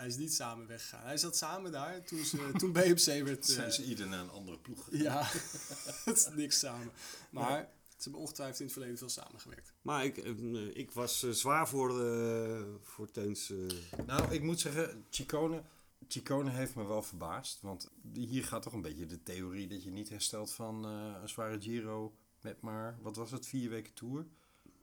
Hij 0.00 0.08
is 0.08 0.16
niet 0.16 0.34
samen 0.34 0.66
weggegaan. 0.66 1.04
Hij 1.04 1.16
zat 1.16 1.36
samen 1.36 1.72
daar 1.72 2.02
toen, 2.04 2.24
ze, 2.24 2.50
toen 2.58 2.72
BMC 2.72 3.04
werd... 3.24 3.48
eh, 3.48 3.54
Zijn 3.54 3.72
ze 3.72 3.84
ieder 3.84 4.08
naar 4.08 4.20
een 4.20 4.30
andere 4.30 4.58
ploeg 4.58 4.84
gegaan. 4.84 5.00
ja, 5.02 5.22
het 6.04 6.16
is 6.16 6.28
niks 6.34 6.58
samen. 6.58 6.90
Maar 7.30 7.68
ze 7.88 8.02
hebben 8.02 8.20
ongetwijfeld 8.20 8.58
in 8.58 8.64
het 8.64 8.72
verleden 8.74 8.98
veel 8.98 9.08
samengewerkt. 9.08 9.72
Maar 9.82 10.04
ik, 10.04 10.16
eh, 10.18 10.76
ik 10.76 10.90
was 10.90 11.22
eh, 11.22 11.30
zwaar 11.30 11.68
voor, 11.68 12.04
eh 12.04 12.62
voor 12.82 13.10
Teuns. 13.10 13.50
eh, 13.50 13.58
Nou, 14.06 14.32
ik 14.32 14.42
moet 14.42 14.60
zeggen, 14.60 15.04
Chicone, 15.10 15.62
Ciccone 16.08 16.50
heeft 16.50 16.74
me 16.74 16.84
wel 16.86 17.02
verbaasd. 17.02 17.60
Want 17.60 17.90
hier 18.14 18.44
gaat 18.44 18.62
toch 18.62 18.72
een 18.72 18.82
beetje 18.82 19.06
de 19.06 19.22
theorie 19.22 19.66
dat 19.68 19.82
je 19.84 19.90
niet 19.90 20.08
herstelt 20.08 20.52
van 20.52 20.84
eh, 20.84 21.20
een 21.22 21.28
zware 21.28 21.60
Giro 21.60 22.14
met 22.40 22.60
maar, 22.60 22.98
wat 23.02 23.16
was 23.16 23.30
het, 23.30 23.46
vier 23.46 23.70
weken 23.70 23.92
Tour 23.94 24.26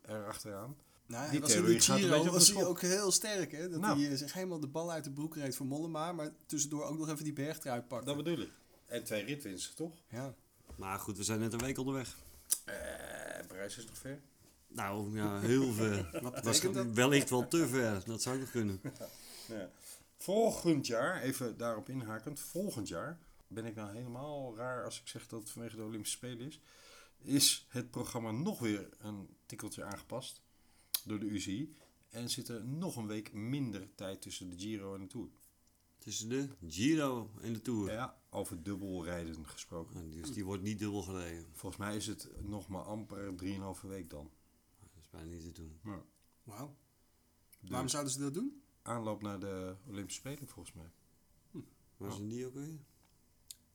erachteraan. 0.06 0.78
Nou, 1.08 1.30
Die 1.32 1.40
was 1.40 1.50
in 1.54 1.56
de 1.56 1.64
theorie 1.64 1.82
gaat 1.82 1.96
een 1.96 2.02
Giro 2.04 2.10
beetje 2.10 2.20
op 2.20 2.34
de 2.34 2.40
was 2.40 2.54
hij 2.54 2.66
ook 2.66 2.82
heel 2.82 3.12
sterk, 3.12 3.52
hè? 3.52 3.70
Dat 3.70 3.80
Nou. 3.80 4.02
hij 4.02 4.12
eh, 4.12 4.18
zich 4.18 4.34
helemaal 4.34 4.60
de 4.60 4.68
bal 4.68 4.92
uit 4.92 5.04
de 5.04 5.12
broek 5.12 5.36
reed 5.36 5.56
voor 5.56 5.66
Mollema, 5.66 6.12
maar 6.12 6.32
tussendoor 6.46 6.84
ook 6.84 6.98
nog 6.98 7.10
even 7.10 7.24
die 7.24 7.34
bergtrui 7.34 7.82
pakte. 7.82 8.06
Dat 8.06 8.16
bedoel 8.18 8.38
ik. 8.40 8.50
En 8.86 9.04
twee 9.04 9.24
ritwinsten, 9.24 9.76
toch? 9.76 9.94
Ja. 10.10 10.34
Maar 10.76 11.00
goed, 11.00 11.18
we 11.18 11.24
zijn 11.24 11.40
net 11.40 11.54
een 11.54 11.60
week 11.60 11.78
onderweg. 11.78 12.18
Eh, 12.66 12.76
Parijs 13.48 13.78
is 13.78 13.86
nog 13.86 13.98
ver. 13.98 14.22
Nou 14.68 15.16
ja, 15.16 15.40
heel 15.40 15.74
ver. 15.74 16.10
Wat 16.22 16.44
Dat 16.44 16.74
dat? 16.74 16.86
wellicht 16.94 17.30
wel 17.30 17.48
te 17.48 17.68
ver. 17.68 18.02
Dat 18.06 18.22
zou 18.22 18.40
nog 18.40 18.52
kunnen. 18.52 18.82
Ja. 19.48 19.70
Volgend 20.18 20.88
jaar, 20.88 21.22
even 21.22 21.58
daarop 21.58 21.90
inhakend, 21.90 22.40
volgend 22.40 22.88
jaar, 22.88 23.18
ben 23.48 23.66
ik 23.66 23.76
nou 23.76 23.96
helemaal 23.96 24.56
raar 24.56 24.84
als 24.86 25.00
ik 25.00 25.08
zeg 25.08 25.28
dat 25.28 25.40
het 25.40 25.50
vanwege 25.50 25.76
de 25.76 25.84
Olympische 25.84 26.18
Spelen 26.18 26.48
is, 26.48 26.60
is 27.22 27.66
het 27.70 27.92
programma 27.92 28.32
nog 28.32 28.60
weer 28.60 28.90
een 29.00 29.30
tikkeltje 29.46 29.84
aangepast 29.84 30.42
door 31.08 31.20
de 31.20 31.26
UCI. 31.26 31.76
En 32.10 32.30
zit 32.30 32.48
er 32.48 32.66
nog 32.66 32.96
een 32.96 33.08
week 33.08 33.34
minder 33.34 33.96
tijd 33.96 34.22
tussen 34.22 34.50
de 34.50 34.58
Giro 34.60 34.94
en 34.94 35.02
de 35.02 35.08
Tour. 35.08 35.30
Tussen 35.98 36.30
de 36.30 36.50
Giro 36.68 37.32
en 37.42 37.54
de 37.54 37.62
Tour. 37.62 37.92
Ja, 37.92 38.18
over 38.30 38.64
dubbelrijden 38.64 39.48
gesproken. 39.48 40.12
Dus 40.12 40.32
die 40.34 40.46
wordt 40.46 40.64
niet 40.64 40.80
dubbel 40.80 41.02
gereden. 41.02 41.46
Volgens 41.52 41.82
mij 41.82 41.96
is 41.96 42.08
het 42.08 42.30
nog 42.42 42.68
maar 42.68 42.84
amper 42.84 43.34
3,5 43.44 43.88
week 43.88 44.10
dan. 44.10 44.32
Dat 44.80 44.90
is 45.04 45.10
bijna 45.10 45.32
niet 45.32 45.44
te 45.44 45.52
doen. 45.52 45.80
Wauw. 46.44 46.76
Dus 47.60 47.70
Waarom 47.70 47.88
zouden 47.90 48.14
ze 48.14 48.20
dat 48.20 48.34
doen? 48.34 48.62
aanloop 48.82 49.22
naar 49.22 49.40
de 49.40 49.76
Olympische 49.88 50.20
Spelen 50.20 50.48
volgens 50.48 50.76
mij. 50.76 50.92
Waar 51.98 52.12
zijn 52.12 52.28
die 52.30 52.46
ook 52.46 52.54
weer? 52.54 52.80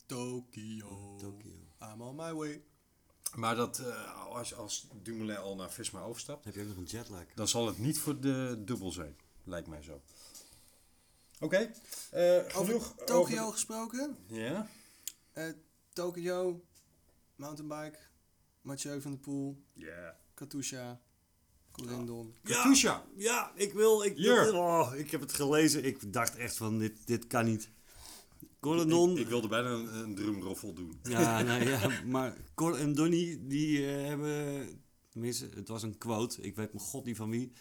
Tokio. 0.07 1.17
Tokio. 1.19 1.57
I'm 1.81 2.01
on 2.01 2.17
my 2.17 2.33
way. 2.33 2.65
Maar 3.35 3.57
dat, 3.57 3.79
eh, 3.79 4.27
als, 4.29 4.55
als 4.55 4.87
Dumoulin 5.03 5.37
al 5.37 5.55
naar 5.57 5.71
Visma 5.73 6.01
overstapt, 6.03 6.45
Heb 6.45 6.55
je 6.55 6.61
ook 6.61 6.67
nog 6.69 6.77
een 6.77 6.85
jetlag? 6.85 7.25
dan 7.35 7.49
zal 7.49 7.67
het 7.67 7.79
niet 7.79 7.99
voor 7.99 8.21
de 8.21 8.63
dubbel 8.65 8.91
zijn. 8.91 9.17
Lijkt 9.45 9.69
mij 9.69 9.83
zo. 9.83 10.01
Oké, 11.41 11.57
eh, 12.11 12.39
genoeg 12.47 12.57
Over 12.93 13.05
Tokio 13.05 13.41
over- 13.41 13.53
gesproken. 13.53 14.17
Ja? 14.27 14.69
Eh, 15.33 15.45
Tokio, 15.93 16.65
mountainbike, 17.37 17.99
Mathieu 18.63 19.01
van 19.01 19.11
der 19.11 19.21
Poel, 19.21 19.63
Ja. 19.73 20.17
Katusha, 20.35 21.01
Corendon. 21.71 22.37
Katusha! 22.43 23.05
Ja, 23.17 23.53
ik 23.55 23.73
wil. 23.73 24.03
Ik, 24.05 24.19
oh, 24.53 24.93
ik 24.97 25.11
heb 25.11 25.21
het 25.21 25.33
gelezen. 25.33 25.85
Ik 25.85 26.13
dacht 26.13 26.37
echt 26.37 26.57
van, 26.57 26.79
dit, 26.79 27.07
dit 27.07 27.27
kan 27.27 27.45
niet. 27.45 27.71
Corendon. 28.63 29.11
Ik, 29.11 29.19
ik 29.19 29.29
wilde 29.29 29.49
bijna 29.49 29.69
een, 29.69 29.95
een 29.95 30.15
drumroffel 30.15 30.73
doen. 30.73 30.99
Ja, 31.03 31.43
nou 31.43 31.69
ja, 31.69 32.03
maar 32.07 32.37
Cor 32.55 32.75
en 32.75 32.95
Donny, 32.95 33.39
die 33.41 33.87
eh, 33.87 34.07
hebben... 34.07 34.69
Tenminste, 35.09 35.49
het 35.55 35.69
was 35.69 35.83
een 35.83 35.99
quote. 35.99 36.43
Ik 36.43 36.57
weet 36.57 36.73
mijn 36.73 36.85
god 36.85 37.05
niet 37.05 37.17
van 37.17 37.31
wie. 37.31 37.53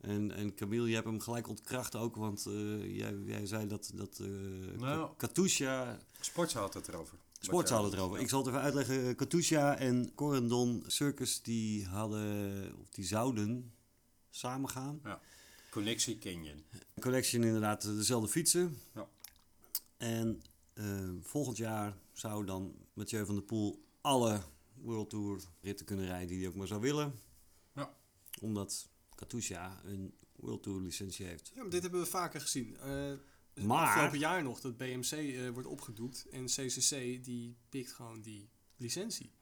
En, 0.00 0.32
en 0.32 0.54
Camille, 0.54 0.88
je 0.88 0.94
hebt 0.94 1.06
hem 1.06 1.20
gelijk 1.20 1.48
ontkracht 1.48 1.96
ook. 1.96 2.16
Want 2.16 2.46
eh, 2.46 2.96
jij, 2.96 3.14
jij 3.24 3.46
zei 3.46 3.66
dat, 3.66 3.90
dat 3.94 4.18
eh 4.18 4.80
Nou. 4.80 5.10
Katusha... 5.16 5.98
Sportza 6.20 6.60
had 6.60 6.74
het 6.74 6.88
erover. 6.88 7.18
Sports 7.38 7.70
hadden 7.70 7.90
het 7.90 7.98
erover. 7.98 8.20
Ik 8.20 8.28
zal 8.28 8.38
het 8.38 8.48
even 8.48 8.60
uitleggen. 8.60 9.16
Katusha 9.16 9.76
en 9.76 10.14
Corendon 10.14 10.84
Circus, 10.86 11.42
die 11.42 11.86
hadden... 11.86 12.74
Of 12.80 12.88
die 12.90 13.04
zouden 13.04 13.72
samen 14.30 14.70
gaan. 14.70 15.00
Connectie 15.70 16.18
Canyon. 16.18 16.64
Collection 17.00 17.42
inderdaad 17.44 17.82
dezelfde 17.82 18.28
fietsen. 18.28 18.78
Ja. 18.94 19.08
En 20.00 20.42
eh, 20.72 21.10
volgend 21.20 21.56
jaar 21.56 21.96
zou 22.12 22.44
dan 22.44 22.74
Mathieu 22.92 23.24
van 23.24 23.34
der 23.34 23.44
Poel 23.44 23.84
alle 24.00 24.42
World 24.74 25.10
Tour 25.10 25.40
ritten 25.60 25.86
kunnen 25.86 26.06
rijden 26.06 26.28
die 26.28 26.38
hij 26.38 26.48
ook 26.48 26.54
maar 26.54 26.66
zou 26.66 26.80
willen. 26.80 27.14
Ja. 27.74 27.96
Omdat 28.40 28.88
Katusha 29.14 29.80
een 29.84 30.14
World 30.36 30.62
Tour 30.62 30.80
licentie 30.80 31.26
heeft. 31.26 31.50
Ja, 31.54 31.60
maar 31.62 31.70
dit 31.70 31.82
hebben 31.82 32.00
we 32.00 32.06
vaker 32.06 32.40
gezien. 32.40 32.76
Eh 32.76 33.12
Maar- 33.64 33.86
Afgelopen 33.86 34.18
jaar 34.18 34.42
nog 34.42 34.60
dat 34.60 34.76
BMC 34.76 35.10
eh, 35.12 35.48
wordt 35.48 35.68
opgedoekt 35.68 36.26
en 36.28 36.44
CCC 36.46 37.24
die 37.24 37.56
pikt 37.68 37.92
gewoon 37.92 38.20
die 38.22 38.50
licentie. 38.76 39.32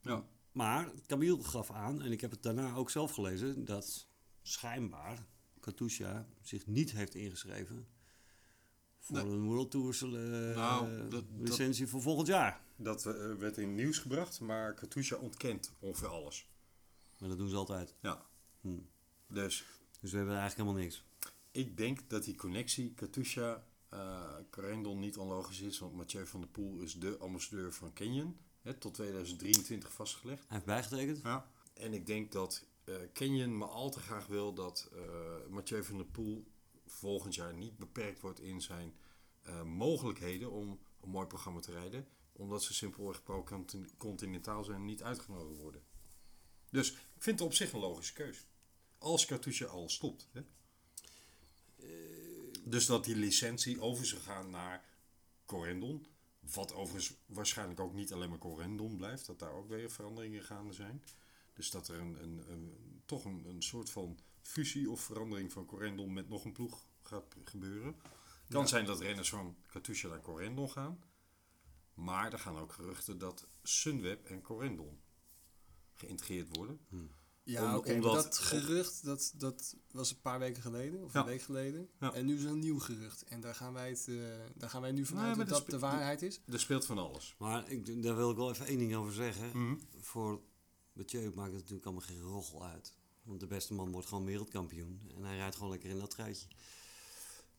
Ja. 0.00 0.26
Maar 0.52 0.92
Camille 1.06 1.44
gaf 1.44 1.70
aan, 1.70 2.02
en 2.02 2.12
ik 2.12 2.20
heb 2.20 2.30
het 2.30 2.42
daarna 2.42 2.74
ook 2.74 2.90
zelf 2.90 3.12
gelezen, 3.12 3.64
dat 3.64 4.08
schijnbaar 4.42 5.26
Katusha 5.60 6.28
zich 6.40 6.66
niet 6.66 6.92
heeft 6.92 7.14
ingeschreven 7.14 7.86
voor 9.04 9.16
Nee. 9.16 9.24
een 9.26 9.44
World 9.44 9.70
Tour 9.70 9.94
eh, 10.02 10.56
Nou, 10.56 10.98
dat- 10.98 11.10
dat- 11.10 11.24
licentie 11.38 11.86
voor 11.86 12.02
volgend 12.02 12.26
jaar. 12.26 12.60
Dat 12.76 13.06
eh, 13.06 13.34
werd 13.34 13.56
in 13.58 13.74
nieuws 13.74 13.98
gebracht, 13.98 14.40
maar 14.40 14.74
Katusha 14.74 15.16
ontkent 15.16 15.72
ongeveer 15.78 16.08
alles. 16.08 16.48
Maar 17.18 17.28
dat 17.28 17.38
doen 17.38 17.48
ze 17.48 17.56
altijd. 17.56 17.94
Ja. 18.00 18.26
Hm. 18.60 18.68
Dus 19.28 19.64
Dus 20.00 20.10
we 20.10 20.16
hebben 20.16 20.36
eigenlijk 20.38 20.68
helemaal 20.68 20.82
niks. 20.88 21.04
ik 21.50 21.76
denk 21.76 22.10
dat 22.10 22.24
die 22.24 22.34
connectie 22.34 22.92
Katusha 22.94 23.64
Corendon 24.50 24.98
niet 24.98 25.16
onlogisch 25.16 25.60
is, 25.60 25.78
want 25.78 25.94
Mathieu 25.94 26.26
van 26.26 26.40
der 26.40 26.48
Poel 26.48 26.80
is 26.80 26.94
de 26.98 27.16
ambassadeur 27.18 27.72
van 27.72 27.92
Canyon. 27.92 28.36
Hè, 28.62 28.74
tot 28.74 28.94
2023 28.94 29.92
vastgelegd. 29.92 30.38
Hij 30.40 30.48
heeft 30.56 30.64
bijgetekend. 30.64 31.20
Ja. 31.22 31.46
En 31.74 31.92
ik 31.92 32.06
denk 32.06 32.32
dat 32.32 32.64
eh 32.84 32.94
Canyon 33.12 33.56
maar 33.58 33.68
al 33.68 33.90
te 33.90 33.98
graag 34.00 34.26
wil 34.26 34.52
dat 34.54 34.90
Mathieu 35.50 35.84
van 35.84 35.96
der 35.96 36.06
Poel 36.06 36.44
volgend 36.92 37.34
jaar 37.34 37.54
niet 37.54 37.76
beperkt 37.76 38.20
wordt 38.20 38.40
in 38.40 38.60
zijn 38.60 38.94
eh, 39.42 39.62
mogelijkheden 39.62 40.50
om 40.50 40.80
een 41.00 41.10
mooi 41.10 41.26
programma 41.26 41.60
te 41.60 41.72
rijden. 41.72 42.08
Omdat 42.32 42.62
ze 42.62 42.74
simpelweg 42.74 43.22
pro-continentaal 43.22 44.64
zijn 44.64 44.76
en 44.76 44.84
niet 44.84 45.02
uitgenodigd 45.02 45.60
worden. 45.60 45.82
Dus 46.70 46.90
ik 46.92 47.22
vind 47.22 47.38
het 47.38 47.48
op 47.48 47.54
zich 47.54 47.72
een 47.72 47.80
logische 47.80 48.12
keus. 48.12 48.46
Als 48.98 49.24
Katusha 49.24 49.66
al 49.66 49.88
stopt. 49.88 50.28
Hè? 50.32 50.42
Dus 52.64 52.86
dat 52.86 53.04
die 53.04 53.16
licentie 53.16 53.80
over 53.80 54.06
zou 54.06 54.20
gaan 54.20 54.50
naar 54.50 54.84
Corendon. 55.46 56.06
Wat 56.40 56.74
overigens 56.74 57.16
waarschijnlijk 57.26 57.80
ook 57.80 57.94
niet 57.94 58.12
alleen 58.12 58.28
maar 58.28 58.38
Corendon 58.38 58.96
blijft. 58.96 59.26
Dat 59.26 59.38
daar 59.38 59.52
ook 59.52 59.68
weer 59.68 59.90
veranderingen 59.90 60.42
gaande 60.42 60.72
zijn. 60.72 61.02
Dus 61.52 61.70
dat 61.70 61.88
er 61.88 61.98
een, 61.98 62.22
een, 62.22 62.50
een, 62.50 63.02
toch 63.04 63.24
een, 63.24 63.44
een 63.48 63.62
soort 63.62 63.90
van 63.90 64.18
fusie 64.42 64.90
of 64.90 65.00
verandering 65.00 65.52
van 65.52 65.66
Corendon 65.66 66.12
met 66.12 66.28
nog 66.28 66.44
een 66.44 66.52
ploeg 66.52 66.86
gaat 67.02 67.36
gebeuren. 67.44 67.94
Het 68.44 68.52
kan 68.60 68.68
zijn 68.68 68.84
dat 68.84 69.00
renners 69.00 69.28
van 69.28 69.56
Katusha 69.66 70.08
naar 70.08 70.20
Corendon 70.20 70.70
gaan. 70.70 71.02
Maar 71.94 72.32
er 72.32 72.38
gaan 72.38 72.58
ook 72.58 72.72
geruchten 72.72 73.18
dat 73.18 73.46
Sunweb 73.62 74.24
en 74.24 74.42
Corendon 74.42 75.00
geïntegreerd 75.94 76.56
worden. 76.56 76.80
Ja, 77.44 77.78
Om- 77.78 77.84
omdat- 77.84 78.14
dat 78.14 78.38
gerucht 78.38 79.04
dat, 79.04 79.32
dat 79.36 79.76
was 79.90 80.10
een 80.10 80.20
paar 80.20 80.38
weken 80.38 80.62
geleden, 80.62 81.02
of 81.04 81.12
Ja. 81.12 81.20
een 81.20 81.26
week 81.26 81.42
geleden. 81.42 81.88
Ja. 82.00 82.12
En 82.12 82.26
nu 82.26 82.34
is 82.36 82.42
er 82.44 82.50
een 82.50 82.58
nieuw 82.58 82.78
gerucht. 82.78 83.22
En 83.22 83.40
daar 83.40 83.54
gaan 83.54 83.72
wij, 83.72 83.88
het, 83.90 84.08
eh, 84.08 84.14
daar 84.54 84.70
gaan 84.70 84.80
wij 84.82 84.92
nu 84.92 85.06
vanuit 85.06 85.36
Nee, 85.36 85.46
dat 85.46 85.66
de 85.70 85.78
waarheid 85.78 86.22
is. 86.22 86.40
Er 86.46 86.60
speelt 86.60 86.84
van 86.86 86.98
alles. 86.98 87.34
Maar 87.38 87.70
ik, 87.70 88.02
daar 88.02 88.16
wil 88.16 88.30
ik 88.30 88.36
wel 88.36 88.50
even 88.50 88.66
één 88.66 88.78
ding 88.78 88.94
over 88.94 89.12
zeggen. 89.12 89.48
Mhm. 89.48 89.74
Voor 90.00 90.40
Mathieu 90.92 91.32
maakt 91.34 91.50
het 91.50 91.60
natuurlijk 91.60 91.84
allemaal 91.86 92.06
geen 92.06 92.20
roggel 92.20 92.64
uit. 92.64 92.94
Want 93.22 93.40
de 93.40 93.46
beste 93.46 93.74
man 93.74 93.92
wordt 93.92 94.08
gewoon 94.08 94.24
wereldkampioen. 94.24 95.00
En 95.16 95.24
hij 95.24 95.36
rijdt 95.36 95.54
gewoon 95.54 95.70
lekker 95.70 95.90
in 95.90 95.98
dat 95.98 96.10
truitje. 96.10 96.46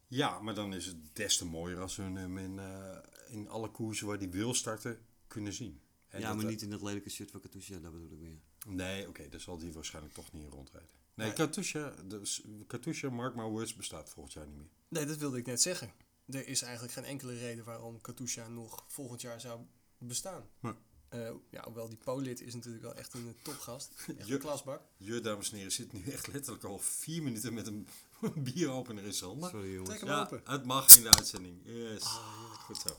Ja, 0.08 0.40
maar 0.40 0.56
dan 0.56 0.74
is 0.74 0.86
het 0.86 1.16
des 1.16 1.38
te 1.38 1.46
mooier 1.46 1.80
als 1.80 1.96
we 1.96 2.04
hem 2.04 2.38
in, 2.38 2.60
eh, 2.60 2.98
in 3.28 3.50
alle 3.50 3.70
koersen 3.70 4.08
waar 4.08 4.18
hij 4.18 4.30
wil 4.30 4.54
starten 4.54 5.00
kunnen 5.28 5.54
zien. 5.54 5.82
En 6.08 6.20
ja, 6.20 6.34
maar 6.34 6.44
eh, 6.44 6.50
niet 6.50 6.62
in 6.62 6.70
dat 6.70 6.82
lelijke 6.82 7.10
shirt 7.10 7.32
van 7.32 7.42
Katusha, 7.42 7.80
dat 7.80 7.92
bedoel 7.92 8.12
ik 8.12 8.20
meer. 8.20 8.40
Nee, 8.68 9.08
oké, 9.08 9.30
daar 9.30 9.40
zal 9.40 9.60
hij 9.60 9.72
waarschijnlijk 9.72 10.14
toch 10.14 10.32
niet 10.32 10.44
in 10.44 10.50
rondrijden. 10.50 10.90
Nee, 11.14 11.28
Nee. 11.28 11.36
Katusha, 11.36 11.94
dus, 12.06 12.44
Katusha, 12.68 13.10
mark 13.10 13.36
my 13.36 13.44
words, 13.44 13.76
bestaat 13.76 14.10
volgend 14.10 14.34
jaar 14.34 14.48
niet 14.48 14.58
meer. 14.58 14.70
Nee, 14.88 15.06
dat 15.06 15.18
wilde 15.18 15.38
ik 15.38 15.46
net 15.46 15.62
zeggen. 15.62 15.94
Er 16.26 16.48
is 16.48 16.62
eigenlijk 16.62 16.94
geen 16.94 17.04
enkele 17.04 17.38
reden 17.38 17.64
waarom 17.64 18.02
Katusha 18.02 18.48
nog 18.48 18.86
volgend 18.88 19.22
jaar 19.22 19.42
zou 19.42 19.62
bestaan. 19.98 20.50
Nee. 20.60 20.74
Eh, 21.14 21.32
ja, 21.50 21.64
hoewel 21.64 21.90
die 21.90 21.98
Polit 21.98 22.42
is 22.42 22.54
natuurlijk 22.54 22.84
wel 22.84 22.96
echt 22.96 23.14
een 23.14 23.28
eh, 23.28 23.44
topgast. 23.44 23.92
Echt 24.18 24.28
Je- 24.28 24.34
een 24.34 24.40
klasbak. 24.40 24.82
Je, 24.98 25.20
dames 25.20 25.50
en 25.52 25.56
heren, 25.58 25.72
zit 25.72 25.94
nu 25.94 26.04
echt 26.12 26.28
letterlijk 26.28 26.64
al 26.64 26.80
vier 26.80 27.24
minuten 27.24 27.54
met 27.54 27.68
een 27.68 27.88
bieropener 28.44 29.04
in 29.04 29.14
zijn 29.14 29.30
handen. 29.30 29.50
Sorry 29.50 29.70
jongens. 29.72 29.90
Trek 29.90 30.00
hem 30.02 30.10
Ja, 30.10 30.22
open. 30.22 30.42
het 30.44 30.66
mag 30.66 30.96
in 30.98 31.04
de 31.04 31.10
uitzending. 31.10 31.62
Yes. 31.64 32.04
Goed 32.66 32.78
zo. 32.78 32.90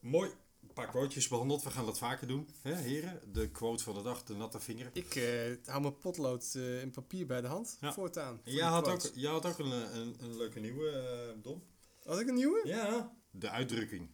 Mooi. 0.00 0.30
Een 0.62 0.72
paar 0.74 0.88
quotejes 0.88 1.28
behandeld. 1.28 1.62
We 1.62 1.70
gaan 1.70 1.86
dat 1.86 1.98
vaker 1.98 2.26
doen. 2.26 2.48
Hè, 2.62 2.74
heren? 2.74 3.20
De 3.32 3.48
quote 3.50 3.82
van 3.84 3.94
de 3.94 4.02
dag, 4.02 4.24
de 4.24 4.34
natte 4.34 4.60
vinger. 4.60 4.90
Ik 4.92 5.14
eh, 5.14 5.56
hou 5.64 5.80
mijn 5.80 5.98
potlood 5.98 6.52
eh, 6.54 6.80
en 6.82 6.90
papier 6.90 7.26
bij 7.26 7.40
de 7.40 7.46
hand 7.46 7.76
Ja. 7.80 7.92
voortaan. 7.92 8.40
voor 8.44 8.52
Jij 8.52 8.66
had, 8.66 8.82
quotes. 8.84 9.08
ook, 9.10 9.14
jij 9.16 9.30
had 9.30 9.46
ook 9.46 9.58
een, 9.58 9.70
een, 9.96 10.16
een 10.20 10.36
leuke 10.36 10.60
nieuwe, 10.60 10.88
eh, 10.90 11.42
Dom. 11.42 11.62
Had 12.04 12.20
ik 12.20 12.28
een 12.28 12.34
nieuwe? 12.34 12.60
Ja. 12.64 13.12
De 13.30 13.50
uitdrukking. 13.50 14.08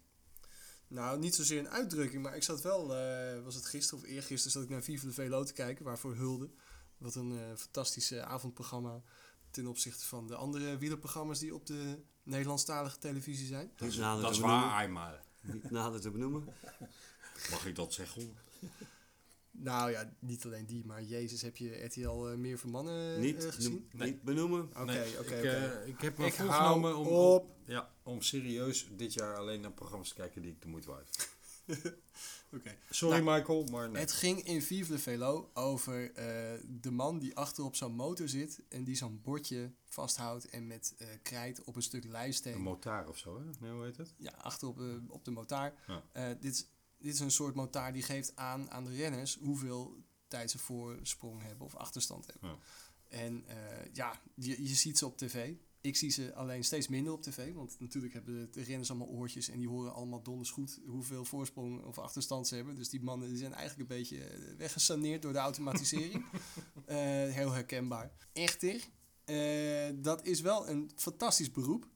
Nou, 0.91 1.19
niet 1.19 1.35
zozeer 1.35 1.59
een 1.59 1.69
uitdrukking, 1.69 2.23
maar 2.23 2.37
ik 2.37 2.43
zat 2.43 2.61
wel, 2.61 2.97
eh, 2.97 3.43
was 3.45 3.55
het 3.55 3.67
gisteren 3.67 4.05
of 4.05 4.11
eergisteren, 4.11 4.51
zat 4.53 4.63
ik 4.63 4.69
naar 4.69 4.83
Vive 4.83 5.07
de 5.07 5.13
Velo 5.13 5.45
te 5.45 5.53
kijken, 5.53 5.85
waarvoor 5.85 6.15
Hulde. 6.15 6.51
Wat 6.99 7.15
een 7.15 7.39
eh, 7.39 7.57
fantastisch 7.57 8.15
avondprogramma. 8.15 9.03
ten 9.51 9.67
opzichte 9.67 10.07
van 10.07 10.27
de 10.27 10.35
andere 10.35 10.79
wielerprogramma's 10.79 11.39
die 11.39 11.55
op 11.55 11.67
de 11.67 12.03
Nederlandstalige 12.23 12.99
televisie 12.99 13.47
zijn. 13.47 13.73
Niet 13.79 13.97
nader 13.97 14.23
Dat 14.23 14.31
is 14.31 14.39
waar. 14.39 15.23
Niet 15.41 15.71
nader 15.71 16.01
te 16.01 16.11
benoemen. 16.11 16.45
Mag 17.51 17.67
ik 17.67 17.75
dat 17.75 17.93
zeggen? 17.93 18.37
Nou 19.51 19.91
ja, 19.91 20.13
niet 20.19 20.45
alleen 20.45 20.67
die, 20.67 20.85
maar 20.87 21.03
Jezus, 21.03 21.43
heb 21.43 21.57
je 21.57 21.85
RTL 21.85 22.27
eh, 22.29 22.35
meer 22.37 22.59
voor 22.59 22.71
mannen 22.71 23.15
eh, 23.15 23.21
Niet, 23.21 23.45
gezien? 23.45 23.89
niet 23.93 24.23
benoemen. 24.23 24.61
Oké, 24.71 24.85
Nee, 24.85 25.19
oké, 25.19 25.35
ik, 25.35 25.39
oké. 25.39 25.49
eh, 25.49 25.89
ik 25.89 26.01
heb 26.01 26.19
me 26.19 26.31
voorgenomen 26.33 26.97
om, 26.97 27.07
op. 27.07 27.57
ja, 27.65 27.91
om 28.03 28.23
serieus 28.23 28.89
dit 28.97 29.13
jaar 29.15 29.37
alleen 29.37 29.61
naar 29.61 29.73
programma's 29.73 30.09
te 30.09 30.15
kijken 30.15 30.43
die 30.43 30.51
ik 30.51 30.63
de 30.63 30.69
moeite 30.69 30.89
waard. 30.89 31.29
Oké. 32.53 32.77
Sorry 32.91 33.21
Nou, 33.21 33.39
Michael, 33.39 33.65
maar 33.65 33.91
nee. 33.91 34.01
Het 34.01 34.13
ging 34.13 34.43
in 34.43 34.63
Vive 34.63 34.93
le 34.93 34.99
Velo 34.99 35.51
over 35.55 36.13
eh, 36.15 36.25
de 36.69 36.91
man 36.91 37.19
die 37.19 37.37
achter 37.37 37.65
op 37.65 37.77
zo'n 37.77 37.93
motor 37.95 38.29
zit 38.29 38.61
en 38.69 38.85
die 38.85 38.97
zo'n 38.97 39.21
bordje 39.23 39.71
vasthoudt 39.85 40.49
en 40.49 40.67
met 40.67 40.95
eh, 40.99 41.07
krijt 41.23 41.65
op 41.65 41.77
een 41.77 41.83
stuk 41.83 42.05
Een 42.05 42.11
lijsteen. 42.11 42.61
motaar 42.61 43.09
of 43.09 43.19
zo, 43.19 43.39
hè? 43.39 43.45
Nee, 43.61 43.71
hoe 43.73 43.85
heet 43.85 43.97
het? 43.97 44.15
ja, 44.17 44.31
achter 44.31 44.69
op, 44.69 44.81
op 45.09 45.25
de 45.25 45.31
motaar. 45.31 45.75
Ja. 45.87 46.03
Eh, 46.13 46.29
dit, 46.41 46.53
is, 46.55 46.67
dit 47.01 47.15
is 47.15 47.21
een 47.21 47.31
soort 47.31 47.55
motaar 47.55 47.93
die 47.93 48.03
geeft 48.03 48.37
aan 48.37 48.71
aan 48.71 48.85
de 48.85 48.97
renners 48.97 49.39
hoeveel 49.41 50.05
tijd 50.29 50.51
ze 50.51 50.59
voorsprong 50.59 51.43
hebben 51.43 51.67
of 51.67 51.75
achterstand 51.75 52.27
hebben. 52.27 52.51
Ja. 52.51 52.59
En 53.09 53.45
eh, 53.47 53.57
ja, 53.93 54.21
je, 54.35 54.63
je 54.63 54.75
ziet 54.75 54.99
ze 54.99 55.07
op 55.07 55.17
tv. 55.17 55.55
Ik 55.81 55.97
zie 55.97 56.11
ze 56.11 56.35
alleen 56.35 56.65
steeds 56.65 56.89
minder 56.89 57.13
op 57.13 57.23
tv, 57.23 57.55
want 57.55 57.77
natuurlijk 57.81 58.13
hebben 58.13 58.53
de 58.53 58.63
renners 58.63 58.91
allemaal 58.91 59.09
oortjes 59.09 59.49
en 59.49 59.59
die 59.59 59.69
horen 59.69 59.95
allemaal 59.95 60.23
donders 60.23 60.51
goed 60.51 60.81
hoeveel 60.87 61.25
voorsprong 61.25 61.85
of 61.85 61.99
achterstand 61.99 62.49
ze 62.49 62.55
hebben. 62.55 62.75
Dus 62.75 62.89
die 62.89 63.03
mannen 63.03 63.29
die 63.29 63.39
zijn 63.39 63.53
eigenlijk 63.53 63.91
een 63.91 63.97
beetje 63.97 64.25
eh, 64.25 64.57
weggesaneerd 64.57 65.23
door 65.23 65.33
de 65.33 65.39
automatisering. 65.39 66.25
Eh, 66.87 66.97
heel 67.33 67.53
herkenbaar. 67.53 68.13
Echter, 68.33 68.89
dat 70.03 70.25
is 70.25 70.41
wel 70.41 70.69
een 70.69 70.91
fantastisch 70.97 71.51
beroep. 71.51 71.89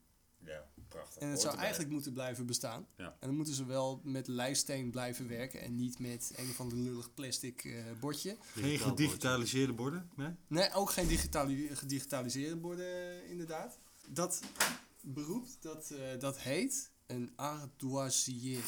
Prachtig. 1.14 1.22
En 1.22 1.30
het 1.30 1.40
zou 1.40 1.56
eigenlijk 1.56 1.90
moeten 1.90 2.12
blijven 2.12 2.46
bestaan. 2.46 2.86
Ja. 2.96 3.04
En 3.04 3.26
dan 3.26 3.34
moeten 3.34 3.54
ze 3.54 3.64
wel 3.64 4.00
met 4.04 4.28
lijsteen 4.28 4.90
blijven 4.90 5.28
werken 5.28 5.60
en 5.60 5.76
niet 5.76 5.98
met 5.98 6.32
een 6.36 6.50
of 6.50 6.60
ander 6.60 6.78
lullig 6.78 7.14
plastic 7.14 7.64
eh, 7.64 7.72
bordje. 8.00 8.36
Geen 8.54 8.78
gedigitaliseerde 8.78 9.72
borden? 9.72 10.10
Nee? 10.14 10.30
Nee, 10.46 10.72
ook 10.72 10.90
geen 10.90 11.06
digitali 11.06 11.76
gedigitaliseerde 11.76 12.56
borden, 12.56 12.86
eh, 12.86 13.30
inderdaad. 13.30 13.78
Dat 14.06 14.40
beroep, 15.00 15.46
dat, 15.60 15.90
eh, 15.90 16.20
dat 16.20 16.38
heet 16.38 16.90
een 17.06 17.32
ardoisier. 17.36 18.62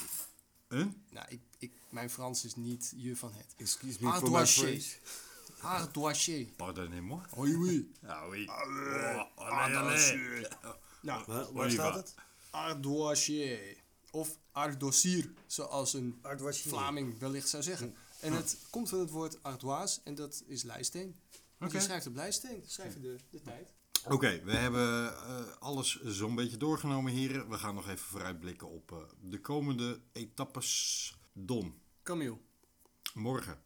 Een? 0.69 1.03
Nou, 1.11 1.27
ik, 1.29 1.41
ik, 1.59 1.73
mijn 1.89 2.11
Frans 2.11 2.45
is 2.45 2.57
niet 2.57 2.93
je 2.97 3.17
van 3.17 3.33
het. 3.33 3.55
Excuse 3.57 3.99
me 4.01 4.11
Ardoisier. 4.11 4.99
Ardoisier. 5.61 6.47
Pardonnez-moi. 6.57 7.21
Oui, 7.37 7.57
oui. 7.57 7.93
Ah, 8.07 8.29
oui. 8.29 8.45
Nou, 8.45 9.27
Waar, 11.27 11.27
Waar 11.27 11.53
waar 11.53 11.71
staat 11.71 11.95
het? 11.95 12.15
Ardoisier. 12.57 13.85
Of 14.11 14.39
ardoisier, 14.53 15.31
zoals 15.47 15.95
een 15.95 16.21
Vlaming 16.51 17.19
wellicht 17.19 17.49
zou 17.49 17.63
zeggen. 17.63 17.95
En 18.21 18.33
het 18.33 18.59
komt 18.71 18.89
van 18.89 18.99
het 18.99 19.11
woord 19.11 19.43
ardoise 19.43 20.01
en 20.05 20.15
dat 20.15 20.43
is 20.47 20.63
lijsteen. 20.63 21.17
Oké. 21.61 21.77
je 21.77 21.83
schrijft 21.83 22.07
op 22.07 22.15
lijsteen, 22.15 22.61
dan 22.61 22.69
schrijf 22.69 22.95
je 22.95 23.01
de, 23.01 23.17
de 23.31 23.43
tijd. 23.43 23.75
Oké, 24.09 24.41
we 24.45 24.53
hebben 24.53 25.17
eh, 25.17 25.57
alles 25.59 26.03
zo'n 26.03 26.35
beetje 26.35 26.57
doorgenomen, 26.57 27.13
heren. 27.13 27.49
We 27.49 27.59
gaan 27.59 27.75
nog 27.75 27.89
even 27.89 28.07
vooruitblikken 28.07 28.69
op 28.69 28.93
eh, 28.93 28.99
de 29.21 29.41
komende 29.41 30.01
etappes. 30.13 31.15
Don, 31.33 31.81
Camille, 32.03 32.39
morgen. 33.15 33.61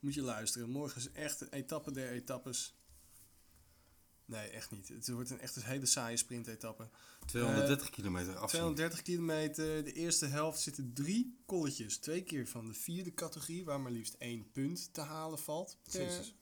moet 0.00 0.14
je 0.14 0.22
luisteren. 0.22 0.70
Morgen 0.70 0.96
is 0.96 1.10
echt 1.12 1.40
een 1.40 1.50
etappe 1.50 1.90
der 1.90 2.10
etappes. 2.10 2.74
Nee, 4.32 4.48
echt 4.48 4.70
niet. 4.70 4.88
Het 4.88 5.08
wordt 5.08 5.30
een 5.30 5.40
echt 5.40 5.56
een 5.56 5.62
hele 5.62 5.86
saaie 5.86 6.16
sprintetappe. 6.16 6.88
230 7.26 7.90
kilometer 7.90 8.28
afstand. 8.28 8.50
230 8.50 9.02
kilometer. 9.02 9.84
De 9.84 9.92
eerste 9.92 10.26
helft 10.26 10.60
zitten 10.60 10.92
drie 10.94 11.38
kolletjes. 11.46 11.98
Twee 11.98 12.22
keer 12.22 12.48
van 12.48 12.66
de 12.66 12.74
vierde 12.74 13.14
categorie, 13.14 13.64
waar 13.64 13.80
maar 13.80 13.92
liefst 13.92 14.14
één 14.18 14.50
punt 14.52 14.94
te 14.94 15.00
halen 15.00 15.38
valt 15.38 15.76
per, 15.90 16.02
Jezus. 16.02 16.34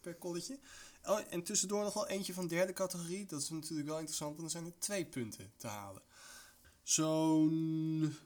per 0.00 0.14
kolletje. 0.14 0.58
Oh, 1.04 1.20
en 1.30 1.42
tussendoor 1.42 1.84
nog 1.84 1.94
wel 1.94 2.08
eentje 2.08 2.32
van 2.32 2.48
derde 2.48 2.72
categorie. 2.72 3.26
Dat 3.26 3.42
is 3.42 3.48
natuurlijk 3.48 3.88
wel 3.88 3.98
interessant, 3.98 4.36
want 4.36 4.52
dan 4.52 4.62
zijn 4.62 4.72
er 4.72 4.78
twee 4.78 5.06
punten 5.06 5.52
te 5.56 5.66
halen. 5.66 6.02
Zo'n 6.82 8.16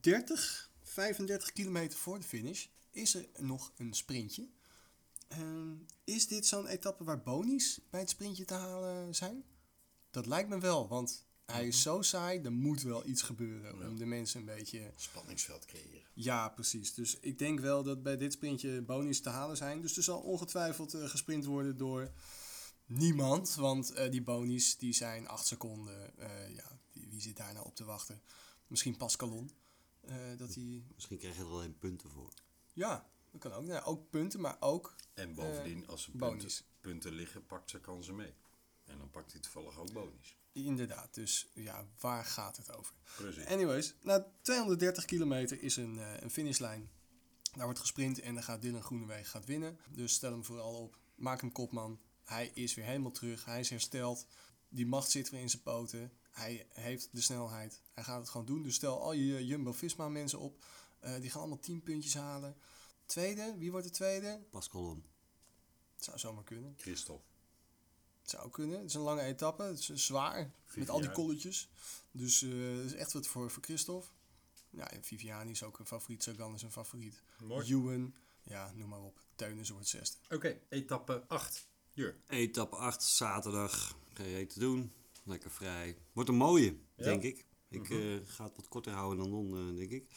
30, 0.00 0.70
35 0.82 1.52
kilometer 1.52 1.98
voor 1.98 2.18
de 2.18 2.24
finish 2.26 2.66
is 2.90 3.14
er 3.14 3.28
nog 3.36 3.72
een 3.76 3.94
sprintje. 3.94 4.48
Ehm, 5.28 5.74
is 6.08 6.26
dit 6.26 6.46
zo'n 6.46 6.66
etappe 6.66 7.04
waar 7.04 7.22
bonies 7.22 7.80
bij 7.90 8.00
het 8.00 8.10
sprintje 8.10 8.44
te 8.44 8.54
halen 8.54 9.14
zijn? 9.14 9.44
Dat 10.10 10.26
lijkt 10.26 10.48
me 10.48 10.58
wel, 10.58 10.88
want 10.88 11.26
hij 11.44 11.66
is 11.66 11.82
zo 11.82 12.02
saai, 12.02 12.40
er 12.40 12.52
moet 12.52 12.82
wel 12.82 13.06
iets 13.06 13.22
gebeuren 13.22 13.88
om 13.88 13.98
de 13.98 14.06
mensen 14.06 14.40
een 14.40 14.46
beetje... 14.46 14.92
Spanningsveld 14.96 15.64
creëren. 15.64 16.02
Ja, 16.14 16.48
precies. 16.48 16.94
Dus 16.94 17.18
ik 17.20 17.38
denk 17.38 17.60
wel 17.60 17.82
dat 17.82 18.02
bij 18.02 18.16
dit 18.16 18.32
sprintje 18.32 18.82
bonies 18.82 19.20
te 19.20 19.28
halen 19.28 19.56
zijn. 19.56 19.80
Dus 19.80 19.96
er 19.96 20.02
zal 20.02 20.20
ongetwijfeld 20.20 20.94
eh, 20.94 21.08
gesprint 21.08 21.44
worden 21.44 21.76
door 21.76 22.12
niemand, 22.86 23.54
want 23.54 23.92
eh, 23.92 24.10
die 24.10 24.22
bonies 24.22 24.76
die 24.78 24.92
zijn 24.92 25.28
8 25.28 25.46
seconden. 25.46 26.18
Eh, 26.18 26.54
ja, 26.54 26.78
wie, 26.92 27.20
zit 27.20 27.36
daar 27.36 27.52
nou 27.52 27.66
op 27.66 27.74
te 27.74 27.84
wachten? 27.84 28.22
Misschien 28.66 28.96
Pascalon. 28.96 29.50
dat 30.36 30.54
hij... 30.54 30.84
Misschien 30.94 31.18
krijg 31.18 31.36
je 31.36 31.42
er 31.42 31.48
alleen 31.48 31.78
punten 31.78 32.10
voor. 32.10 32.32
Ja, 32.72 33.08
dat 33.40 33.50
kan 33.50 33.60
ook. 33.60 33.66
Nou, 33.66 33.84
ook 33.84 34.10
punten, 34.10 34.40
maar 34.40 34.56
ook 34.60 34.94
En 35.14 35.34
bovendien, 35.34 35.86
als 35.86 36.06
er 36.06 36.12
punten, 36.16 36.50
punten 36.80 37.12
liggen, 37.12 37.46
pakt 37.46 37.70
ze 37.70 37.80
kansen 37.80 38.16
mee. 38.16 38.34
En 38.84 38.98
dan 38.98 39.10
pakt 39.10 39.32
hij 39.32 39.40
toevallig 39.40 39.78
ook 39.78 39.92
bonies. 39.92 40.36
inderdaad. 40.52 41.14
Dus 41.14 41.50
ja, 41.54 41.86
waar 42.00 42.24
gaat 42.24 42.56
het 42.56 42.72
over? 42.72 42.94
Precies. 43.16 43.44
Anyways, 43.44 43.94
na 44.02 44.26
230 44.42 45.04
kilometer 45.04 45.62
is 45.62 45.76
een, 45.76 45.98
eh, 45.98 46.20
een 46.20 46.30
finishlijn. 46.30 46.90
Daar 47.54 47.64
wordt 47.64 47.78
gesprint 47.78 48.20
en 48.20 48.34
dan 48.34 48.42
gaat 48.42 48.62
Dylan 48.62 48.82
Groenewegen 48.82 49.26
gaat 49.26 49.44
winnen. 49.44 49.78
Dus 49.88 50.12
stel 50.12 50.30
hem 50.30 50.44
vooral 50.44 50.74
op. 50.74 50.98
Maak 51.14 51.40
hem 51.40 51.52
kopman. 51.52 52.00
Hij 52.24 52.50
is 52.54 52.74
weer 52.74 52.84
helemaal 52.84 53.10
terug. 53.10 53.44
Hij 53.44 53.60
is 53.60 53.70
hersteld. 53.70 54.26
Die 54.68 54.86
macht 54.86 55.10
zit 55.10 55.30
weer 55.30 55.40
in 55.40 55.50
zijn 55.50 55.62
poten. 55.62 56.12
Hij 56.30 56.66
heeft 56.70 57.08
de 57.12 57.20
snelheid. 57.20 57.82
Hij 57.92 58.04
gaat 58.04 58.20
het 58.20 58.28
gewoon 58.28 58.46
doen. 58.46 58.62
Dus 58.62 58.74
stel 58.74 59.02
al 59.02 59.12
je 59.12 59.46
Jumbo-Visma 59.46 60.08
mensen 60.08 60.38
op. 60.38 60.64
Eh, 61.00 61.20
die 61.20 61.30
gaan 61.30 61.40
allemaal 61.40 61.60
10 61.60 61.82
puntjes 61.82 62.14
halen. 62.14 62.56
Tweede, 63.08 63.54
wie 63.58 63.70
wordt 63.70 63.86
de 63.86 63.92
tweede? 63.92 64.40
Pascalon. 64.50 65.04
Het 65.94 66.04
zou 66.04 66.18
zomaar 66.18 66.44
kunnen. 66.44 66.74
Christophe. 66.76 67.26
Het 68.20 68.30
zou 68.30 68.50
kunnen. 68.50 68.78
Het 68.78 68.88
is 68.88 68.94
een 68.94 69.00
lange 69.00 69.22
etappe. 69.22 69.62
Het 69.62 69.88
is 69.88 70.06
zwaar. 70.06 70.50
Met 70.74 70.90
al 70.90 71.00
die 71.00 71.10
kolletjes. 71.10 71.68
Dus 72.10 72.42
eh 72.42 72.76
dat 72.76 72.84
is 72.84 72.94
echt 72.94 73.12
wat 73.12 73.26
voor, 73.26 73.50
voor 73.50 73.62
Christophe. 73.62 74.08
Ja, 74.70 74.90
en 74.90 75.04
Viviani 75.04 75.50
is 75.50 75.62
ook 75.62 75.78
een 75.78 75.86
favoriet. 75.86 76.22
Sagan 76.22 76.54
is 76.54 76.62
een 76.62 76.72
favoriet. 76.72 77.22
Mooi. 77.42 77.72
Ewan. 77.72 78.14
Ja, 78.42 78.72
noem 78.74 78.88
maar 78.88 79.02
op. 79.02 79.20
Teunis 79.34 79.70
wordt 79.70 79.88
zesde. 79.88 80.16
Oké, 80.30 80.60
etappe 80.68 81.24
8. 81.28 81.68
Jur. 81.92 82.16
Etappe 82.26 82.76
8, 82.76 83.02
zaterdag. 83.02 83.96
Geen 84.12 84.26
reet 84.26 84.50
te 84.50 84.58
doen. 84.58 84.92
Lekker 85.24 85.50
vrij. 85.50 85.96
Wordt 86.12 86.28
een 86.28 86.36
mooie, 86.36 86.76
denk 86.96 87.22
ik. 87.22 87.46
Ik 87.68 87.90
eh, 87.90 88.16
ga 88.24 88.44
het 88.44 88.56
wat 88.56 88.68
korter 88.68 88.92
houden 88.92 89.18
dan 89.18 89.30
Don, 89.30 89.70
eh, 89.70 89.76
denk 89.76 89.90
ik. 89.90 90.08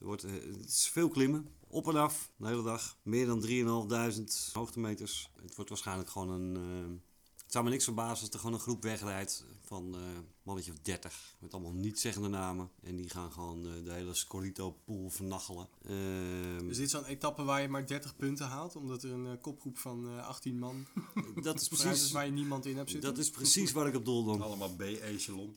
Er 0.00 0.06
wordt, 0.06 0.24
eh, 0.24 0.32
het 0.32 0.68
is 0.68 0.88
veel 0.88 1.08
klimmen. 1.08 1.48
Op 1.66 1.88
en 1.88 1.96
af, 1.96 2.30
de 2.36 2.46
hele 2.46 2.62
dag. 2.62 2.98
Meer 3.02 3.26
dan 3.26 3.40
3.500 3.40 4.52
hoogtemeters. 4.52 5.30
Het 5.42 5.54
wordt 5.54 5.70
waarschijnlijk 5.70 6.10
gewoon 6.10 6.30
een... 6.30 7.02
het 7.50 7.58
zou 7.58 7.68
me 7.68 7.74
niks 7.74 7.88
verbazen 7.88 8.24
als 8.24 8.34
er 8.34 8.38
gewoon 8.38 8.54
een 8.54 8.60
groep 8.60 8.82
wegrijdt 8.82 9.44
van 9.60 9.94
eh 9.94 10.00
mannetje 10.42 10.72
of 10.72 10.78
30. 10.78 11.36
Met 11.38 11.52
allemaal 11.54 11.72
niet-zeggende 11.72 12.28
namen. 12.28 12.70
En 12.82 12.96
die 12.96 13.10
gaan 13.10 13.32
gewoon 13.32 13.66
eh, 13.66 13.84
de 13.84 13.92
hele 13.92 14.14
Scorito-pool 14.14 15.10
vernachelen. 15.10 15.68
Ehm, 15.82 16.68
Is 16.68 16.76
dit 16.76 16.90
zo'n 16.90 17.04
etappe 17.04 17.42
waar 17.42 17.62
je 17.62 17.68
maar 17.68 17.86
30 17.86 18.16
punten 18.16 18.46
haalt? 18.46 18.76
Omdat 18.76 19.02
er 19.02 19.12
een 19.12 19.26
eh, 19.26 19.40
kopgroep 19.40 19.78
van 19.78 20.06
eh, 20.08 20.26
18 20.26 20.58
man 20.58 20.86
dat, 21.42 21.54
is 21.54 21.62
is 21.68 21.68
precies, 21.68 22.10
waar 22.10 22.24
je 22.24 22.32
niemand 22.32 22.66
in 22.66 22.76
hebt 22.76 22.90
zitten? 22.90 23.10
dat 23.10 23.18
is 23.18 23.30
precies 23.30 23.72
waar 23.72 23.86
ik 23.86 23.94
op 23.94 24.04
doel 24.04 24.24
dan. 24.24 24.42
Allemaal 24.50 24.76
B-echelon. 24.76 25.56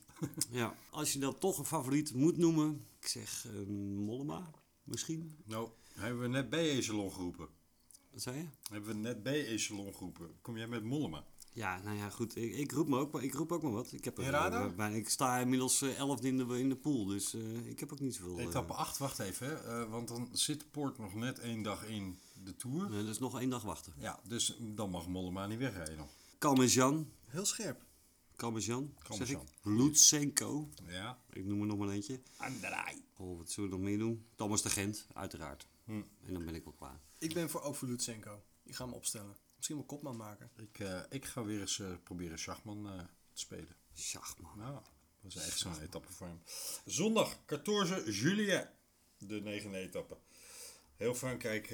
Ja, 0.52 0.76
als 0.90 1.14
je 1.14 1.20
dan 1.20 1.38
toch 1.38 1.58
een 1.58 1.66
favoriet 1.66 2.14
moet 2.14 2.38
noemen, 2.38 2.86
ik 3.00 3.08
zeg 3.08 3.46
eh, 3.46 3.68
Mollema, 3.96 4.52
misschien. 4.84 5.38
Nou, 5.46 5.70
hebben 5.94 6.22
we 6.22 6.28
net 6.28 6.50
B-echelon 6.50 7.12
geroepen. 7.12 7.48
Wat 8.12 8.22
zei 8.22 8.38
je? 8.38 8.46
Hebben 8.72 8.90
we 8.90 8.96
net 8.96 9.24
B-echelon 9.24 9.94
geroepen. 9.94 10.30
Kom 10.42 10.58
jij 10.58 10.68
met 10.68 10.84
Mollema? 10.84 11.26
Ja, 11.54 11.82
nou 11.84 11.98
ja, 11.98 12.10
goed. 12.10 12.36
Ik, 12.36 12.54
ik, 12.56 12.72
roep, 12.72 12.88
me 12.88 12.98
ook, 12.98 13.12
maar- 13.12 13.24
ik 13.24 13.34
roep 13.34 13.52
ook 13.52 13.62
maar 13.62 13.72
wat. 13.72 13.92
Ik, 13.92 14.04
heb 14.06 14.18
er, 14.18 14.24
eh, 14.70 14.76
bijna- 14.76 14.96
ik 14.96 15.10
sta 15.10 15.40
inmiddels 15.40 15.82
eh, 15.82 15.98
11 15.98 16.22
in 16.22 16.38
de, 16.38 16.60
in 16.60 16.70
de 16.70 16.76
pool, 16.76 17.06
dus 17.06 17.34
eh, 17.34 17.68
ik 17.68 17.80
heb 17.80 17.92
ook 17.92 18.00
niet 18.00 18.16
zoveel. 18.16 18.40
Etappe 18.40 18.74
8, 18.74 18.98
wacht 18.98 19.20
even. 19.20 19.48
hè, 19.48 19.54
eh, 19.82 19.90
want 19.90 20.08
dan 20.08 20.30
zit 20.32 20.72
Poort 20.72 20.98
nog 20.98 21.14
net 21.14 21.40
één 21.40 21.62
dag 21.64 21.86
in 21.88 22.18
de 22.44 22.56
Tour. 22.56 22.90
nee, 22.90 23.04
dus 23.04 23.20
nog 23.20 23.40
één 23.40 23.50
dag 23.50 23.64
wachten. 23.64 23.94
Ja, 23.98 24.20
dus 24.28 24.58
dan 24.60 24.90
mag 24.90 25.08
Mollema 25.08 25.48
niet 25.48 25.60
wegrijden 25.60 25.98
nog. 25.98 26.10
Heel 27.28 27.46
scherp. 27.46 27.82
Kalmezjan, 28.36 28.94
zeg 29.08 29.30
ik. 29.30 29.50
Lutsenko. 29.62 30.70
Ja. 30.88 31.20
Ik 31.34 31.46
noem 31.46 31.62
er 31.62 31.68
nog 31.68 31.78
maar 31.78 31.90
eentje. 31.90 32.20
Andrei. 32.38 33.04
Oh, 33.18 33.38
wat 33.38 33.52
zullen 33.52 33.70
we 33.70 33.76
nog 33.76 33.86
meer 33.86 33.98
doen? 33.98 34.26
Thomas 34.36 34.62
de 34.62 34.70
Gent, 34.70 35.08
uiteraard. 35.14 35.68
Hm. 35.86 35.92
En 36.26 36.34
dan 36.34 36.46
ben 36.46 36.56
ik 36.56 36.64
wel 36.64 36.74
klaar. 36.74 37.00
Ik 37.18 37.34
ben 37.34 37.50
voor, 37.50 37.62
ook 37.62 37.76
voor 37.76 37.88
Lutsenko. 37.88 38.42
Ik 38.64 38.76
ga 38.76 38.86
hem 38.86 38.94
opstellen. 38.94 39.36
Misschien 39.64 39.88
wel 39.88 39.98
kopman 39.98 40.18
maken. 40.18 40.50
Ik, 40.56 40.80
eh, 40.80 41.00
ik 41.10 41.26
ga 41.26 41.44
weer 41.44 41.60
eens 41.60 41.80
eh, 41.80 41.88
proberen 42.04 42.40
Schachman 42.40 42.88
eh, 42.88 43.00
te 43.34 43.40
spelen. 43.40 43.76
Schachman. 43.94 44.58
Nou, 44.58 44.74
dat 45.22 45.36
is 45.36 45.48
echt 45.48 45.60
zo'n 45.60 45.82
etappe 45.82 46.12
voor 46.12 46.28
hem. 46.28 46.42
Zondag, 46.86 47.40
14 47.48 48.12
juillet, 48.12 48.70
de 49.18 49.42
negende 49.42 49.78
etappe. 49.78 50.18
Heel 50.96 51.16
Frankrijk 51.16 51.74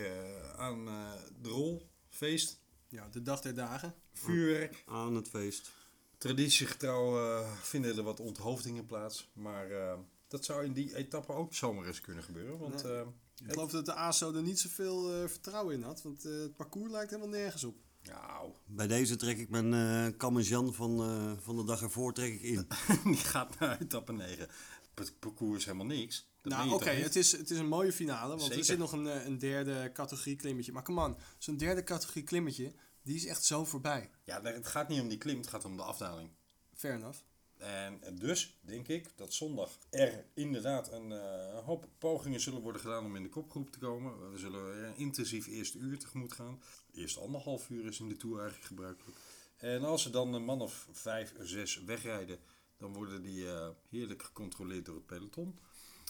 aan 0.55 0.87
eh, 0.87 1.11
de 1.41 1.49
rol, 1.49 1.89
feest, 2.09 2.59
Ja, 2.87 3.07
de 3.07 3.21
dag 3.21 3.41
der 3.41 3.55
dagen. 3.55 3.95
vuurwerk. 4.13 4.83
Aan 4.85 5.15
het 5.15 5.29
feest. 5.29 5.71
Traditiegetrouw 6.17 7.17
eh, 7.39 7.53
vinden 7.61 7.97
er 7.97 8.03
wat 8.03 8.19
onthoofdingen 8.19 8.85
plaats. 8.85 9.29
Maar 9.33 9.71
eh, 9.71 9.99
dat 10.27 10.45
zou 10.45 10.65
in 10.65 10.73
die 10.73 10.95
etappe 10.95 11.33
ook 11.33 11.53
zomaar 11.53 11.85
eens 11.85 12.01
kunnen 12.01 12.23
gebeuren. 12.23 12.57
Want 12.57 12.83
Nee. 12.83 13.05
Ik 13.45 13.51
geloof 13.51 13.71
dat 13.71 13.85
de 13.85 13.93
ASO 13.93 14.33
er 14.33 14.41
niet 14.41 14.59
zoveel 14.59 15.13
eh, 15.13 15.29
vertrouwen 15.29 15.73
in 15.73 15.81
had. 15.81 16.01
Want 16.01 16.25
eh, 16.25 16.31
het 16.31 16.55
parcours 16.55 16.91
lijkt 16.91 17.09
helemaal 17.11 17.31
nergens 17.31 17.63
op. 17.63 17.75
nou, 18.03 18.51
Bij 18.65 18.87
deze 18.87 19.15
trek 19.15 19.37
ik 19.37 19.49
mijn 19.49 19.73
eh 19.73 20.17
Kam 20.17 20.37
en 20.37 20.43
Jan 20.43 20.73
van, 20.73 21.01
eh, 21.01 21.31
van 21.43 21.55
de 21.55 21.63
dag 21.63 21.81
ervoor 21.81 22.13
trek 22.13 22.33
ik 22.33 22.41
in. 22.41 22.67
die 23.03 23.15
gaat 23.15 23.59
naar 23.59 23.81
etappe 23.81 24.13
9. 24.13 24.47
Het 24.95 25.19
parcours 25.19 25.57
is 25.57 25.65
helemaal 25.65 25.85
niks. 25.85 26.27
Dat 26.41 26.53
nou, 26.53 26.71
oké, 26.71 26.89
het, 26.89 27.15
is, 27.15 27.31
het 27.31 27.49
is 27.49 27.59
een 27.59 27.67
mooie 27.67 27.93
finale. 27.93 28.29
Want 28.29 28.41
Zeker. 28.41 28.57
er 28.57 28.65
zit 28.65 28.77
nog 28.77 28.91
een, 28.91 29.25
een 29.25 29.37
derde 29.37 29.91
categorie 29.93 30.35
klimmetje. 30.35 30.71
Maar 30.71 30.83
come 30.83 31.05
on, 31.05 31.17
zo'n 31.37 31.57
derde 31.57 31.83
categorie 31.83 32.23
klimmetje, 32.23 32.73
die 33.01 33.15
is 33.15 33.25
echt 33.25 33.43
zo 33.43 33.65
voorbij. 33.65 34.09
Ja, 34.23 34.41
het 34.41 34.67
gaat 34.67 34.87
niet 34.87 35.01
om 35.01 35.07
die 35.07 35.17
klim, 35.17 35.37
het 35.37 35.47
gaat 35.47 35.65
om 35.65 35.77
de 35.77 35.83
afdaling. 35.83 36.29
Fair 36.73 36.95
enough. 36.95 37.19
En 37.59 37.99
dus 38.15 38.57
denk 38.61 38.87
ik 38.87 39.11
dat 39.15 39.33
zondag 39.33 39.77
er 39.89 40.25
inderdaad 40.33 40.91
een 40.91 41.11
eh, 41.11 41.65
hoop 41.65 41.87
pogingen 41.97 42.39
zullen 42.39 42.61
worden 42.61 42.81
gedaan 42.81 43.05
om 43.05 43.15
in 43.15 43.23
de 43.23 43.29
kopgroep 43.29 43.71
te 43.71 43.79
komen. 43.79 44.31
We 44.31 44.37
zullen 44.37 44.85
een 44.87 44.97
intensief 44.97 45.47
eerste 45.47 45.77
uur 45.77 45.99
tegemoet 45.99 46.33
gaan. 46.33 46.61
Eerst 46.93 47.17
anderhalf 47.17 47.69
uur 47.69 47.85
is 47.85 47.99
in 47.99 48.09
de 48.09 48.17
Tour 48.17 48.39
eigenlijk 48.39 48.67
gebruikelijk. 48.67 49.17
En 49.57 49.83
als 49.83 50.05
er 50.05 50.11
dan 50.11 50.33
een 50.33 50.43
man 50.43 50.61
of 50.61 50.87
vijf, 50.91 51.33
zes 51.39 51.83
wegrijden, 51.83 52.39
dan 52.77 52.93
worden 52.93 53.21
die 53.21 53.47
eh, 53.47 53.69
heerlijk 53.89 54.23
gecontroleerd 54.23 54.85
door 54.85 54.95
het 54.95 55.05
peloton. 55.05 55.59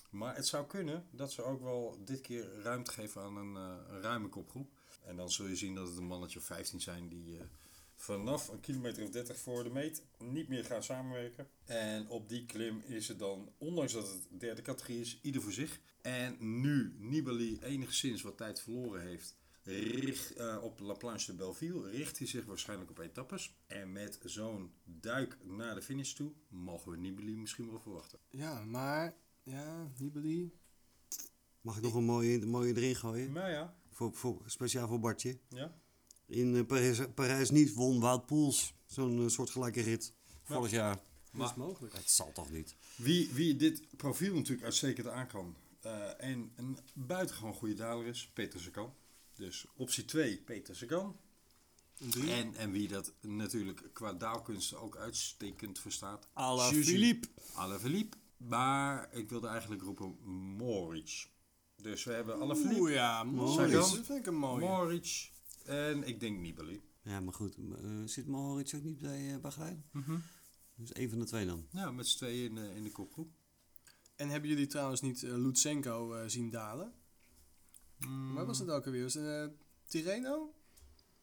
Maar 0.09 0.35
het 0.35 0.47
zou 0.47 0.65
kunnen 0.65 1.05
dat 1.11 1.31
ze 1.31 1.43
ook 1.43 1.61
wel 1.61 1.97
dit 2.05 2.21
keer 2.21 2.61
ruimte 2.61 2.91
geven 2.91 3.21
aan 3.21 3.37
een, 3.37 3.55
eh, 3.55 3.93
een 3.93 4.01
ruime 4.01 4.27
kopgroep. 4.27 4.71
En 5.03 5.15
dan 5.15 5.31
zul 5.31 5.47
je 5.47 5.55
zien 5.55 5.75
dat 5.75 5.87
het 5.87 5.97
een 5.97 6.07
mannetje 6.07 6.39
of 6.39 6.45
15 6.45 6.81
zijn 6.81 7.07
die 7.07 7.37
eh, 7.37 7.43
vanaf 7.99 8.47
een 8.47 8.59
kilometer 8.59 9.03
of 9.03 9.09
30 9.09 9.39
voor 9.39 9.63
de 9.63 9.69
meet 9.69 10.03
niet 10.17 10.47
meer 10.47 10.65
gaan 10.65 10.83
samenwerken. 10.83 11.47
En 11.65 12.07
op 12.07 12.29
die 12.29 12.45
klim 12.45 12.81
is 12.85 13.07
het 13.07 13.19
dan, 13.19 13.51
ondanks 13.57 13.93
dat 13.93 14.07
het 14.07 14.39
derde 14.39 14.61
categorie 14.61 14.99
is, 14.99 15.19
ieder 15.21 15.41
voor 15.41 15.51
zich. 15.51 15.79
En 16.01 16.35
nu 16.61 16.95
Nibali 16.97 17.59
enigszins 17.59 18.21
wat 18.21 18.37
tijd 18.37 18.61
verloren 18.61 19.01
heeft, 19.01 19.35
richt, 19.63 20.33
eh, 20.33 20.57
op 20.61 20.79
La 20.79 20.93
Planche 20.93 21.25
de 21.31 21.37
Belleville, 21.37 21.89
richt 21.89 22.17
hij 22.17 22.27
zich 22.27 22.45
waarschijnlijk 22.45 22.89
op 22.89 22.97
etappes. 22.99 23.55
En 23.67 23.91
met 23.91 24.19
zo'n 24.23 24.71
duik 24.83 25.37
naar 25.43 25.75
de 25.75 25.81
finish 25.81 26.13
toe, 26.13 26.31
mogen 26.47 26.91
we 26.91 26.97
Nibali 26.97 27.37
misschien 27.37 27.69
wel 27.69 27.79
verwachten. 27.79 28.19
Ja, 28.29 28.63
maar... 28.65 29.15
Ja, 29.43 29.91
Nibali. 29.97 30.53
Mag 31.61 31.77
ik 31.77 31.83
nog 31.83 31.93
een 31.93 32.03
mooie, 32.03 32.45
mooie 32.45 32.75
erin 32.75 32.95
gooien? 32.95 33.31
Maar 33.31 33.51
ja, 33.51 33.75
Voor, 33.91 34.13
voor, 34.13 34.41
speciaal 34.45 34.87
voor 34.87 34.99
Bartje. 34.99 35.39
ja. 35.49 35.77
In 36.29 36.55
eh, 36.55 36.65
Parijs, 36.65 36.99
Parijs 37.15 37.49
niet 37.49 37.73
won 37.73 37.99
Wout 37.99 38.25
Poels 38.25 38.73
zo'n 38.85 39.23
eh, 39.23 39.27
soortgelijke 39.27 39.81
rit 39.81 40.13
vorig 40.43 40.71
jaar. 40.71 40.99
Dat 41.31 41.49
is 41.49 41.55
mogelijk. 41.55 41.93
Dat 41.93 42.09
zal 42.09 42.31
toch 42.31 42.51
niet? 42.51 42.75
Wie, 42.95 43.29
wie 43.33 43.55
dit 43.55 43.81
profiel 43.97 44.33
natuurlijk 44.33 44.63
uitstekend 44.63 45.07
aan 45.07 45.27
kan 45.27 45.55
eh, 45.81 46.23
en 46.23 46.51
een 46.55 46.77
buitengewoon 46.93 47.53
goede 47.53 47.73
daler 47.73 48.05
is, 48.05 48.29
Peter 48.33 48.59
Sagan. 48.59 48.93
Dus 49.35 49.65
optie 49.75 50.05
2, 50.05 50.37
Peter 50.37 50.75
Sagan. 50.75 51.15
En, 52.27 52.55
en 52.55 52.71
wie 52.71 52.87
dat 52.87 53.13
natuurlijk 53.21 53.89
qua 53.93 54.13
daalkunsten 54.13 54.79
ook 54.79 54.97
uitstekend 54.97 55.79
verstaat, 55.79 56.27
Juju. 56.35 56.83
Philippe. 56.83 57.27
Alaphilippe. 57.53 58.17
Maar 58.37 59.13
ik 59.13 59.29
wilde 59.29 59.47
eigenlijk 59.47 59.81
roepen 59.81 60.17
Moritz. 60.57 61.27
Dus 61.75 62.03
we 62.03 62.11
hebben 62.11 62.39
Alaphilippe, 62.39 62.81
Oeh 62.81 62.93
ja. 62.93 63.23
Sagan. 63.23 63.71
Dat 63.71 64.05
vind 64.05 64.19
ik 64.19 64.25
een 64.25 64.37
mooie. 64.37 64.65
Moritz 64.65 65.29
en 65.69 66.03
ik 66.03 66.19
denk 66.19 66.39
Nibali. 66.39 66.81
Ja, 67.03 67.19
maar 67.19 67.33
goed. 67.33 67.55
eh, 67.57 68.01
zit 68.05 68.27
Moritz 68.27 68.73
ook 68.73 68.83
niet 68.83 68.99
bij 69.01 69.33
uh, 69.33 69.37
Bahrein? 69.37 69.83
Dus 70.75 70.91
één 70.91 71.09
van 71.09 71.19
de 71.19 71.25
twee 71.25 71.45
dan. 71.45 71.67
Ja, 71.71 71.91
met 71.91 72.07
z'n 72.07 72.17
tweeën 72.17 72.45
in, 72.49 72.55
de- 72.55 72.75
in 72.75 72.83
de 72.83 72.91
kopgroep. 72.91 73.31
En 74.15 74.29
hebben 74.29 74.49
jullie 74.49 74.67
trouwens 74.67 75.01
niet 75.01 75.23
eh, 75.23 75.31
Lutsenko 75.37 76.13
eh, 76.13 76.27
zien 76.27 76.49
dalen? 76.49 76.93
Waar 78.33 78.45
was 78.45 78.59
het 78.59 78.69
ook 78.69 78.85
alweer? 78.85 79.03
Was 79.03 79.13
het, 79.13 79.25
eh, 79.25 79.57
Tirreno? 79.87 80.53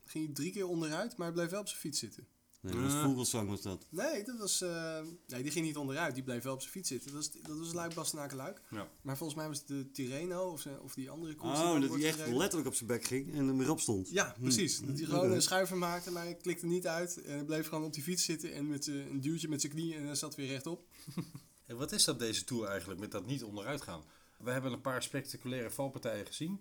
Ging 0.05 0.25
hij 0.25 0.35
drie 0.35 0.53
keer 0.53 0.67
onderuit, 0.67 1.17
maar 1.17 1.27
hij 1.27 1.35
bleef 1.37 1.51
wel 1.51 1.61
op 1.61 1.69
zijn 1.69 1.81
fiets 1.81 1.99
zitten. 1.99 2.27
Nee, 2.61 2.73
dat 2.75 2.83
was 2.83 2.93
Eh. 2.93 3.03
Vogelsang 3.05 3.49
was 3.49 3.63
dat. 3.63 3.87
Nee, 3.91 4.25
dat 4.25 4.39
was, 4.39 4.61
eh, 4.61 4.99
nee, 5.27 5.43
die 5.43 5.51
ging 5.53 5.67
niet 5.67 5.77
onderuit. 5.77 6.15
Die 6.15 6.23
bleef 6.25 6.43
wel 6.43 6.53
op 6.55 6.61
zijn 6.61 6.73
fiets 6.73 6.89
zitten. 6.89 7.13
Dat 7.13 7.17
was, 7.33 7.43
dat 7.43 7.59
was 7.59 7.73
Luik 7.73 7.95
Bastenaken 7.95 8.37
Luik. 8.37 8.61
Ja. 8.71 8.89
Maar 9.03 9.17
volgens 9.17 9.39
mij 9.39 9.49
was 9.49 9.59
het 9.59 9.69
de 9.69 9.91
Tirreno 9.91 10.51
of, 10.51 10.61
ze- 10.61 10.81
of 10.83 10.95
die 10.95 11.11
andere 11.11 11.35
koers. 11.35 11.59
Oh, 11.59 11.65
dan 11.73 11.81
dat 11.81 11.91
hij 11.95 12.05
echt 12.05 12.15
gereden. 12.17 12.37
letterlijk 12.39 12.69
op 12.69 12.75
zijn 12.75 12.89
bek 12.89 13.05
ging 13.05 13.35
en 13.35 13.49
er 13.49 13.57
weer 13.57 13.71
op 13.71 13.81
stond. 13.81 14.11
Ja, 14.11 14.37
precies. 14.41 14.79
Dat 14.81 14.89
hij 14.99 15.05
Hm. 15.07 15.11
gewoon 15.11 15.31
een 15.33 15.43
schuiver 15.43 15.77
maakte, 15.77 16.11
maar 16.11 16.23
hij 16.25 16.35
klikte 16.37 16.67
niet 16.67 16.87
uit. 16.87 17.23
En 17.23 17.33
hij 17.35 17.45
bleef 17.45 17.69
gewoon 17.69 17.85
op 17.85 17.93
die 17.93 18.03
fiets 18.03 18.25
zitten 18.25 18.53
en 18.55 18.69
met 18.69 18.85
z'n- 18.85 18.91
een 19.11 19.21
duwtje 19.21 19.49
met 19.49 19.61
zijn 19.61 19.73
knie 19.73 19.95
en 19.95 20.05
hij 20.07 20.15
zat 20.15 20.35
weer 20.35 20.47
rechtop. 20.49 20.87
En 21.67 21.77
wat 21.77 21.93
is 21.93 22.05
dat 22.05 22.19
deze 22.19 22.45
Tour 22.45 22.69
eigenlijk 22.69 23.01
met 23.01 23.11
dat 23.11 23.27
niet 23.27 23.45
onderuit 23.45 23.83
gaan? 23.83 24.03
We 24.39 24.51
hebben 24.51 24.73
een 24.73 24.81
paar 24.81 25.03
spectaculaire 25.03 25.71
valpartijen 25.71 26.27
gezien. 26.27 26.61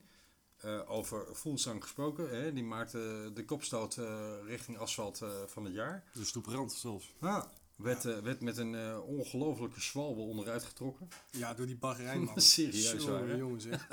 Eh, 0.65 0.89
over 0.91 1.35
Fuglsang 1.35 1.81
gesproken. 1.81 2.29
Hè? 2.29 2.53
Die 2.53 2.63
maakte 2.63 3.31
de 3.33 3.45
kopstoot 3.45 3.97
eh, 3.97 4.31
richting 4.45 4.77
asfalt 4.77 5.21
eh, 5.21 5.29
van 5.45 5.65
het 5.65 5.73
jaar. 5.73 6.03
De 6.13 6.25
stoeprand 6.25 6.73
zelfs. 6.73 7.13
Ja. 7.21 7.51
Werd, 7.75 8.03
werd 8.03 8.41
met 8.41 8.57
een 8.57 8.99
ongelofelijke 9.01 9.81
zwalbe 9.81 10.21
onderuit 10.21 10.63
getrokken. 10.63 11.07
Ja, 11.31 11.53
door 11.53 11.65
die 11.65 11.77
baggerijn, 11.77 12.23
man. 12.23 12.41
Serieus 12.51 12.91
Jongen, 12.91 13.11
waar, 13.11 13.27
hè? 13.27 13.35
jongen 13.35 13.61
zeg. 13.61 13.87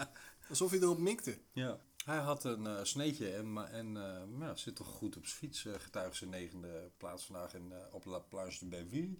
Alsof 0.48 0.70
hij 0.70 0.80
erop 0.80 0.98
mikte. 0.98 1.38
Ja. 1.52 1.80
Hij 2.04 2.18
had 2.18 2.44
een 2.44 2.86
sneetje 2.86 3.34
en, 3.34 3.72
en 3.72 3.92
maar 4.36 4.48
ja, 4.48 4.56
zit 4.56 4.76
toch 4.76 4.86
goed 4.86 5.16
op 5.16 5.26
zijn 5.26 5.38
fiets. 5.38 5.66
getuige 5.78 6.16
zijn 6.16 6.30
negende 6.30 6.90
plaats 6.96 7.24
vandaag 7.24 7.54
in, 7.54 7.72
op 7.90 8.04
La 8.04 8.18
Planche 8.18 8.58
de 8.58 8.66
Belleville. 8.66 9.16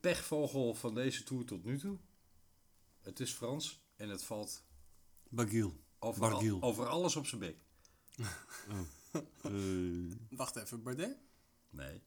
Pechvogel 0.00 0.74
van 0.74 0.94
deze 0.94 1.22
Tour 1.22 1.44
tot 1.44 1.64
nu 1.64 1.78
toe. 1.78 1.98
Het 3.00 3.20
is 3.20 3.32
Frans 3.32 3.82
en 3.96 4.08
het 4.08 4.24
valt 4.24 4.64
Bagiel. 5.28 5.81
Over, 6.02 6.32
al- 6.32 6.62
over 6.62 6.86
alles 6.86 7.16
op 7.16 7.26
zijn 7.26 7.40
bek. 7.40 7.56
Eh, 9.42 9.52
Wacht 10.30 10.56
even, 10.56 10.82
Bardet? 10.82 11.16
Nee. 11.70 12.02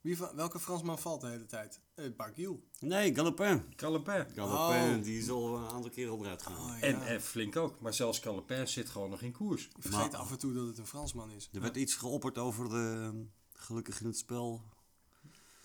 Wie, 0.00 0.16
va- 0.16 0.34
welke 0.34 0.58
Fransman 0.60 0.98
valt 0.98 1.20
de 1.20 1.26
hele 1.26 1.46
tijd? 1.46 1.80
Eh, 1.94 2.04
Barguil. 2.16 2.64
nee, 2.80 3.14
Galopin. 3.14 3.74
Calipin. 3.76 4.26
Galopin, 4.34 4.96
Oh. 4.98 5.02
die 5.04 5.18
is 5.18 5.30
al 5.30 5.56
een 5.56 5.68
aantal 5.68 5.90
keer 5.90 6.12
onderuit 6.12 6.42
gegaan. 6.42 6.70
Oh, 6.70 6.78
ja. 6.78 6.86
En, 6.86 7.06
en 7.06 7.20
flink 7.22 7.56
ook. 7.56 7.80
Maar 7.80 7.94
zelfs 7.94 8.20
Calipin 8.20 8.68
zit 8.68 8.88
gewoon 8.88 9.10
nog 9.10 9.22
in 9.22 9.32
koers. 9.32 9.66
Ik 9.66 9.72
vergeet 9.78 10.10
Maar- 10.12 10.20
af 10.20 10.30
en 10.30 10.38
toe 10.38 10.52
dat 10.52 10.66
het 10.66 10.78
een 10.78 10.86
Fransman 10.86 11.30
is. 11.30 11.48
Er 11.52 11.60
werd 11.60 11.76
iets 11.76 11.94
geopperd 11.94 12.38
over 12.38 12.68
de 12.68 13.10
eh, 13.12 13.18
gelukkig 13.52 14.00
in 14.00 14.06
het 14.06 14.18
spel. 14.18 14.62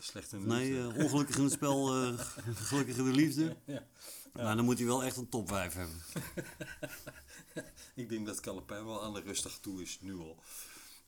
Slecht 0.06 0.32
in 0.34 0.40
de 0.40 0.46
Nee, 0.48 0.72
liefde. 0.74 0.98
eh, 1.00 1.04
ongelukkig 1.04 1.38
in 1.38 1.44
het 1.44 1.52
spel, 1.52 1.94
eh, 2.04 2.20
gelukkig 2.56 2.98
in 2.98 3.04
de 3.06 3.12
liefde. 3.12 3.56
Ja. 3.66 3.88
Maar 4.34 4.56
dan 4.56 4.66
moet 4.66 4.78
hij 4.78 4.88
wel 4.88 5.04
echt 5.04 5.18
een 5.18 5.30
top 5.30 5.48
5 5.48 5.74
hebben. 5.74 5.96
Ik 7.96 8.10
denk 8.10 8.26
dat 8.26 8.40
Calipin 8.40 8.86
wel 8.86 9.04
aan 9.04 9.14
de 9.14 9.22
rustige 9.22 9.60
toe 9.60 9.82
is, 9.82 9.98
nu 10.02 10.16
al. 10.18 10.40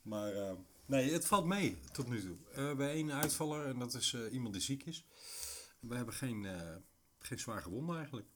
Maar 0.01 0.33
eh, 0.33 0.51
nee, 0.85 1.11
het 1.11 1.25
valt 1.25 1.45
mee 1.45 1.77
tot 1.91 2.07
nu 2.07 2.21
toe. 2.21 2.35
Eh, 2.49 2.55
we 2.55 2.61
hebben 2.61 2.89
één 2.89 3.11
uitvaller 3.11 3.65
en 3.65 3.79
dat 3.79 3.93
is 3.93 4.13
eh, 4.13 4.33
iemand 4.33 4.53
die 4.53 4.61
ziek 4.63 4.83
is. 4.85 5.05
We 5.79 5.95
hebben 5.95 6.13
geen, 6.13 6.45
eh, 6.45 6.75
geen 7.19 7.39
zwaar 7.39 7.61
gewonden 7.61 7.95
eigenlijk. 7.97 8.27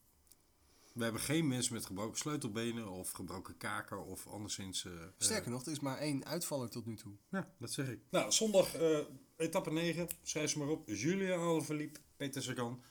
We 0.93 1.03
hebben 1.03 1.22
geen 1.22 1.47
mensen 1.47 1.74
met 1.74 1.86
gebroken 1.86 2.18
sleutelbenen 2.18 2.89
of 2.89 3.12
gebroken 3.12 3.57
kaken 3.57 4.05
of 4.05 4.28
anderszins... 4.28 4.86
eh, 4.86 4.91
Sterker 5.18 5.51
nog, 5.51 5.66
er 5.66 5.72
is 5.72 5.80
maar 5.80 5.97
één 5.97 6.26
uitvaller 6.26 6.70
tot 6.70 6.86
nu 6.86 6.95
toe. 6.95 7.14
Ja, 7.30 7.53
dat 7.59 7.72
zeg 7.72 7.88
ik. 7.89 7.99
Nou, 8.09 8.32
zondag 8.32 8.74
eh, 8.76 8.97
etappe 9.42 9.72
9. 9.72 10.08
Schrijf 10.24 10.50
ze 10.52 10.58
maar 10.58 10.68
op. 10.68 10.88
Julia 10.89 11.36
Alaphilippe, 11.36 12.00
Peter 12.18 12.44
Sagan, 12.44 12.82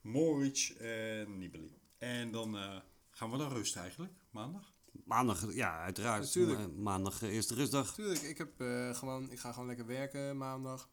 Moritz 0.00 0.70
en 0.70 1.38
Nibali. 1.38 1.76
En 1.98 2.30
dan 2.30 2.56
eh, 2.56 2.76
gaan 3.10 3.30
we 3.30 3.36
dan 3.36 3.52
rust 3.52 3.76
eigenlijk, 3.76 4.12
maandag. 4.30 4.72
Maandag, 5.04 5.54
ja, 5.54 5.82
uiteraard. 5.82 6.22
Natuurlijk. 6.22 6.58
Ma- 6.58 6.66
Maandag, 6.90 7.22
eh, 7.22 7.28
eerste 7.34 7.54
rustdag. 7.54 7.94
Tuurlijk, 7.94 8.20
ik, 8.22 8.38
heb, 8.38 8.60
eh, 8.60 8.94
gewoon, 8.94 9.30
ik 9.30 9.38
ga 9.38 9.52
gewoon 9.52 9.66
lekker 9.68 9.86
werken 9.86 10.36
maandag. 10.36 10.88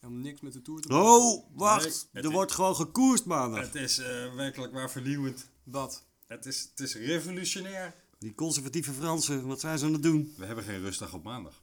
Helemaal 0.00 0.22
niks 0.22 0.40
met 0.40 0.52
de 0.52 0.62
Tour 0.62 0.80
te 0.80 0.88
maken. 0.88 1.06
Oh, 1.10 1.44
wacht. 1.56 1.82
Nee, 1.84 1.92
het 1.92 2.08
er 2.24 2.24
is- 2.24 2.30
wordt 2.36 2.52
gewoon 2.52 2.76
gekoerst 2.76 3.24
maandag. 3.24 3.60
Het 3.60 3.74
is 3.74 3.98
eh, 3.98 4.34
werkelijk 4.34 4.72
waar 4.72 4.90
vernieuwend. 4.90 5.48
Wat? 5.62 6.04
Het 6.26 6.46
is, 6.46 6.62
het 6.70 6.80
is 6.80 6.94
revolutionair. 6.94 7.94
Die 8.18 8.34
conservatieve 8.34 8.92
Fransen, 8.92 9.46
wat 9.46 9.60
zijn 9.60 9.78
ze 9.78 9.84
aan 9.86 9.92
het 9.92 10.02
doen? 10.02 10.34
We 10.36 10.44
hebben 10.46 10.64
geen 10.64 10.80
rustdag 10.80 11.14
op 11.14 11.22
maandag. 11.22 11.62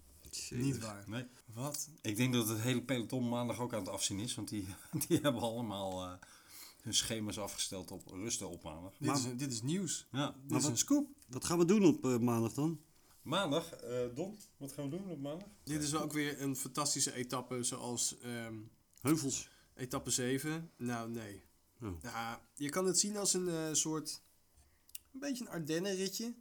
Niet 0.49 0.79
waar. 0.79 1.03
Nee. 1.09 1.25
Wat? 1.53 1.89
Ik 2.01 2.15
denk 2.15 2.33
dat 2.33 2.47
het 2.47 2.59
hele 2.59 2.81
peloton 2.83 3.29
maandag 3.29 3.59
ook 3.59 3.73
aan 3.73 3.79
het 3.79 3.89
afzien 3.89 4.19
is. 4.19 4.35
Want 4.35 4.49
die, 4.49 4.67
die 5.07 5.19
hebben 5.21 5.41
allemaal 5.41 6.03
eh, 6.03 6.13
hun 6.81 6.93
schema's 6.93 7.37
afgesteld 7.37 7.91
op 7.91 8.07
rusten 8.07 8.49
op 8.49 8.63
maandag. 8.63 8.93
Dit, 8.97 9.17
is, 9.17 9.23
dit 9.37 9.51
is 9.51 9.61
nieuws. 9.61 10.07
Ja, 10.11 10.35
Dit 10.47 10.57
is 10.57 10.63
wat- 10.63 10.71
een 10.71 10.77
scoop. 10.77 11.09
Wat 11.27 11.45
gaan 11.45 11.57
we 11.57 11.65
doen 11.65 11.85
op 11.85 12.05
eh, 12.05 12.17
maandag 12.17 12.53
dan? 12.53 12.81
Maandag, 13.21 13.71
eh, 13.73 14.15
Don, 14.15 14.37
wat 14.57 14.71
gaan 14.71 14.89
we 14.89 14.97
doen 14.97 15.09
op 15.09 15.19
maandag? 15.19 15.47
Dit 15.63 15.83
is 15.83 15.95
ook 15.95 16.13
weer 16.13 16.41
een 16.41 16.55
fantastische 16.55 17.13
etappe 17.13 17.63
zoals 17.63 18.17
ehm, 18.19 18.55
Heuvels. 19.01 19.49
etappe 19.75 20.09
7. 20.09 20.71
Nou, 20.77 21.09
nee. 21.09 21.43
Oh. 21.81 22.01
Nou, 22.01 22.37
je 22.55 22.69
kan 22.69 22.85
het 22.85 22.99
zien 22.99 23.17
als 23.17 23.33
een 23.33 23.47
eh, 23.49 23.73
soort, 23.73 24.21
een 25.13 25.19
beetje 25.19 25.43
een 25.45 25.51
Ardennenritje. 25.51 26.35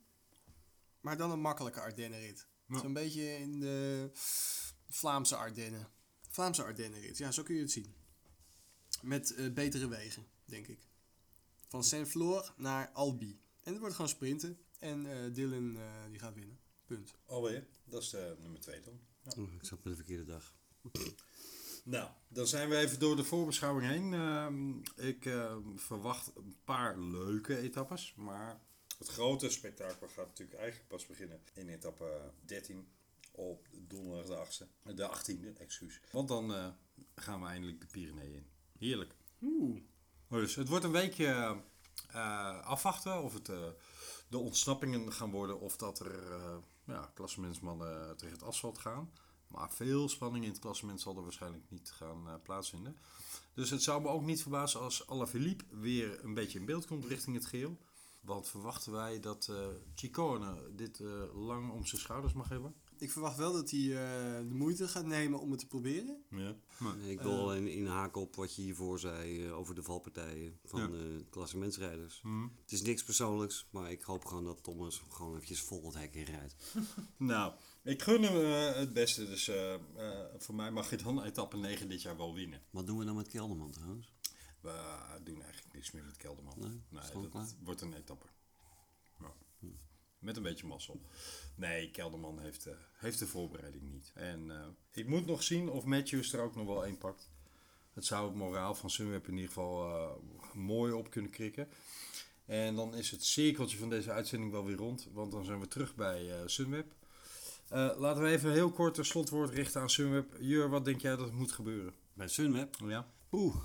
Maar 1.01 1.17
dan 1.17 1.31
een 1.31 1.41
makkelijke 1.41 1.81
Ardennenrit. 1.81 2.47
Ja. 2.71 2.79
Zo'n 2.79 2.93
beetje 2.93 3.39
in 3.39 3.61
de 3.61 4.11
Vlaamse 4.89 5.37
Ardennen. 5.37 5.89
Vlaamse 6.29 6.63
Ardennenrit, 6.63 7.19
ja, 7.19 7.31
zo 7.31 7.43
kun 7.43 7.55
je 7.55 7.61
het 7.61 7.71
zien. 7.71 7.95
Met 9.03 9.35
eh, 9.35 9.53
betere 9.53 9.89
wegen, 9.89 10.27
denk 10.45 10.67
ik. 10.67 10.89
Van 11.69 11.85
Saint-Floor 11.85 12.55
naar 12.57 12.91
Albi. 12.93 13.41
En 13.63 13.71
het 13.71 13.81
wordt 13.81 13.95
gewoon 13.95 14.11
sprinten. 14.11 14.59
En 14.79 15.07
eh, 15.07 15.35
Dylan 15.35 15.77
eh, 15.77 15.83
die 16.11 16.19
gaat 16.19 16.35
winnen. 16.35 16.59
Punt. 16.87 17.15
Alweer, 17.27 17.67
dat 17.85 18.03
is 18.03 18.11
de 18.11 18.37
nummer 18.41 18.61
2 18.61 18.81
dan. 18.81 19.01
Oh, 19.37 19.53
ik 19.53 19.65
zat 19.65 19.85
met 19.85 19.93
de 19.93 20.05
verkeerde 20.05 20.25
dag. 20.25 20.55
Nou, 21.85 22.11
dan 22.29 22.47
zijn 22.47 22.69
we 22.69 22.77
even 22.77 22.99
door 22.99 23.17
de 23.17 23.25
voorbeschouwing 23.25 23.89
heen. 23.89 24.15
Ehm, 24.15 24.79
ik 25.09 25.27
eh, 25.27 25.57
verwacht 25.75 26.33
een 26.37 26.57
paar 26.65 26.99
leuke 26.99 27.59
etappes, 27.59 28.15
maar 28.17 28.61
het 29.01 29.09
grote 29.09 29.51
spektakel 29.51 30.09
gaat 30.09 30.27
natuurlijk 30.27 30.59
eigenlijk 30.59 30.89
pas 30.89 31.07
beginnen 31.07 31.41
in 31.53 31.69
etappe 31.69 32.33
13 32.45 32.89
op 33.33 33.67
donderdag 33.89 34.49
de 34.57 34.67
8e, 34.67 34.95
de 34.95 35.11
18e, 35.17 35.59
excuus. 35.59 36.01
Want 36.13 36.29
dan 36.29 36.55
eh, 36.55 36.69
gaan 37.15 37.41
we 37.41 37.47
eindelijk 37.47 37.81
de 37.81 37.87
Pyreneeën 37.87 38.35
in. 38.35 38.47
Heerlijk. 38.79 39.15
Oeh. 39.43 39.81
Dus 40.29 40.55
het 40.55 40.69
wordt 40.69 40.85
een 40.85 40.93
weekje 40.93 41.61
eh, 42.11 42.67
afwachten 42.67 43.23
of 43.23 43.35
het 43.35 43.49
eh, 43.49 43.69
de 44.29 44.39
ontsnappingen 44.39 45.13
gaan 45.13 45.31
worden 45.31 45.61
of 45.61 45.77
dat 45.77 46.01
er 46.01 46.33
eh 46.33 46.57
ja, 46.85 47.11
klassementsmannen 47.15 48.17
tegen 48.17 48.35
het 48.35 48.43
asfalt 48.43 48.79
gaan. 48.79 49.13
Maar 49.47 49.73
veel 49.73 50.09
spanning 50.09 50.45
in 50.45 50.51
het 50.51 50.61
klassement 50.61 51.01
zal 51.01 51.17
er 51.17 51.23
waarschijnlijk 51.23 51.65
niet 51.69 51.91
gaan 51.91 52.41
plaatsvinden. 52.43 52.97
Dus 53.55 53.71
het 53.71 53.83
zou 53.83 54.03
me 54.03 54.09
ook 54.09 54.23
niet 54.23 54.43
verbazen 54.43 54.81
als 54.81 55.07
Alaphilippe 55.07 55.65
weer 55.71 56.25
een 56.25 56.35
beetje 56.35 56.59
in 56.59 56.65
beeld 56.65 56.87
komt 56.87 57.05
richting 57.05 57.37
het 57.37 57.47
geel. 57.47 57.79
Want 58.21 58.49
verwachten 58.49 58.93
wij 58.93 59.21
dat 59.21 59.49
eh 59.51 59.67
Ciccone 59.95 60.71
dit 60.77 61.01
eh, 61.01 61.23
lang 61.47 61.71
om 61.73 61.87
zijn 61.87 62.01
schouders 62.01 62.33
mag 62.33 62.49
hebben? 62.49 62.75
Ik 62.99 63.11
verwacht 63.11 63.37
wel 63.37 63.53
dat 63.53 63.71
hij 63.71 63.81
eh, 63.81 64.49
de 64.49 64.55
moeite 64.55 64.89
gaat 64.89 65.07
nemen 65.07 65.41
om 65.41 65.51
het 65.51 65.61
te 65.61 65.67
proberen. 65.67 66.23
Ja. 66.31 66.57
Nee, 66.99 67.11
ik 67.13 67.21
wil 67.21 67.41
alleen 67.41 67.67
inhaken 67.69 68.21
op 68.21 68.37
wat 68.37 68.55
je 68.57 68.63
hiervoor 68.63 68.99
zei 68.99 69.51
over 69.51 69.75
de 69.75 69.83
valpartijen 69.83 70.59
van 70.65 70.81
Ja. 70.81 70.87
de 70.87 71.25
klassementsrijders. 71.31 72.21
Mhm. 72.23 72.43
Het 72.63 72.73
is 72.73 72.83
niks 72.83 73.05
persoonlijks, 73.05 73.67
maar 73.71 73.91
ik 73.91 74.03
hoop 74.03 74.25
gewoon 74.25 74.45
dat 74.45 74.63
Thomas 74.63 75.03
gewoon 75.09 75.35
eventjes 75.35 75.61
vol 75.61 75.85
het 75.85 75.95
hek 75.95 76.15
in 76.15 76.25
rijdt. 76.25 76.55
Nou, 77.17 77.53
ik 77.83 78.03
gun 78.03 78.23
hem 78.23 78.37
het 78.75 78.93
beste. 78.93 79.27
Dus 79.27 79.49
eh, 79.49 79.75
eh, 79.75 79.81
voor 80.39 80.55
mij 80.55 80.71
mag 80.71 80.91
je 80.91 80.97
dan 80.97 81.23
etappe 81.23 81.57
9 81.57 81.89
dit 81.89 82.03
jaar 82.03 82.17
wel 82.17 82.35
winnen. 82.35 82.63
Wat 82.71 82.87
doen 82.87 82.99
we 82.99 83.05
dan 83.05 83.17
met 83.17 83.29
Kelderman 83.29 83.71
trouwens? 83.71 84.13
We 84.61 85.21
doen 85.25 85.43
eigenlijk 85.43 85.75
niks 85.75 85.91
meer 85.91 86.05
met 86.05 86.17
Kelderman. 86.17 86.55
Nee, 86.59 87.01
dat 87.13 87.29
klaar. 87.31 87.47
wordt 87.63 87.81
een 87.81 87.95
etappe. 87.95 88.27
Ja. 89.19 89.33
Met 90.19 90.37
een 90.37 90.43
beetje 90.43 90.67
mazzel. 90.67 91.01
Nee, 91.55 91.91
Kelderman 91.91 92.41
heeft, 92.41 92.67
eh, 92.67 92.75
heeft 92.93 93.19
de 93.19 93.27
voorbereiding 93.27 93.93
niet. 93.93 94.13
En 94.15 94.51
eh, 94.51 94.67
ik 94.93 95.07
moet 95.07 95.27
nog 95.27 95.43
zien 95.43 95.71
of 95.71 95.85
Matthews 95.85 96.33
er 96.33 96.41
ook 96.41 96.55
nog 96.55 96.67
wel 96.67 96.85
één 96.85 96.99
pakt. 96.99 97.31
Het 97.93 98.05
zou 98.05 98.27
het 98.27 98.37
moraal 98.37 98.75
van 98.75 98.91
Sunweb 98.91 99.27
in 99.29 99.35
ieder 99.35 99.49
geval 99.49 99.95
eh, 99.95 100.11
mooi 100.55 100.93
op 100.93 101.11
kunnen 101.11 101.31
krikken. 101.31 101.69
En 102.45 102.75
dan 102.75 102.95
is 102.95 103.11
het 103.11 103.25
cirkeltje 103.25 103.79
van 103.79 103.89
deze 103.91 104.13
uitzending 104.13 104.53
wel 104.53 104.65
weer 104.65 104.77
rond. 104.77 105.09
Want 105.13 105.33
dan 105.33 105.45
zijn 105.45 105.61
we 105.61 105.69
terug 105.69 105.95
bij 105.95 106.49
Sunweb. 106.49 106.95
Laten 107.69 108.23
we 108.23 108.29
even 108.29 108.53
heel 108.53 108.71
kort 108.71 108.99
een 108.99 109.05
slotwoord 109.05 109.51
richten 109.51 109.81
aan 109.81 109.91
Sunweb. 109.91 110.37
Jur, 110.41 110.69
wat 110.69 110.85
denk 110.85 111.01
jij 111.01 111.17
dat 111.17 111.33
moet 111.33 111.53
gebeuren? 111.53 111.95
Bij 112.13 112.29
Sunweb? 112.29 112.77
Ja. 112.85 113.07
Oeh, 113.33 113.57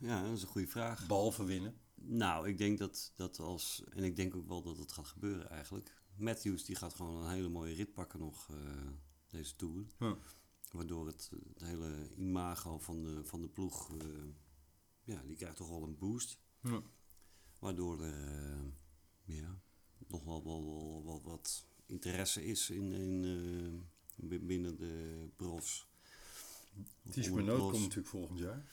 ja, 0.00 0.22
dat 0.22 0.36
is 0.36 0.42
een 0.42 0.48
goede 0.48 0.66
vraag. 0.68 1.06
Behalve 1.06 1.44
winnen. 1.44 1.74
Nou, 1.94 2.48
ik 2.48 2.58
denk 2.58 2.78
dat, 2.78 3.12
dat 3.16 3.38
als, 3.38 3.84
en 3.90 4.04
ik 4.04 4.16
denk 4.16 4.34
ook 4.34 4.48
wel 4.48 4.62
dat 4.62 4.78
het 4.78 4.92
gaat 4.92 5.06
gebeuren 5.06 5.50
eigenlijk. 5.50 5.94
Matthews 6.16 6.64
die 6.64 6.76
gaat 6.76 6.94
gewoon 6.94 7.22
een 7.24 7.30
hele 7.30 7.48
mooie 7.48 7.74
rit 7.74 7.92
pakken 7.92 8.18
nog 8.18 8.48
eh, 8.50 8.56
deze 9.28 9.56
Tour. 9.56 9.86
Ja. 9.98 10.16
Waardoor 10.72 11.06
het, 11.06 11.30
het 11.52 11.60
hele 11.62 12.08
imago 12.16 12.78
van 12.78 13.02
de, 13.02 13.24
van 13.24 13.40
de 13.40 13.48
ploeg, 13.48 13.96
eh, 13.98 14.06
ja, 15.04 15.22
die 15.26 15.36
krijgt 15.36 15.56
toch 15.56 15.68
wel 15.68 15.82
een 15.82 15.98
boost. 15.98 16.38
Ja. 16.62 16.82
Waardoor 17.58 18.02
er 18.02 18.28
eh, 18.28 19.36
ja, 19.36 19.60
nog 20.06 20.24
wel, 20.24 20.44
wel, 20.44 20.64
wel, 20.64 21.02
wel 21.04 21.22
wat 21.22 21.66
interesse 21.86 22.44
is 22.44 22.70
in, 22.70 22.92
in, 22.92 23.88
bi- 24.16 24.38
binnen 24.40 24.76
de 24.76 25.28
profs. 25.36 25.88
Ties 27.10 27.28
Onder 27.28 27.44
de 27.44 27.50
Benoot 27.50 27.56
profs. 27.58 27.70
komt 27.72 27.82
natuurlijk 27.82 28.08
volgend 28.08 28.38
jaar. 28.38 28.64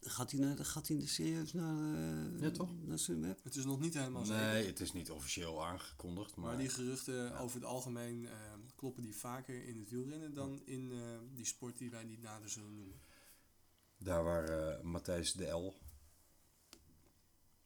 Gaat 0.00 0.30
hij, 0.30 0.40
naar, 0.40 0.64
gaat 0.64 0.88
hij 0.88 1.06
serieus 1.06 1.52
naar, 1.52 1.94
eh 1.94 2.40
Ja, 2.40 2.50
toch? 2.50 2.70
naar 2.84 2.98
Sunweb? 2.98 3.44
Het 3.44 3.56
is 3.56 3.64
nog 3.64 3.80
niet 3.80 3.94
helemaal 3.94 4.24
zeker. 4.24 4.42
Nee, 4.42 4.66
het 4.66 4.80
is 4.80 4.92
niet 4.92 5.10
officieel 5.10 5.64
aangekondigd. 5.66 6.36
Maar, 6.36 6.46
Maar 6.46 6.58
die 6.58 6.68
geruchten 6.68 7.38
over 7.38 7.56
het 7.56 7.64
algemeen 7.68 8.26
eh, 8.26 8.32
kloppen 8.74 9.02
die 9.02 9.16
vaker 9.16 9.64
in 9.64 9.78
het 9.78 9.90
wielrennen 9.90 10.34
dan 10.34 10.62
in 10.64 10.92
eh, 10.92 10.98
die 11.34 11.44
sport 11.44 11.78
die 11.78 11.90
wij 11.90 12.04
niet 12.04 12.22
nader 12.22 12.48
zullen 12.48 12.74
noemen. 12.74 13.00
daar 13.98 14.24
waar 14.24 14.44
eh, 14.48 14.82
Matthijs 14.82 15.32
de 15.32 15.46
L 15.50 15.74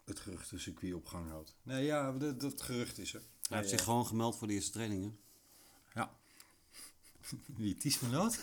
het 0.05 0.21
geruchtencircuit 0.21 0.95
op 0.95 1.07
gang 1.07 1.29
houdt. 1.29 1.57
Nee, 1.63 1.85
ja, 1.85 2.13
dat, 2.13 2.41
dat 2.41 2.61
gerucht 2.63 2.99
is 2.99 3.15
er. 3.15 3.23
Hij 3.49 3.59
heeft 3.59 3.71
zich 3.71 3.85
gewoon 3.85 4.07
gemeld 4.07 4.37
voor 4.37 4.47
de 4.47 4.53
eerste 4.53 4.71
trainingen. 4.71 5.19
Wie, 7.57 7.75
Ties 7.77 7.99
Benoot? 7.99 8.39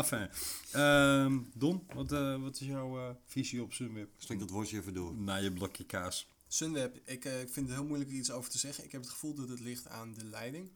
enfin. 0.00 0.28
Ehm, 0.72 1.38
Don, 1.54 1.86
wat, 1.94 2.12
eh, 2.12 2.40
wat 2.40 2.60
is 2.60 2.66
jouw 2.66 2.98
eh, 3.08 3.14
visie 3.26 3.62
op 3.62 3.72
Sunweb? 3.72 4.10
Stek 4.18 4.38
dat 4.38 4.50
woordje 4.50 4.78
even 4.78 4.94
door. 4.94 5.14
Na 5.14 5.36
je 5.36 5.52
blokje 5.52 5.84
kaas. 5.84 6.28
Sunweb, 6.48 6.96
ik 7.04 7.24
eh, 7.24 7.40
ik 7.40 7.48
vind 7.48 7.66
het 7.68 7.76
heel 7.76 7.86
moeilijk 7.86 8.10
er 8.10 8.16
iets 8.16 8.30
over 8.30 8.50
te 8.50 8.58
zeggen. 8.58 8.84
Ik 8.84 8.92
heb 8.92 9.00
het 9.00 9.10
gevoel 9.10 9.34
dat 9.34 9.48
het 9.48 9.60
ligt 9.60 9.88
aan 9.88 10.14
de 10.14 10.24
leiding. 10.24 10.70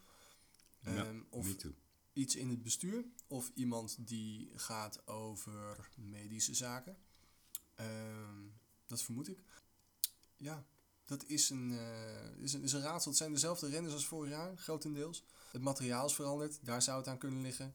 Ja, 0.80 1.04
Ehm, 1.04 1.20
of 1.30 1.46
Me 1.46 1.56
too. 1.56 1.72
iets 2.12 2.36
in 2.36 2.48
het 2.48 2.62
bestuur. 2.62 3.04
Of 3.26 3.50
iemand 3.54 3.96
die 3.98 4.50
gaat 4.54 5.06
over 5.06 5.88
medische 5.96 6.54
zaken. 6.54 6.96
Ehm, 7.74 8.42
dat 8.86 9.02
vermoed 9.02 9.28
ik. 9.28 9.38
Ja, 10.36 10.66
dat 11.06 11.24
is 11.26 11.50
een, 11.50 11.72
eh, 11.72 12.42
is, 12.42 12.52
een, 12.52 12.62
is 12.62 12.72
een 12.72 12.80
raadsel. 12.82 13.10
Het 13.10 13.18
zijn 13.18 13.32
dezelfde 13.32 13.68
renners 13.68 13.94
als 13.94 14.06
vorig 14.06 14.30
jaar, 14.30 14.56
grotendeels. 14.58 15.24
Het 15.50 15.62
materiaal 15.62 16.06
is 16.06 16.14
veranderd, 16.14 16.58
daar 16.62 16.82
zou 16.82 16.98
het 16.98 17.08
aan 17.08 17.18
kunnen 17.18 17.42
liggen. 17.42 17.74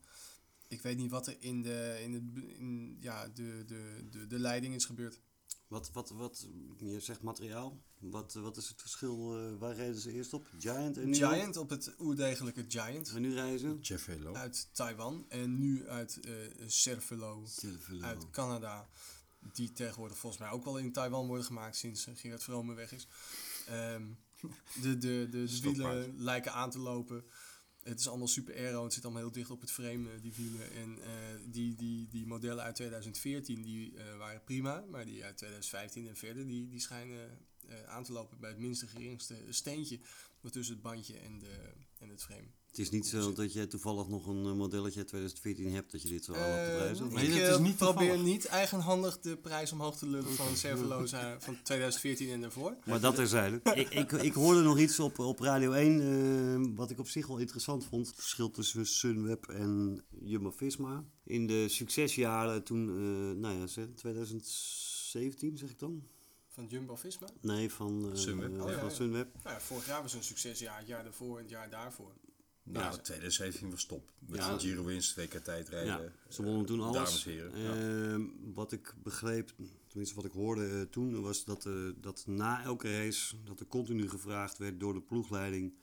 Ik 0.67 0.81
weet 0.81 0.97
niet 0.97 1.11
wat 1.11 1.27
er 1.27 1.35
in 1.39 1.61
de, 1.61 1.99
in 2.01 2.13
het, 2.13 2.23
in, 2.57 2.97
ja, 2.99 3.27
de, 3.27 3.63
de, 3.67 4.07
de, 4.09 4.27
de 4.27 4.39
leiding 4.39 4.75
is 4.75 4.85
gebeurd. 4.85 5.19
Wat, 5.67 5.91
wat, 5.91 6.09
wat, 6.09 6.47
je 6.77 6.99
zegt 6.99 7.21
materiaal. 7.21 7.81
Wat, 7.99 8.33
wat 8.33 8.57
is 8.57 8.67
het 8.67 8.81
verschil? 8.81 9.37
eh, 9.37 9.57
waar 9.59 9.75
reden 9.75 10.01
ze 10.01 10.11
eerst 10.11 10.33
op? 10.33 10.47
Giant 10.59 10.97
en 10.97 11.09
nu 11.09 11.13
Giant 11.15 11.57
op 11.57 11.69
het 11.69 11.93
oerdegelijke 11.99 12.65
Giant 12.67 13.09
En 13.09 13.21
nu 13.21 13.33
rijden 13.33 13.59
ze? 13.59 13.77
Jeff 13.81 14.03
Velo. 14.03 14.33
uit 14.33 14.69
Taiwan 14.71 15.25
en 15.27 15.59
nu 15.59 15.87
uit 15.87 16.19
eh 16.19 16.33
Cervelo 16.67 17.45
uit 18.01 18.29
Canada. 18.29 18.89
Die 19.53 19.71
tegenwoordig 19.71 20.17
volgens 20.17 20.41
mij 20.41 20.51
ook 20.51 20.63
wel 20.63 20.77
in 20.77 20.91
Taiwan 20.91 21.27
worden 21.27 21.45
gemaakt 21.45 21.75
sinds 21.75 22.07
eh, 22.07 22.15
Gerard 22.15 22.43
Vrome 22.43 22.73
weg 22.73 22.91
is. 22.91 23.07
Ehm, 23.67 24.07
de, 24.81 24.97
de, 24.97 25.27
de, 25.29 25.59
wielen 25.61 26.15
lijken 26.17 26.53
aan 26.53 26.69
te 26.69 26.79
lopen. 26.79 27.23
Het 27.83 27.99
is 27.99 28.07
allemaal 28.07 28.27
super 28.27 28.55
aero. 28.55 28.83
Het 28.83 28.93
zit 28.93 29.03
allemaal 29.03 29.21
heel 29.21 29.31
dicht 29.31 29.49
op 29.49 29.61
het 29.61 29.71
frame, 29.71 30.11
eh, 30.11 30.21
die 30.21 30.33
wielen. 30.33 30.71
En 30.71 31.03
eh, 31.03 31.11
die, 31.45 31.75
die, 31.75 32.07
die 32.07 32.25
modellen 32.25 32.63
uit 32.63 32.75
2014 32.75 33.61
die, 33.61 33.93
waren 34.17 34.43
prima. 34.43 34.85
Maar 34.89 35.05
die 35.05 35.23
uit 35.23 35.37
2015 35.37 36.07
en 36.07 36.15
verder, 36.15 36.47
die, 36.47 36.67
die 36.67 36.79
schijnen 36.79 37.47
aan 37.85 38.03
te 38.03 38.11
lopen 38.11 38.39
bij 38.39 38.49
het 38.49 38.59
minste 38.59 38.87
geringste 38.87 39.45
steentje. 39.49 39.99
Wat 40.41 40.51
tussen 40.51 40.73
het 40.73 40.83
bandje 40.83 41.17
en, 41.17 41.39
de, 41.39 41.73
en 41.99 42.09
het 42.09 42.23
frame. 42.23 42.47
Het 42.71 42.79
is 42.79 42.89
niet 42.89 43.07
zo 43.07 43.33
dat 43.33 43.53
jij 43.53 43.67
toevallig 43.67 44.07
nog 44.07 44.27
een 44.27 44.45
eh, 44.45 44.53
modelletje 44.53 44.99
uit 44.99 45.07
2014 45.07 45.71
hebt 45.73 45.91
dat 45.91 46.01
je 46.01 46.07
dit 46.07 46.23
zo 46.23 46.33
aan 46.33 46.39
op 46.39 46.65
te 46.65 46.73
prijzen. 46.77 47.05
Eh, 47.05 47.11
Maar 47.13 47.23
ik 47.23 47.29
dat 47.29 47.37
is 47.39 47.47
eh, 47.47 47.59
niet 47.59 47.75
probeer 47.75 47.97
toevallig. 48.07 48.23
niet 48.23 48.45
eigenhandig 48.45 49.19
de 49.19 49.37
prijs 49.37 49.71
omhoog 49.71 49.97
te 49.97 50.07
lullen 50.07 50.31
van 50.33 50.55
Cerveloza 50.55 51.39
van 51.39 51.57
2014 51.63 52.29
en 52.29 52.41
daarvoor. 52.41 52.75
Maar 52.85 52.99
dat 52.99 53.15
terzijde. 53.15 53.59
ik, 53.73 53.89
ik, 53.89 54.11
ik 54.11 54.33
hoorde 54.33 54.61
nog 54.61 54.79
iets 54.79 54.99
op, 54.99 55.19
op 55.19 55.39
Radio 55.39 55.71
1, 55.71 56.01
eh, 56.01 56.75
wat 56.75 56.89
ik 56.89 56.99
op 56.99 57.07
zich 57.07 57.27
wel 57.27 57.37
interessant 57.37 57.85
vond. 57.85 58.07
Het 58.07 58.15
verschil 58.15 58.51
tussen 58.51 58.85
Sunweb 58.85 59.47
en 59.47 60.03
Jumbo-Visma. 60.23 61.03
In 61.23 61.47
de 61.47 61.69
succesjaren 61.69 62.63
toen, 62.63 62.89
eh, 62.89 63.39
nou 63.41 63.59
ja, 63.59 63.67
zeg, 63.67 63.85
2017 63.95 65.57
zeg 65.57 65.69
ik 65.69 65.79
dan? 65.79 66.03
Van 66.47 66.65
Jumbo-Visma. 66.67 67.27
Nee, 67.41 67.71
van, 67.71 68.09
eh, 68.11 68.15
Sunweb. 68.17 68.55
eh, 68.57 68.63
Oh, 68.63 68.69
ja, 68.69 68.79
van 68.79 68.87
ja. 68.89 68.93
Sunweb. 68.95 69.27
Nou 69.43 69.55
ja, 69.55 69.61
vorig 69.61 69.85
jaar 69.87 70.01
was 70.01 70.13
een 70.13 70.23
succesjaar, 70.23 70.77
het 70.77 70.87
jaar 70.87 71.03
daarvoor 71.03 71.35
en 71.37 71.41
het 71.41 71.51
jaar 71.51 71.69
daarvoor. 71.69 72.11
Nou, 72.63 72.85
Ja. 72.85 72.97
2017 72.97 73.69
was 73.69 73.85
top. 73.85 74.11
Met 74.19 74.39
Ja. 74.39 74.57
Giro 74.59 74.83
winst, 74.83 75.11
twee 75.13 75.27
keer 75.27 75.41
tijdrijden. 75.41 76.03
Ja, 76.03 76.11
ze 76.29 76.43
wonnen 76.43 76.65
toen 76.65 76.81
alles. 76.81 76.95
Dames 76.95 77.25
en 77.25 77.31
heren. 77.31 77.57
ja. 77.59 77.73
Ehm, 78.13 78.21
wat 78.53 78.71
ik 78.71 78.93
begreep, 79.03 79.51
tenminste 79.87 80.15
wat 80.15 80.25
ik 80.25 80.31
hoorde 80.31 80.67
eh, 80.67 80.81
toen, 80.81 81.21
was 81.21 81.45
dat, 81.45 81.65
eh, 81.65 81.73
dat 82.01 82.23
na 82.27 82.63
elke 82.63 82.97
race 82.97 83.35
dat 83.45 83.59
er 83.59 83.65
continu 83.67 84.09
gevraagd 84.09 84.57
werd 84.57 84.79
door 84.79 84.93
de 84.93 85.01
ploegleiding. 85.01 85.73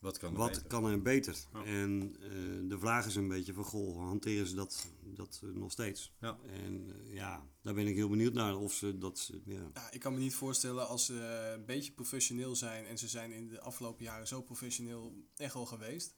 Wat 0.00 0.18
kan 0.18 0.32
er 0.32 0.38
wat 0.38 0.48
beter? 0.48 0.66
kan 0.66 0.84
er 0.84 1.02
beter? 1.02 1.36
Ja. 1.52 1.64
En 1.64 2.16
eh, 2.20 2.68
de 2.68 2.78
vraag 2.78 3.06
is 3.06 3.14
een 3.14 3.28
beetje 3.28 3.52
van, 3.52 3.64
goh, 3.64 3.96
hanteren 4.06 4.46
ze 4.46 4.54
dat, 4.54 4.86
dat 5.04 5.40
eh, 5.44 5.50
nog 5.50 5.72
steeds? 5.72 6.12
Ja. 6.20 6.38
En 6.46 7.04
eh, 7.06 7.14
ja, 7.14 7.46
daar 7.62 7.74
ben 7.74 7.86
ik 7.86 7.94
heel 7.94 8.08
benieuwd 8.08 8.32
naar 8.32 8.56
of 8.56 8.72
ze 8.72 8.98
dat... 8.98 9.30
Ja. 9.44 9.70
Ja, 9.74 9.90
ik 9.90 10.00
kan 10.00 10.12
me 10.12 10.18
niet 10.18 10.34
voorstellen 10.34 10.88
als 10.88 11.06
ze 11.06 11.14
een 11.54 11.64
beetje 11.64 11.92
professioneel 11.92 12.56
zijn 12.56 12.86
en 12.86 12.98
ze 12.98 13.08
zijn 13.08 13.32
in 13.32 13.48
de 13.48 13.60
afgelopen 13.60 14.04
jaren 14.04 14.26
zo 14.28 14.42
professioneel 14.42 15.28
echt 15.36 15.54
al 15.54 15.66
geweest, 15.66 16.14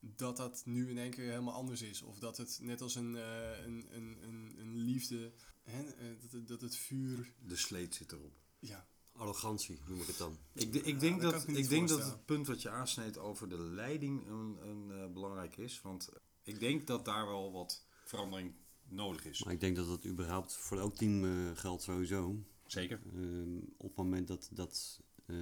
dat 0.00 0.36
dat 0.36 0.62
nu 0.64 0.90
in 0.90 0.98
één 0.98 1.10
keer 1.10 1.28
helemaal 1.30 1.54
anders 1.54 1.82
is. 1.82 2.02
Of 2.02 2.18
dat 2.18 2.36
het 2.36 2.58
net 2.62 2.80
als 2.80 2.94
een, 2.94 3.16
eh, 3.16 3.64
een, 3.64 3.86
een, 3.90 4.18
een, 4.22 4.54
een 4.58 4.76
liefde, 4.76 5.32
hè, 5.62 5.84
dat, 6.30 6.48
dat 6.48 6.60
het 6.60 6.76
vuur, 6.76 7.32
De 7.46 7.56
sleet 7.56 7.94
zit 7.94 8.12
erop. 8.12 8.32
ja, 8.58 8.86
Arrogantie 9.16 9.78
noem 9.88 10.00
ik 10.00 10.06
het 10.06 10.18
dan. 10.18 10.38
Ik, 10.52 10.74
ik 10.74 10.86
Ja, 10.86 10.98
denk, 10.98 11.20
dat 11.20 11.48
ik 11.48 11.68
denk 11.68 11.88
dat 11.88 12.04
het 12.04 12.24
punt 12.24 12.46
wat 12.46 12.62
je 12.62 12.70
aansneedt 12.70 13.18
over 13.18 13.48
de 13.48 13.58
leiding 13.58 14.26
een, 14.26 14.58
een, 14.68 14.90
eh, 14.90 15.12
belangrijk 15.12 15.56
is. 15.56 15.80
Want 15.80 16.08
ik 16.42 16.60
denk 16.60 16.86
dat 16.86 17.04
daar 17.04 17.26
wel 17.26 17.52
wat 17.52 17.84
verandering 18.04 18.54
nodig 18.88 19.24
is. 19.24 19.44
Maar 19.44 19.52
ik 19.52 19.60
denk 19.60 19.76
dat 19.76 19.86
dat 19.86 20.04
überhaupt 20.06 20.52
voor 20.56 20.78
elk 20.78 20.94
team 20.96 21.24
eh, 21.24 21.56
geldt 21.56 21.82
sowieso. 21.82 22.44
Zeker. 22.66 23.00
Ehm, 23.14 23.56
op 23.76 23.88
het 23.88 23.96
moment 23.96 24.28
dat, 24.28 24.48
dat 24.52 25.00
eh, 25.26 25.36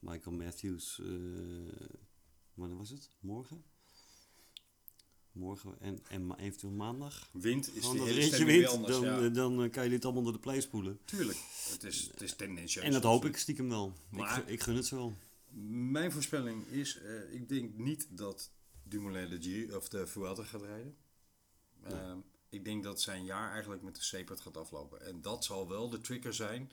Michael 0.00 0.36
Matthews, 0.36 1.00
eh 1.00 1.06
wanneer 2.54 2.76
was 2.76 2.90
het? 2.90 3.10
Morgen? 3.20 3.64
Morgen 5.38 5.74
en, 5.80 5.98
en 6.08 6.34
eventueel 6.38 6.72
maandag. 6.72 7.28
Wind 7.32 7.74
is 7.74 7.84
Gewoon 7.84 7.96
de 7.96 8.12
hele 8.12 8.22
stemming 8.22 8.66
anders. 8.66 8.92
dan, 8.92 9.04
ja. 9.04 9.20
eh, 9.22 9.34
dan 9.34 9.62
eh, 9.62 9.70
kan 9.70 9.84
je 9.84 9.90
dit 9.90 10.04
allemaal 10.04 10.22
door 10.22 10.32
de 10.32 10.38
play 10.38 10.60
spoelen. 10.60 10.98
Tuurlijk. 11.04 11.38
Het 11.70 11.84
is, 11.84 12.08
het 12.10 12.20
is 12.22 12.34
tendentieus. 12.36 12.84
En 12.84 12.92
dat 12.92 13.02
hoop 13.02 13.24
ik 13.24 13.36
stiekem 13.36 13.68
wel. 13.68 13.92
Maar- 14.10 14.28
ik, 14.28 14.34
gun- 14.34 14.52
ik 14.52 14.60
gun 14.62 14.76
het 14.76 14.86
zo 14.86 14.96
wel. 14.96 15.14
Mijn 15.90 16.12
voorspelling 16.12 16.66
is, 16.66 16.98
eh, 16.98 17.32
ik 17.32 17.48
denk 17.48 17.76
niet 17.76 18.06
dat 18.10 18.50
Dumoulin 18.82 19.28
de, 19.28 19.42
Giro, 19.42 19.76
of 19.76 19.88
de 19.88 20.06
Vuelta 20.06 20.42
gaat 20.42 20.62
rijden. 20.62 20.96
Ehm, 21.82 22.18
ik 22.48 22.64
denk 22.64 22.82
dat 22.82 23.00
zijn 23.00 23.24
jaar 23.24 23.52
eigenlijk 23.52 23.82
met 23.82 23.94
de 23.94 24.02
Sepert 24.02 24.40
gaat 24.40 24.56
aflopen. 24.56 25.06
En 25.06 25.22
dat 25.22 25.44
zal 25.44 25.68
wel 25.68 25.88
de 25.90 26.00
trigger 26.00 26.34
zijn 26.34 26.70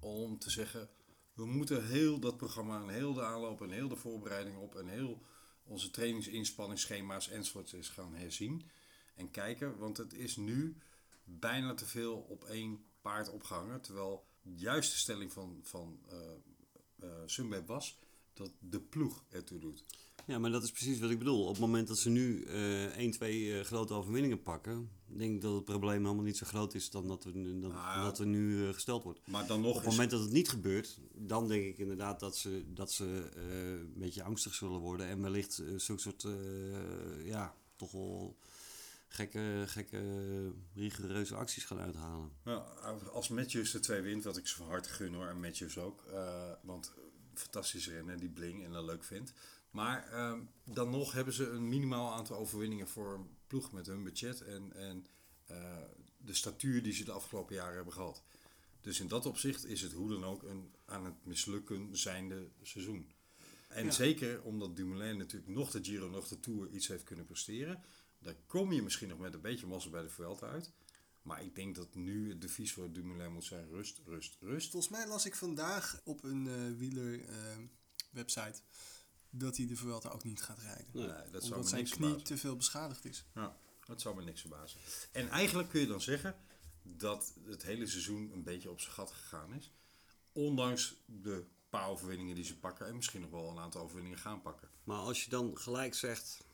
om 0.00 0.38
te 0.38 0.50
zeggen... 0.50 0.88
we 1.32 1.46
moeten 1.46 1.86
heel 1.86 2.18
dat 2.18 2.36
programma 2.36 2.80
en 2.82 2.88
heel 2.88 3.12
de 3.14 3.22
aanloop 3.22 3.62
en 3.62 3.70
heel 3.70 3.88
de 3.88 3.96
voorbereiding 3.96 4.56
op... 4.56 4.74
en 4.74 4.88
heel 4.88 5.22
onze 5.68 5.90
trainingsinspanningsschema's 5.90 7.28
enzovoorts 7.28 7.72
eens 7.72 7.88
gaan 7.88 8.14
herzien. 8.14 8.70
En 9.14 9.30
kijken, 9.30 9.78
want 9.78 9.96
het 9.96 10.12
is 10.12 10.36
nu 10.36 10.76
bijna 11.24 11.74
te 11.74 11.86
veel 11.86 12.16
op 12.16 12.44
één 12.44 12.84
paard 13.00 13.30
opgehangen. 13.30 13.80
Terwijl 13.80 14.26
juist 14.42 14.90
de 14.90 14.98
stelling 14.98 15.32
van, 15.32 15.60
van 15.62 16.00
Sunweb 17.26 17.66
was 17.66 17.98
dat 18.32 18.50
de 18.58 18.80
ploeg 18.80 19.24
ertoe 19.28 19.58
doet. 19.58 19.84
Ja, 20.28 20.38
maar 20.38 20.50
dat 20.50 20.62
is 20.62 20.70
precies 20.70 20.98
wat 20.98 21.10
ik 21.10 21.18
bedoel. 21.18 21.42
Op 21.42 21.48
het 21.50 21.58
moment 21.60 21.88
dat 21.88 21.98
ze 21.98 22.10
nu 22.10 22.44
eh 22.44 22.84
1, 22.96 23.10
2 23.10 23.64
grote 23.64 23.94
overwinningen 23.94 24.42
pakken, 24.42 24.90
denk 25.06 25.34
ik 25.34 25.40
dat 25.40 25.54
het 25.54 25.64
probleem 25.64 26.02
helemaal 26.04 26.24
niet 26.24 26.36
zo 26.36 26.46
groot 26.46 26.74
is 26.74 26.90
dan 26.90 27.08
dat 27.08 27.24
er, 27.24 27.34
nu- 27.36 27.60
dan, 27.60 27.72
Ah. 27.72 28.02
dat 28.04 28.18
er 28.18 28.26
nu 28.26 28.66
eh, 28.68 28.74
gesteld 28.74 29.02
wordt. 29.02 29.20
Maar 29.26 29.46
dan 29.46 29.60
nog 29.60 29.68
Op 29.70 29.74
het 29.76 29.84
is- 29.84 29.90
moment 29.90 30.10
dat 30.10 30.20
het 30.20 30.30
niet 30.30 30.48
gebeurt, 30.48 30.98
dan 31.14 31.48
denk 31.48 31.64
ik 31.64 31.78
inderdaad 31.78 32.20
dat 32.20 32.36
ze, 32.36 32.64
dat 32.74 32.92
ze 32.92 33.28
eh, 33.36 33.70
een 33.70 33.92
beetje 33.98 34.22
angstig 34.22 34.54
zullen 34.54 34.80
worden. 34.80 35.06
En 35.06 35.22
wellicht 35.22 35.58
uh, 35.58 35.78
zulke 35.78 36.00
soort, 36.00 36.24
eh, 36.24 37.26
ja, 37.26 37.54
toch 37.76 37.90
wel 37.92 38.36
gekke, 39.08 39.64
gekke 39.66 40.02
rigoureuze 40.74 41.34
acties 41.34 41.64
gaan 41.64 41.78
uithalen. 41.78 42.30
Nou, 42.44 42.62
als 43.12 43.28
Matthews 43.28 43.70
de 43.70 43.80
twee 43.80 44.00
wint, 44.00 44.24
wat 44.24 44.36
ik 44.36 44.46
ze 44.46 44.56
van 44.56 44.66
harte 44.66 44.88
gun 44.88 45.14
hoor, 45.14 45.26
en 45.26 45.40
Matthews 45.40 45.78
ook. 45.78 46.02
eh, 46.12 46.52
want 46.62 46.92
fantastische 47.34 47.90
renner 47.90 48.18
die 48.18 48.28
bling 48.28 48.64
en 48.64 48.72
dat 48.72 48.84
leuk 48.84 49.04
vindt. 49.04 49.32
Maar 49.70 50.08
ehm, 50.12 50.40
dan 50.64 50.90
nog 50.90 51.12
hebben 51.12 51.34
ze 51.34 51.48
een 51.48 51.68
minimaal 51.68 52.12
aantal 52.12 52.36
overwinningen 52.36 52.88
voor 52.88 53.14
een 53.14 53.28
ploeg 53.46 53.72
met 53.72 53.86
hun 53.86 54.02
budget 54.02 54.40
en, 54.40 54.72
en 54.72 55.06
eh, 55.44 55.76
de 56.16 56.34
statuur 56.34 56.82
die 56.82 56.92
ze 56.92 57.04
de 57.04 57.12
afgelopen 57.12 57.54
jaren 57.54 57.74
hebben 57.74 57.92
gehad. 57.92 58.22
Dus 58.80 59.00
in 59.00 59.08
dat 59.08 59.26
opzicht 59.26 59.64
is 59.64 59.80
het 59.80 59.92
hoe 59.92 60.08
dan 60.10 60.24
ook 60.24 60.42
een 60.42 60.74
aan 60.84 61.04
het 61.04 61.24
mislukken 61.24 61.96
zijnde 61.96 62.48
seizoen. 62.62 63.10
En 63.68 63.84
Ja. 63.84 63.90
zeker 63.90 64.42
omdat 64.42 64.76
Dumoulin 64.76 65.16
natuurlijk 65.16 65.52
nog 65.52 65.70
de 65.70 65.84
Giro, 65.84 66.08
nog 66.08 66.28
de 66.28 66.40
Tour 66.40 66.68
iets 66.70 66.86
heeft 66.86 67.04
kunnen 67.04 67.24
presteren. 67.26 67.82
Daar 68.18 68.36
kom 68.46 68.72
je 68.72 68.82
misschien 68.82 69.08
nog 69.08 69.18
met 69.18 69.34
een 69.34 69.40
beetje 69.40 69.66
massa 69.66 69.90
bij 69.90 70.02
de 70.02 70.08
Vuelta 70.10 70.46
uit. 70.46 70.72
Maar 71.22 71.42
ik 71.44 71.54
denk 71.54 71.74
dat 71.74 71.94
nu 71.94 72.28
het 72.28 72.40
devies 72.40 72.72
voor 72.72 72.92
Dumoulin 72.92 73.32
moet 73.32 73.44
zijn 73.44 73.68
rust, 73.68 74.00
rust, 74.04 74.36
rust. 74.40 74.70
Volgens 74.70 74.92
mij 74.92 75.06
las 75.08 75.26
ik 75.26 75.34
vandaag 75.34 76.00
op 76.04 76.24
een 76.24 76.46
eh 76.48 76.78
wieler 76.78 77.24
eh, 77.24 77.56
website 78.10 78.60
dat 79.30 79.56
hij 79.56 79.66
de 79.66 79.76
Vuelta 79.76 80.08
ook 80.08 80.24
niet 80.24 80.42
gaat 80.42 80.58
rijden. 80.58 80.86
Nee, 80.92 81.06
dat 81.06 81.42
zou 81.42 81.54
omdat 81.54 81.58
me 81.58 81.68
zijn 81.68 81.80
niks 81.80 81.90
knie 81.90 82.08
verbazen. 82.08 82.24
te 82.24 82.36
veel 82.36 82.56
beschadigd 82.56 83.04
is. 83.04 83.24
Ja, 83.34 83.56
dat 83.86 84.00
zou 84.00 84.16
me 84.16 84.22
niks 84.22 84.40
verbazen. 84.40 84.80
En 85.12 85.28
eigenlijk 85.28 85.68
kun 85.68 85.80
je 85.80 85.86
dan 85.86 86.00
zeggen 86.00 86.36
dat 86.82 87.34
het 87.44 87.62
hele 87.62 87.86
seizoen 87.86 88.32
een 88.32 88.42
beetje 88.42 88.70
op 88.70 88.80
zijn 88.80 88.94
gat 88.94 89.10
gegaan 89.10 89.54
is. 89.54 89.72
Ondanks 90.32 90.96
de 91.06 91.44
paar 91.68 91.88
overwinningen 91.88 92.34
die 92.34 92.44
ze 92.44 92.58
pakken 92.58 92.86
en 92.86 92.96
misschien 92.96 93.20
nog 93.20 93.30
wel 93.30 93.50
een 93.50 93.58
aantal 93.58 93.82
overwinningen 93.82 94.18
gaan 94.18 94.42
pakken. 94.42 94.68
Maar 94.84 94.98
als 94.98 95.24
je 95.24 95.30
dan 95.30 95.58
gelijk 95.58 95.94
zegt, 95.94 96.46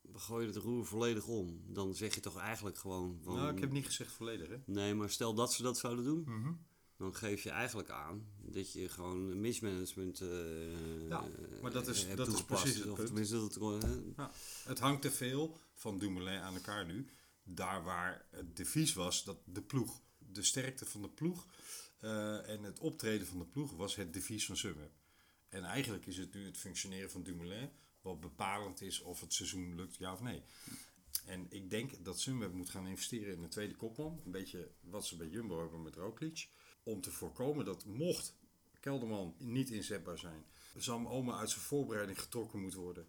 we 0.00 0.18
gooien 0.18 0.48
het 0.48 0.56
roer 0.56 0.86
volledig 0.86 1.26
om, 1.26 1.62
dan 1.66 1.94
zeg 1.94 2.14
je 2.14 2.20
toch 2.20 2.38
eigenlijk 2.38 2.78
gewoon 2.78 3.20
van... 3.22 3.34
Nou, 3.34 3.52
ik 3.52 3.60
heb 3.60 3.70
niet 3.70 3.86
gezegd 3.86 4.12
volledig 4.12 4.48
hè. 4.48 4.56
Nee, 4.66 4.94
maar 4.94 5.10
stel 5.10 5.34
dat 5.34 5.52
ze 5.52 5.62
dat 5.62 5.78
zouden 5.78 6.04
doen, 6.04 6.64
dan 7.00 7.14
geef 7.14 7.42
je 7.42 7.50
eigenlijk 7.50 7.90
aan 7.90 8.26
dat 8.42 8.72
je 8.72 8.88
gewoon 8.88 9.40
mismanagement 9.40 10.20
eh 10.20 11.08
Ja, 11.08 11.24
maar 11.62 11.70
dat 11.72 11.86
is- 11.88 12.04
hebt 12.04 12.16
dat 12.16 12.28
is 12.28 12.44
precies 12.44 12.74
het 12.74 12.86
Of 12.86 12.94
punt. 12.94 13.06
tenminste, 13.06 13.34
dat, 13.34 13.42
het 13.44 13.52
gewoon, 13.52 13.80
hè, 13.84 14.00
Ja, 14.16 14.30
het 14.64 14.78
hangt 14.78 15.02
te 15.02 15.10
veel 15.10 15.58
van 15.74 15.98
Dumoulin 15.98 16.38
aan 16.40 16.54
elkaar 16.54 16.86
nu. 16.86 17.06
Daar 17.42 17.82
waar 17.84 18.26
het 18.30 18.56
devies 18.56 18.92
was 18.92 19.24
dat 19.24 19.38
de 19.44 19.62
ploeg, 19.62 20.00
de 20.18 20.42
sterkte 20.42 20.86
van 20.86 21.02
de 21.02 21.08
ploeg 21.08 21.46
eh, 21.98 22.48
en 22.48 22.62
het 22.62 22.78
optreden 22.78 23.26
van 23.26 23.38
de 23.38 23.44
ploeg 23.46 23.72
was 23.76 23.96
het 23.96 24.12
devies 24.12 24.46
van 24.46 24.56
Sunweb. 24.56 24.92
En 25.48 25.64
eigenlijk 25.64 26.06
is 26.06 26.16
het 26.16 26.34
nu 26.34 26.44
het 26.44 26.56
functioneren 26.58 27.10
van 27.10 27.22
Dumoulin 27.22 27.70
wat 28.00 28.20
bepalend 28.20 28.80
is 28.80 29.00
of 29.00 29.20
het 29.20 29.32
seizoen 29.34 29.74
lukt, 29.74 29.96
ja 29.96 30.12
of 30.12 30.20
nee. 30.20 30.42
En 31.26 31.46
ik 31.50 31.70
denk 31.70 32.04
dat 32.04 32.20
Sunweb 32.20 32.52
moet 32.52 32.70
gaan 32.70 32.86
investeren 32.86 33.34
in 33.34 33.42
een 33.42 33.48
tweede 33.48 33.74
kopman. 33.76 34.20
Een 34.24 34.30
beetje 34.30 34.70
wat 34.80 35.06
ze 35.06 35.16
bij 35.16 35.26
Jumbo 35.28 35.60
hebben 35.60 35.82
met 35.82 35.94
Roglic. 35.96 36.48
Om 36.82 37.00
te 37.00 37.10
voorkomen 37.10 37.64
dat 37.64 37.84
mocht 37.84 38.34
Kelderman 38.80 39.34
niet 39.38 39.70
inzetbaar 39.70 40.18
zijn, 40.18 40.44
Sam 40.76 41.06
Ome 41.06 41.32
uit 41.32 41.50
zijn 41.50 41.62
voorbereiding 41.62 42.20
getrokken 42.20 42.60
moet 42.60 42.74
worden. 42.74 43.08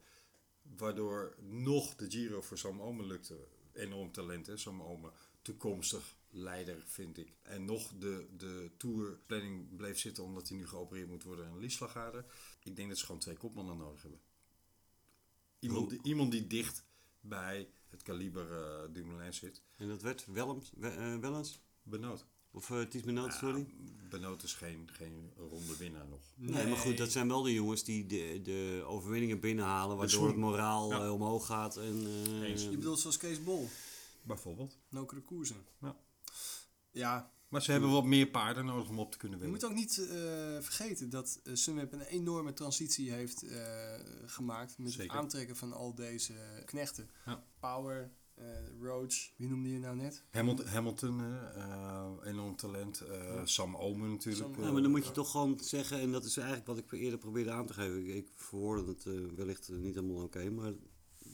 Waardoor 0.77 1.35
nog 1.39 1.95
de 1.95 2.09
Giro 2.11 2.41
voor 2.41 2.57
Sam 2.57 2.81
Ome 2.81 3.03
lukte. 3.05 3.47
Enorm 3.73 4.11
talent, 4.11 4.47
hè, 4.47 4.57
Sam 4.57 4.81
Ome. 4.81 5.11
Toekomstig 5.41 6.15
leider, 6.29 6.83
vind 6.85 7.17
ik. 7.17 7.33
En 7.41 7.65
nog 7.65 7.91
de, 7.99 8.27
de 8.37 8.71
tourplanning 8.77 9.75
bleef 9.75 9.99
zitten 9.99 10.23
omdat 10.23 10.49
hij 10.49 10.57
nu 10.57 10.67
geopereerd 10.67 11.07
moet 11.09 11.23
worden 11.23 11.45
aan 11.45 11.51
een 11.53 11.59
liesslagader. 11.59 12.25
Ik 12.63 12.75
denk 12.75 12.89
dat 12.89 12.97
ze 12.97 13.05
gewoon 13.05 13.21
twee 13.21 13.37
kopmannen 13.37 13.77
nodig 13.77 14.01
hebben. 14.01 14.19
Iemand 15.59 15.89
die, 15.89 15.99
iemand 16.03 16.31
die 16.31 16.47
dicht 16.47 16.85
bij 17.19 17.69
het 17.89 18.01
kaliber 18.01 18.51
eh 18.63 18.93
Dumoulin 18.93 19.33
zit. 19.33 19.61
En 19.77 19.87
dat 19.87 20.01
werd 20.01 20.25
Willems, 20.25 20.71
We- 20.75 20.87
eh, 20.89 21.17
Wellens? 21.17 21.59
Benoot. 21.83 22.25
Of 22.53 22.69
uh, 22.69 22.81
Ties 22.81 23.01
Benoot, 23.01 23.33
sorry? 23.33 23.65
Benoot 24.09 24.43
is 24.43 24.53
geen, 24.53 24.89
geen 24.91 25.31
ronde 25.37 25.77
winnaar 25.77 26.07
nog. 26.07 26.19
Nee, 26.35 26.67
maar 26.67 26.77
goed, 26.77 26.97
dat 26.97 27.11
zijn 27.11 27.27
wel 27.27 27.41
de 27.41 27.53
jongens 27.53 27.83
die 27.83 28.05
de, 28.05 28.39
de 28.43 28.83
overwinningen 28.87 29.39
binnenhalen, 29.39 29.97
waardoor 29.97 30.27
het 30.27 30.35
moraal 30.37 30.89
Ja. 30.91 31.03
eh, 31.05 31.13
omhoog 31.13 31.45
gaat. 31.45 31.77
En, 31.77 32.05
eh. 32.41 32.57
Je 32.57 32.69
bedoelt 32.69 32.99
zoals 32.99 33.17
Kees 33.17 33.43
Bol, 33.43 33.69
Bijvoorbeeld. 34.23 34.77
Nokere 34.89 35.21
Koersen. 35.21 35.65
Ja. 35.81 35.95
Ja, 36.91 37.31
Maar 37.47 37.61
ze 37.61 37.71
hebben 37.71 37.91
wat 37.91 38.03
meer 38.05 38.27
paarden 38.27 38.65
nodig 38.65 38.89
om 38.89 38.99
op 38.99 39.11
te 39.11 39.17
kunnen 39.17 39.37
je 39.39 39.43
winnen. 39.43 39.61
moet 39.61 39.71
ook 39.71 39.77
niet 39.79 39.97
eh, 40.09 40.15
vergeten 40.61 41.09
dat 41.09 41.39
uh, 41.43 41.55
Sunweb 41.55 41.93
een 41.93 42.01
enorme 42.01 42.53
transitie 42.53 43.11
heeft 43.11 43.43
eh, 43.43 43.93
gemaakt 44.25 44.77
met 44.77 44.91
Zeker. 44.91 45.11
het 45.11 45.21
aantrekken 45.21 45.55
van 45.55 45.73
al 45.73 45.95
deze 45.95 46.33
knechten. 46.65 47.09
Ja. 47.25 47.43
Power, 47.59 48.11
Roach, 48.81 49.29
wie 49.35 49.47
noemde 49.47 49.69
je 49.69 49.79
nou 49.79 49.95
net? 49.95 50.23
Hamilton, 50.31 50.65
Hamilton 50.65 51.19
eh, 51.21 51.55
eh, 51.55 52.11
enorm 52.23 52.55
talent. 52.55 52.99
eh, 53.01 53.41
Sam 53.45 53.75
Omen 53.75 54.09
natuurlijk. 54.09 54.45
Sam- 54.45 54.55
eh, 54.55 54.65
Ja, 54.67 54.71
maar 54.71 54.81
dan 54.81 54.91
moet 54.91 55.05
je 55.05 55.11
toch 55.11 55.31
gewoon 55.31 55.59
zeggen, 55.59 55.99
en 55.99 56.11
dat 56.11 56.23
is 56.25 56.37
eigenlijk 56.37 56.67
wat 56.67 56.77
ik 56.77 56.91
eerder 56.91 57.19
probeerde 57.19 57.51
aan 57.51 57.65
te 57.65 57.73
geven. 57.73 58.05
Ik, 58.07 58.15
ik 58.15 58.27
verwoordde 58.35 58.91
het 58.91 59.05
eh, 59.05 59.35
wellicht 59.35 59.69
eh, 59.69 59.75
niet 59.77 59.95
helemaal 59.95 60.23
oké, 60.23 60.49
maar 60.49 60.73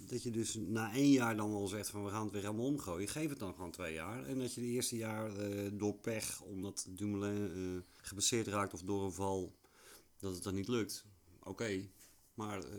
dat 0.08 0.24
je 0.24 0.32
dus 0.32 0.56
na 0.56 0.94
één 0.94 1.10
jaar 1.12 1.36
dan 1.38 1.52
wel 1.52 1.68
zegt 1.68 1.90
van 1.90 2.04
we 2.04 2.10
gaan 2.10 2.24
het 2.24 2.32
weer 2.32 2.42
helemaal 2.42 2.66
omgooien. 2.66 3.08
Geef 3.08 3.30
het 3.30 3.40
dan 3.40 3.54
gewoon 3.54 3.72
twee 3.72 3.94
jaar. 3.94 4.26
En 4.26 4.40
dat 4.40 4.54
je 4.54 4.62
de 4.62 4.68
eerste 4.68 4.98
jaar 4.98 5.36
eh, 5.36 5.72
door 5.74 5.94
pech, 5.94 6.42
omdat 6.42 6.88
Dumoulin 6.90 7.52
eh 7.52 8.06
geblesseerd 8.06 8.48
raakt 8.48 8.74
of 8.74 8.82
door 8.82 9.04
een 9.04 9.12
val, 9.12 9.56
dat 10.18 10.34
het 10.34 10.44
dan 10.44 10.54
niet 10.56 10.68
lukt. 10.68 11.06
Oké, 11.44 11.90
Maar 12.34 12.58
eh, 12.64 12.72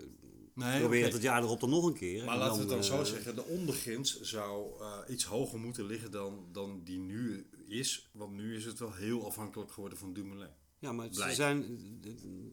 Nee, 0.58 0.78
probeer 0.80 0.96
oké. 0.96 1.04
het 1.04 1.12
het 1.12 1.22
jaar 1.22 1.42
erop 1.42 1.60
dan 1.60 1.70
nog 1.70 1.86
een 1.86 1.94
keer. 1.94 2.24
Maar 2.24 2.34
En 2.34 2.40
laten 2.40 2.54
we 2.54 2.60
het 2.60 2.68
dan 2.70 2.84
zo 2.84 3.00
eh, 3.00 3.04
zeggen, 3.04 3.34
de 3.34 3.44
ondergrens 3.44 4.20
zou 4.20 4.80
eh, 4.80 4.98
iets 5.08 5.24
hoger 5.24 5.58
moeten 5.58 5.86
liggen 5.86 6.10
dan, 6.10 6.46
dan 6.52 6.80
die 6.84 6.98
nu 6.98 7.46
is. 7.68 8.10
Want 8.12 8.32
nu 8.32 8.56
is 8.56 8.64
het 8.64 8.78
wel 8.78 8.94
heel 8.94 9.26
afhankelijk 9.26 9.72
geworden 9.72 9.98
van 9.98 10.12
Dumoulin. 10.12 10.50
Ja, 10.80 10.92
maar 10.92 11.08
ze 11.10 11.34
zijn, 11.34 11.80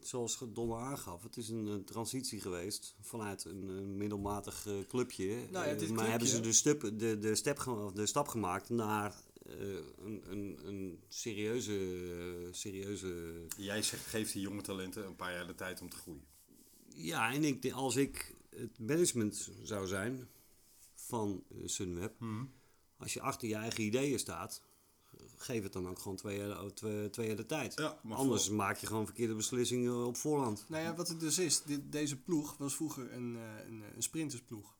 zoals 0.02 0.44
Don 0.52 0.74
aangaf, 0.74 1.22
het 1.22 1.36
is 1.36 1.48
een, 1.48 1.68
eh, 1.68 1.74
transitie 1.74 2.40
geweest 2.40 2.94
vanuit 3.00 3.44
een, 3.44 3.68
een 3.68 3.96
middelmatig 3.96 4.66
eh, 4.66 4.74
clubje. 4.88 5.46
Nou 5.50 5.66
ja, 5.68 5.92
maar 5.92 6.10
hebben 6.10 6.28
ze 6.28 6.40
clubje- 6.40 6.96
de, 6.96 6.96
de, 6.96 7.18
de, 7.18 7.34
step, 7.34 7.90
de 7.94 8.06
stap 8.06 8.28
gemaakt 8.28 8.68
naar 8.68 9.14
een, 9.98 10.22
een, 10.30 10.58
een 10.64 11.00
serieuze, 11.08 12.48
serieuze... 12.50 13.32
Jij 13.56 13.82
zegt, 13.82 14.06
geef 14.06 14.32
die 14.32 14.42
jonge 14.42 14.62
talenten 14.62 15.06
een 15.06 15.16
paar 15.16 15.32
jaar 15.32 15.46
de 15.46 15.54
tijd 15.54 15.80
om 15.80 15.88
te 15.88 15.96
groeien. 15.96 16.24
Ja, 16.96 17.32
en 17.32 17.44
ik, 17.44 17.72
als 17.72 17.96
ik 17.96 18.34
het 18.50 18.78
management 18.78 19.50
zou 19.62 19.86
zijn 19.86 20.28
van 20.94 21.42
eh, 21.50 21.56
Sunweb, 21.64 22.14
als 22.96 23.12
je 23.12 23.20
achter 23.20 23.48
je 23.48 23.54
eigen 23.54 23.84
ideeën 23.84 24.18
staat, 24.18 24.62
geef 25.36 25.62
het 25.62 25.72
dan 25.72 25.88
ook 25.88 25.98
gewoon 25.98 26.16
twee 26.16 26.38
jaar, 26.38 26.62
oh, 26.62 26.70
twee, 26.70 27.10
twee 27.10 27.26
jaar 27.26 27.36
de 27.36 27.46
tijd. 27.46 27.74
Ja, 27.78 28.00
maar 28.02 28.16
Anders 28.16 28.46
voor- 28.46 28.54
maak 28.54 28.76
je 28.76 28.86
gewoon 28.86 29.04
verkeerde 29.04 29.34
beslissingen 29.34 30.06
op 30.06 30.16
voorhand. 30.16 30.64
Nou 30.68 30.82
ja, 30.82 30.94
wat 30.94 31.08
het 31.08 31.20
dus 31.20 31.38
is, 31.38 31.62
dit, 31.62 31.92
deze 31.92 32.16
ploeg 32.16 32.56
was 32.56 32.74
vroeger 32.76 33.12
een, 33.12 33.36
eh, 33.36 33.66
een, 33.66 33.82
een 33.94 34.02
sprintersploeg. 34.02 34.74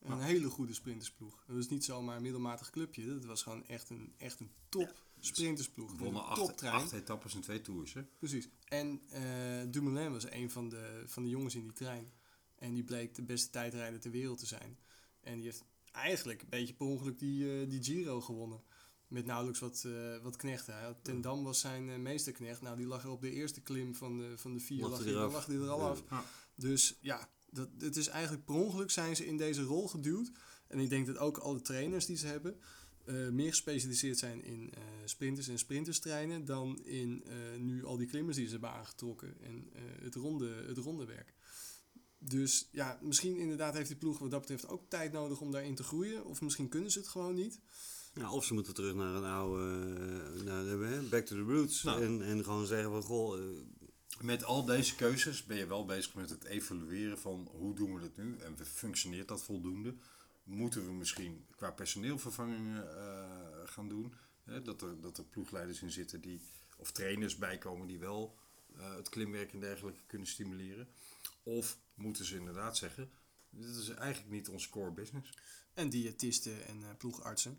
Een 0.00 0.20
hele 0.20 0.48
goede 0.48 0.74
sprintersploeg. 0.74 1.42
Het 1.46 1.56
was 1.56 1.68
niet 1.68 1.84
zomaar 1.84 2.16
een 2.16 2.22
middelmatig 2.22 2.70
clubje. 2.70 3.06
Dat 3.06 3.24
was 3.24 3.42
gewoon 3.42 3.66
echt 3.66 3.90
een, 3.90 4.12
echt 4.16 4.40
een 4.40 4.50
top 4.68 5.02
sprintersploeg. 5.20 5.92
Wonnen 5.98 6.24
acht, 6.24 6.92
etappes 6.92 7.34
en 7.34 7.40
twee 7.40 7.60
tours. 7.60 7.92
Hè? 7.92 8.02
Precies. 8.18 8.48
En 8.64 9.00
eh, 9.08 9.22
Dumoulin 9.68 10.12
was 10.12 10.30
een 10.30 10.50
van 10.50 10.68
de, 10.68 11.02
van 11.06 11.22
de 11.22 11.28
jongens 11.28 11.54
in 11.54 11.62
die 11.62 11.72
trein. 11.72 12.12
En 12.58 12.74
die 12.74 12.84
bleek 12.84 13.14
de 13.14 13.22
beste 13.22 13.50
tijdrijder 13.50 14.00
ter 14.00 14.10
wereld 14.10 14.38
te 14.38 14.46
zijn. 14.46 14.78
En 15.20 15.34
die 15.36 15.44
heeft 15.44 15.64
eigenlijk 15.92 16.42
een 16.42 16.48
beetje 16.48 16.74
per 16.74 16.86
ongeluk 16.86 17.18
die, 17.18 17.60
eh, 17.60 17.70
die 17.70 17.82
Giro 17.82 18.20
gewonnen. 18.20 18.62
Met 19.08 19.26
nauwelijks 19.26 19.60
wat, 19.60 19.84
eh, 19.86 20.18
wat 20.22 20.36
knechten. 20.36 20.96
Ten 21.02 21.20
Dam 21.20 21.44
was 21.44 21.60
zijn 21.60 21.90
eh, 21.90 21.96
meesterknecht. 21.96 22.60
Nou, 22.60 22.76
die 22.76 22.86
lag 22.86 23.02
er 23.02 23.10
op 23.10 23.20
de 23.20 23.30
eerste 23.30 23.60
klim 23.60 23.94
van 23.94 24.18
de, 24.18 24.38
van 24.38 24.52
de 24.54 24.60
vier. 24.60 24.80
Lag 24.80 25.04
lag 25.32 25.46
hij 25.46 25.54
er 25.56 25.68
al 25.68 25.80
Ja. 25.80 25.88
af. 25.88 26.02
Dus 26.54 26.98
ja, 27.00 27.28
dat, 27.50 27.68
het 27.78 27.96
is 27.96 28.06
eigenlijk 28.08 28.44
per 28.44 28.54
ongeluk 28.54 28.90
zijn 28.90 29.16
ze 29.16 29.26
in 29.26 29.36
deze 29.36 29.62
rol 29.62 29.88
geduwd. 29.88 30.30
En 30.68 30.78
ik 30.78 30.88
denk 30.88 31.06
dat 31.06 31.18
ook 31.18 31.38
alle 31.38 31.60
trainers 31.60 32.06
die 32.06 32.16
ze 32.16 32.26
hebben... 32.26 32.60
eh, 33.10 33.28
meer 33.28 33.48
gespecialiseerd 33.48 34.18
zijn 34.18 34.44
in 34.44 34.70
eh, 34.74 34.82
sprinters 35.04 35.48
en 35.48 35.58
sprinterstreinen... 35.58 36.44
dan 36.44 36.84
in 36.84 37.24
eh, 37.26 37.58
nu 37.58 37.84
al 37.84 37.96
die 37.96 38.06
klimmers 38.06 38.36
die 38.36 38.46
ze 38.46 38.52
hebben 38.52 38.70
aangetrokken. 38.70 39.34
En 39.40 39.70
eh, 39.72 39.82
het, 40.02 40.14
ronde, 40.14 40.64
het 40.66 40.78
ronde 40.78 41.04
werk. 41.04 41.34
Dus 42.18 42.68
ja, 42.72 42.98
misschien 43.02 43.36
inderdaad 43.36 43.74
heeft 43.74 43.88
die 43.88 43.96
ploeg 43.96 44.18
wat 44.18 44.30
dat 44.30 44.40
betreft 44.40 44.68
ook 44.68 44.88
tijd 44.88 45.12
nodig 45.12 45.40
om 45.40 45.50
daarin 45.50 45.74
te 45.74 45.82
groeien. 45.82 46.24
Of 46.24 46.40
misschien 46.40 46.68
kunnen 46.68 46.90
ze 46.90 46.98
het 46.98 47.08
gewoon 47.08 47.34
niet. 47.34 47.60
Ja, 48.14 48.32
of 48.32 48.44
ze 48.44 48.54
moeten 48.54 48.74
terug 48.74 48.94
naar 48.94 49.14
een 49.14 49.24
oude, 49.24 49.62
naar 50.44 50.64
de, 50.64 51.06
back 51.10 51.26
to 51.26 51.36
the 51.36 51.52
roots. 51.52 51.82
Nou. 51.82 52.02
En, 52.02 52.22
en 52.22 52.44
gewoon 52.44 52.66
zeggen 52.66 52.90
van, 52.90 53.02
goh, 53.02 53.40
Met 54.20 54.44
al 54.44 54.64
deze 54.64 54.94
keuzes 54.94 55.44
ben 55.44 55.56
je 55.56 55.66
wel 55.66 55.84
bezig 55.84 56.14
met 56.14 56.30
het 56.30 56.44
evalueren 56.44 57.18
van 57.18 57.48
hoe 57.52 57.74
doen 57.74 57.94
we 57.94 58.02
het 58.02 58.16
nu 58.16 58.36
en 58.36 58.56
functioneert 58.66 59.28
dat 59.28 59.42
voldoende. 59.42 59.94
Moeten 60.50 60.84
we 60.86 60.92
misschien 60.92 61.46
qua 61.56 61.70
personeelvervangingen 61.70 62.96
eh, 62.96 63.68
gaan 63.68 63.88
doen? 63.88 64.14
Hè, 64.44 64.62
dat, 64.62 64.82
er, 64.82 65.00
dat 65.00 65.18
er 65.18 65.24
ploegleiders 65.24 65.82
in 65.82 65.90
zitten 65.90 66.20
die, 66.20 66.40
of 66.76 66.92
trainers 66.92 67.36
bijkomen 67.36 67.86
die 67.86 67.98
wel 67.98 68.38
eh, 68.76 68.94
het 68.94 69.08
klimwerk 69.08 69.52
en 69.52 69.60
dergelijke 69.60 70.02
kunnen 70.06 70.26
stimuleren. 70.26 70.88
Of 71.42 71.78
moeten 71.94 72.24
ze 72.24 72.36
inderdaad 72.36 72.76
zeggen, 72.76 73.10
dit 73.50 73.76
is 73.76 73.88
eigenlijk 73.88 74.32
niet 74.32 74.48
ons 74.48 74.68
core 74.68 74.90
business. 74.90 75.32
En 75.74 75.90
diëtisten 75.90 76.66
en 76.66 76.82
eh, 76.82 76.96
ploegartsen. 76.98 77.58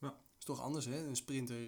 Ja. 0.00 0.20
Is 0.38 0.44
toch 0.44 0.60
anders 0.60 0.84
hè, 0.84 1.06
een 1.06 1.16
sprinter 1.16 1.60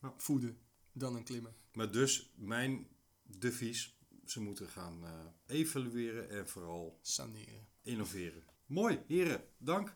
Ja. 0.00 0.14
voeden 0.16 0.58
dan 0.92 1.14
een 1.16 1.24
klimmer. 1.24 1.52
Maar 1.72 1.90
dus 1.90 2.32
mijn 2.36 2.88
devies, 3.22 3.98
ze 4.24 4.40
moeten 4.40 4.68
gaan 4.68 5.04
evalueren 5.46 6.30
en 6.30 6.48
vooral 6.48 6.98
Saneren. 7.02 7.66
innoveren. 7.82 8.42
Mooi, 8.70 9.00
heren, 9.06 9.44
dank. 9.58 9.94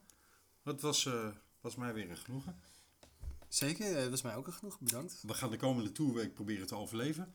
Het 0.62 0.80
was, 0.80 1.06
eh, 1.06 1.28
was 1.60 1.76
mij 1.76 1.94
weer 1.94 2.10
een 2.10 2.16
genoegen. 2.16 2.56
Zeker, 3.48 3.96
eh, 3.96 4.02
dat 4.02 4.12
is 4.12 4.22
mij 4.22 4.34
ook 4.36 4.46
al 4.46 4.52
genoeg. 4.52 4.80
Bedankt. 4.80 5.22
We 5.26 5.34
gaan 5.34 5.50
de 5.50 5.56
komende 5.56 5.92
toerweek 5.92 6.34
proberen 6.34 6.66
te 6.66 6.74
overleven. 6.74 7.34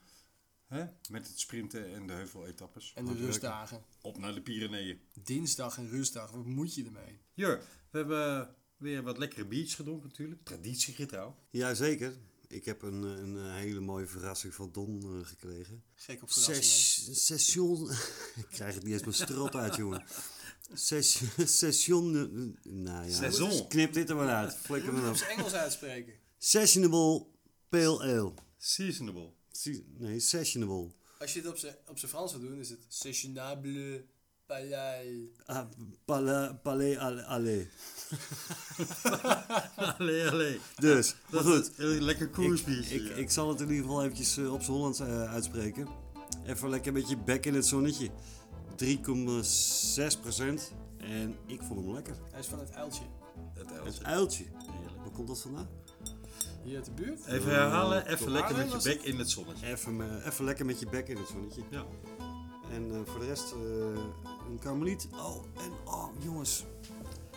Hè? 0.67 0.85
Met 1.09 1.27
het 1.27 1.39
sprinten 1.39 1.93
en 1.93 2.07
de 2.07 2.13
heuveletappes. 2.13 2.93
En 2.95 3.05
de 3.05 3.13
rustdagen. 3.13 3.83
Op 4.01 4.17
naar 4.17 4.33
de 4.33 4.41
Pyreneeën. 4.41 4.99
Dinsdag 5.23 5.77
en 5.77 5.89
rustdag, 5.89 6.31
wat 6.31 6.45
moet 6.45 6.75
je 6.75 6.85
ermee? 6.85 7.19
Jur, 7.33 7.61
we 7.89 7.97
hebben 7.97 8.55
weer 8.77 9.03
wat 9.03 9.17
lekkere 9.17 9.45
biertjes 9.45 9.75
gedronken 9.75 10.07
natuurlijk. 10.07 10.43
Traditiegetrouw. 10.43 11.35
jazeker. 11.49 12.13
Ik 12.47 12.65
heb 12.65 12.81
een, 12.81 13.03
eh, 13.03 13.09
een 13.17 13.51
hele 13.53 13.79
mooie 13.79 14.05
verrassing 14.07 14.53
van 14.53 14.71
Don 14.71 15.01
eh, 15.03 15.27
gekregen. 15.27 15.83
Gek 15.93 16.21
op 16.21 16.31
verrassingen. 16.31 16.63
Ses- 16.63 17.25
Session. 17.25 17.89
ik 18.41 18.45
krijg 18.49 18.73
het 18.73 18.83
niet 18.83 18.93
eens 18.93 19.01
mijn 19.01 19.13
strot 19.13 19.55
uit, 19.55 19.75
jongen. 19.75 20.03
Ses- 20.73 21.21
Session. 21.59 22.15
eh, 22.63 22.71
Nou 22.73 23.09
ja, 23.09 23.63
knip 23.67 23.93
dit 23.93 24.09
er 24.09 24.15
maar 24.15 24.27
uit. 24.35 24.55
Flikker 24.61 24.93
me 24.93 25.09
Op 25.09 25.15
zijn 25.15 25.29
Engels 25.37 25.53
uitspreken. 25.53 26.13
Sessionable 26.37 27.25
Pale 27.69 27.99
Ale. 28.03 28.31
Seasonable. 28.57 29.31
Nee, 29.97 30.19
sessionable. 30.19 30.91
Als 31.19 31.33
je 31.33 31.39
het 31.39 31.49
op 31.49 31.57
zijn 31.57 31.75
op 31.87 31.99
zijn 31.99 32.11
Frans 32.11 32.31
zou 32.31 32.43
doen, 32.43 32.59
is 32.59 32.69
het 32.69 32.79
sessionable 32.87 34.05
palais. 34.45 35.27
Ah, 35.45 35.65
Palais, 36.05 36.51
palais, 36.63 36.97
alle- 36.97 37.23
alle. 37.25 37.67
allee, 39.75 40.27
allee. 40.29 40.59
Dus, 40.75 41.15
maar 41.31 41.43
goed. 41.43 41.71
Heel 41.75 41.89
lekker 41.89 42.25
Ik, 42.25 42.31
koersbiertje. 42.31 42.95
ik, 42.95 43.07
ja. 43.07 43.13
ik 43.15 43.29
zal 43.31 43.49
het 43.49 43.59
in 43.61 43.67
ieder 43.69 43.83
geval 43.83 44.03
eventjes 44.03 44.37
eh, 44.37 44.53
op 44.53 44.61
z'n 44.61 44.71
Hollands 44.71 44.99
eh, 44.99 45.23
uitspreken. 45.33 45.87
Even 46.45 46.69
lekker 46.69 46.93
met 46.93 47.09
je 47.09 47.17
bek 47.17 47.45
in 47.45 47.53
het 47.53 47.65
zonnetje. 47.65 48.09
3,6 48.83 50.21
procent. 50.21 50.71
En 50.97 51.37
ik 51.45 51.61
vond 51.63 51.79
hem 51.79 51.93
lekker. 51.93 52.15
Hij 52.31 52.39
is 52.39 52.47
van 52.47 52.59
het 52.59 52.73
uiltje. 52.73 53.03
het 53.53 53.69
Het 53.69 53.79
uiltje. 53.79 54.03
uiltje. 54.05 54.45
Waar 54.97 55.11
komt 55.13 55.27
dat 55.27 55.41
vandaan? 55.41 55.67
Hier 56.63 56.75
uit 56.75 56.85
de 56.85 56.91
buurt. 56.91 57.25
Even 57.25 57.51
herhalen, 57.51 58.07
even 58.07 58.31
lekker 58.31 58.55
met 58.57 58.71
je 58.71 58.89
bek 58.89 59.01
in 59.01 59.17
het 59.19 59.29
zonnetje. 59.29 59.65
Even, 59.65 59.95
me- 59.95 60.23
even 60.25 60.45
lekker 60.45 60.65
met 60.65 60.79
je 60.79 60.85
bek 60.89 61.07
in 61.07 61.17
het 61.17 61.27
zonnetje. 61.27 61.61
Ja. 61.69 61.85
En 62.71 62.91
eh, 62.91 62.99
voor 63.05 63.19
de 63.19 63.25
rest 63.25 63.51
eh, 63.51 63.57
een 64.49 64.59
karmeliet. 64.59 65.07
Oh, 65.11 65.35
en 65.57 65.71
oh 65.85 66.07
jongens. 66.23 66.63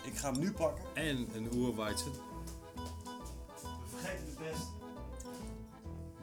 Ik 0.05 0.17
ga 0.19 0.31
hem 0.33 0.41
nu 0.41 0.53
pakken. 0.53 0.85
En 0.95 1.29
een 1.35 1.49
oerweidse. 1.55 2.05
We 2.11 2.21
vergeten 3.97 4.25
de 4.27 4.37
best. 4.51 4.67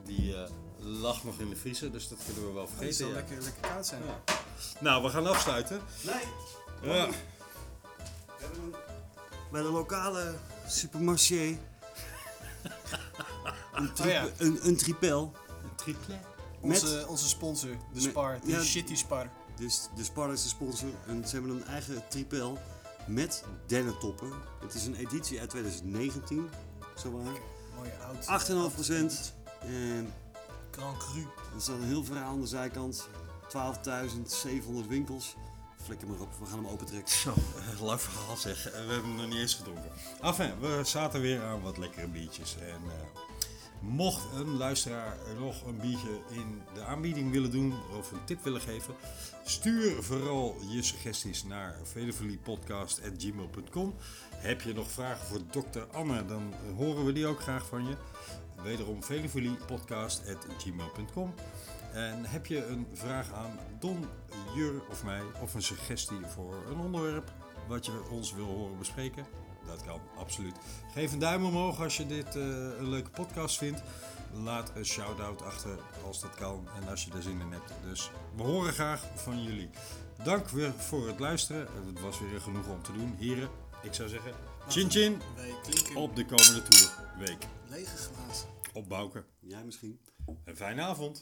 Die 0.06 0.36
eh, 0.36 0.50
lag 0.78 1.24
nog 1.24 1.40
in 1.40 1.50
de 1.50 1.56
vriezer, 1.56 1.92
dus 1.92 2.08
dat 2.08 2.20
kunnen 2.26 2.46
we 2.48 2.52
wel 2.54 2.62
Het 2.62 2.72
vergeten. 2.72 2.96
zal 2.98 3.08
ja. 3.08 3.14
lekker, 3.14 3.42
lekker 3.42 3.62
koud 3.70 3.86
zijn. 3.86 4.02
Ja. 4.06 4.24
Nou, 4.80 5.04
we 5.04 5.10
gaan 5.10 5.28
afsluiten. 5.28 5.82
Nee. 6.02 6.24
Ja. 6.94 7.08
We 7.10 7.14
hebben 8.40 8.64
een, 8.64 8.76
bij 9.52 9.62
de 9.62 9.70
lokale 9.70 10.36
supermarché. 10.68 11.58
Een, 13.74 13.94
tri- 13.94 14.08
Oh 14.08 14.14
ja. 14.14 14.28
een, 14.38 14.60
een 14.68 14.78
tripel. 14.78 15.34
Een 15.64 15.76
triplet. 15.76 16.18
Onze, 16.62 17.06
onze 17.08 17.28
sponsor, 17.28 17.70
de 17.94 18.00
Spar, 18.02 18.40
de 18.46 18.52
ja. 18.52 18.62
shitty 18.62 18.96
Spar. 18.96 19.30
Dus 19.56 19.88
de 19.96 20.04
Spar 20.04 20.32
is 20.34 20.44
de 20.44 20.50
sponsor. 20.50 20.90
En 21.08 21.28
ze 21.28 21.36
hebben 21.36 21.52
een 21.52 21.66
eigen 21.66 22.04
tripel 22.10 22.58
met 23.08 23.44
dennentoppen. 23.68 24.32
Het 24.62 24.74
is 24.74 24.86
een 24.86 24.96
editie 24.96 25.40
uit 25.40 25.50
2019. 25.50 26.50
Zo 26.98 27.12
waar. 27.12 27.34
Mooie 27.76 27.94
oud. 28.08 28.42
8,5% 28.72 29.34
En 29.62 30.14
Grand 30.72 30.98
Cru. 30.98 31.22
er 31.56 31.62
staat 31.62 31.76
een 31.76 31.84
heel 31.84 32.04
verhaal 32.04 32.30
aan 32.32 32.42
de 32.42 32.48
zijkant. 32.48 33.08
12.700 33.50 34.88
winkels. 34.88 35.36
Flikker 35.84 36.08
maar 36.08 36.20
op, 36.20 36.34
we 36.40 36.46
gaan 36.46 36.58
hem 36.64 36.68
opentrekken. 36.68 37.14
Zo, 37.14 37.34
eh, 37.74 37.82
lang 37.82 38.02
verhaal 38.02 38.38
zeg. 38.38 38.66
Eh, 38.66 38.72
We 38.72 38.78
hebben 38.78 38.96
hem 39.10 39.16
nog 39.16 39.28
niet 39.28 39.38
eens 39.38 39.54
gedronken. 39.54 39.92
Enfin, 40.22 40.60
we 40.60 40.82
zaten 40.84 41.22
weer 41.22 41.44
aan 41.44 41.62
wat 41.62 41.78
lekkere 41.78 42.08
biertjes. 42.08 42.56
En 42.58 42.82
eh, 42.88 42.94
mocht 43.82 44.24
een 44.34 44.58
luisteraar 44.58 45.18
nog 45.40 45.66
een 45.66 45.78
biertje 45.78 46.20
in 46.32 46.62
de 46.74 46.84
aanbieding 46.84 47.32
willen 47.32 47.52
doen 47.52 47.74
of 48.00 48.12
een 48.12 48.24
tip 48.26 48.44
willen 48.44 48.62
geven, 48.62 48.96
stuur 49.46 50.04
vooral 50.04 50.58
je 50.68 50.82
suggesties 50.82 51.44
naar 51.44 51.76
veleveliepodcast.gmail.com. 51.84 53.94
Heb 54.36 54.62
je 54.62 54.74
nog 54.74 54.92
vragen 54.92 55.28
voor 55.28 55.40
dokter 55.52 55.88
Anne, 55.92 56.26
dan 56.26 56.54
horen 56.78 57.06
we 57.06 57.14
die 57.14 57.28
ook 57.28 57.42
graag 57.42 57.66
van 57.66 57.88
je. 57.88 57.96
Wederom 58.64 59.04
veleveliepodcast.gmail.com. 59.04 61.34
En 61.94 62.26
heb 62.26 62.46
je 62.46 62.66
een 62.66 62.88
vraag 62.94 63.34
aan 63.34 63.60
Don, 63.80 64.06
Jur 64.56 64.82
of 64.90 65.04
mij, 65.04 65.22
of 65.42 65.54
een 65.54 65.62
suggestie 65.62 66.26
voor 66.26 66.64
een 66.70 66.80
onderwerp 66.80 67.32
wat 67.68 67.86
je 67.86 68.08
ons 68.12 68.34
wil 68.34 68.46
horen 68.46 68.78
bespreken? 68.78 69.26
Dat 69.66 69.84
kan, 69.86 70.02
absoluut. 70.18 70.56
Geef 70.94 71.12
een 71.12 71.20
duim 71.20 71.46
omhoog 71.46 71.82
als 71.82 71.98
je 71.98 72.08
dit 72.08 72.36
eh, 72.36 72.44
een 72.78 72.90
leuke 72.90 73.10
podcast 73.10 73.58
vindt. 73.58 73.84
laat 74.34 74.72
een 74.76 74.86
shout-out 74.86 75.42
achter 75.42 75.80
als 76.06 76.22
dat 76.22 76.36
kan 76.36 76.68
en 76.82 76.90
als 76.90 77.06
je 77.06 77.12
er 77.12 77.22
zin 77.22 77.42
in 77.42 77.52
hebt. 77.52 77.74
Dus 77.84 78.12
we 78.36 78.44
horen 78.44 78.74
graag 78.74 79.04
van 79.16 79.44
jullie. 79.44 79.70
Dank 80.24 80.50
weer 80.50 80.74
voor 80.74 81.08
het 81.08 81.20
luisteren. 81.20 81.68
Het 81.86 82.00
was 82.00 82.20
weer 82.20 82.42
genoeg 82.42 82.68
om 82.68 82.84
te 82.84 82.94
doen. 82.94 83.16
Heren, 83.20 83.50
ik 83.84 83.94
zou 83.94 84.10
zeggen, 84.10 84.32
chin 84.68 84.90
chin 84.90 85.22
op 85.96 86.16
de 86.16 86.26
komende 86.26 86.62
tourweek. 86.64 87.48
lege 87.68 87.96
glazen. 87.96 88.48
Op 88.74 88.90
Bouke. 88.90 89.24
Jij 89.40 89.64
misschien. 89.64 90.00
Een 90.46 90.56
fijne 90.56 90.82
avond. 90.82 91.18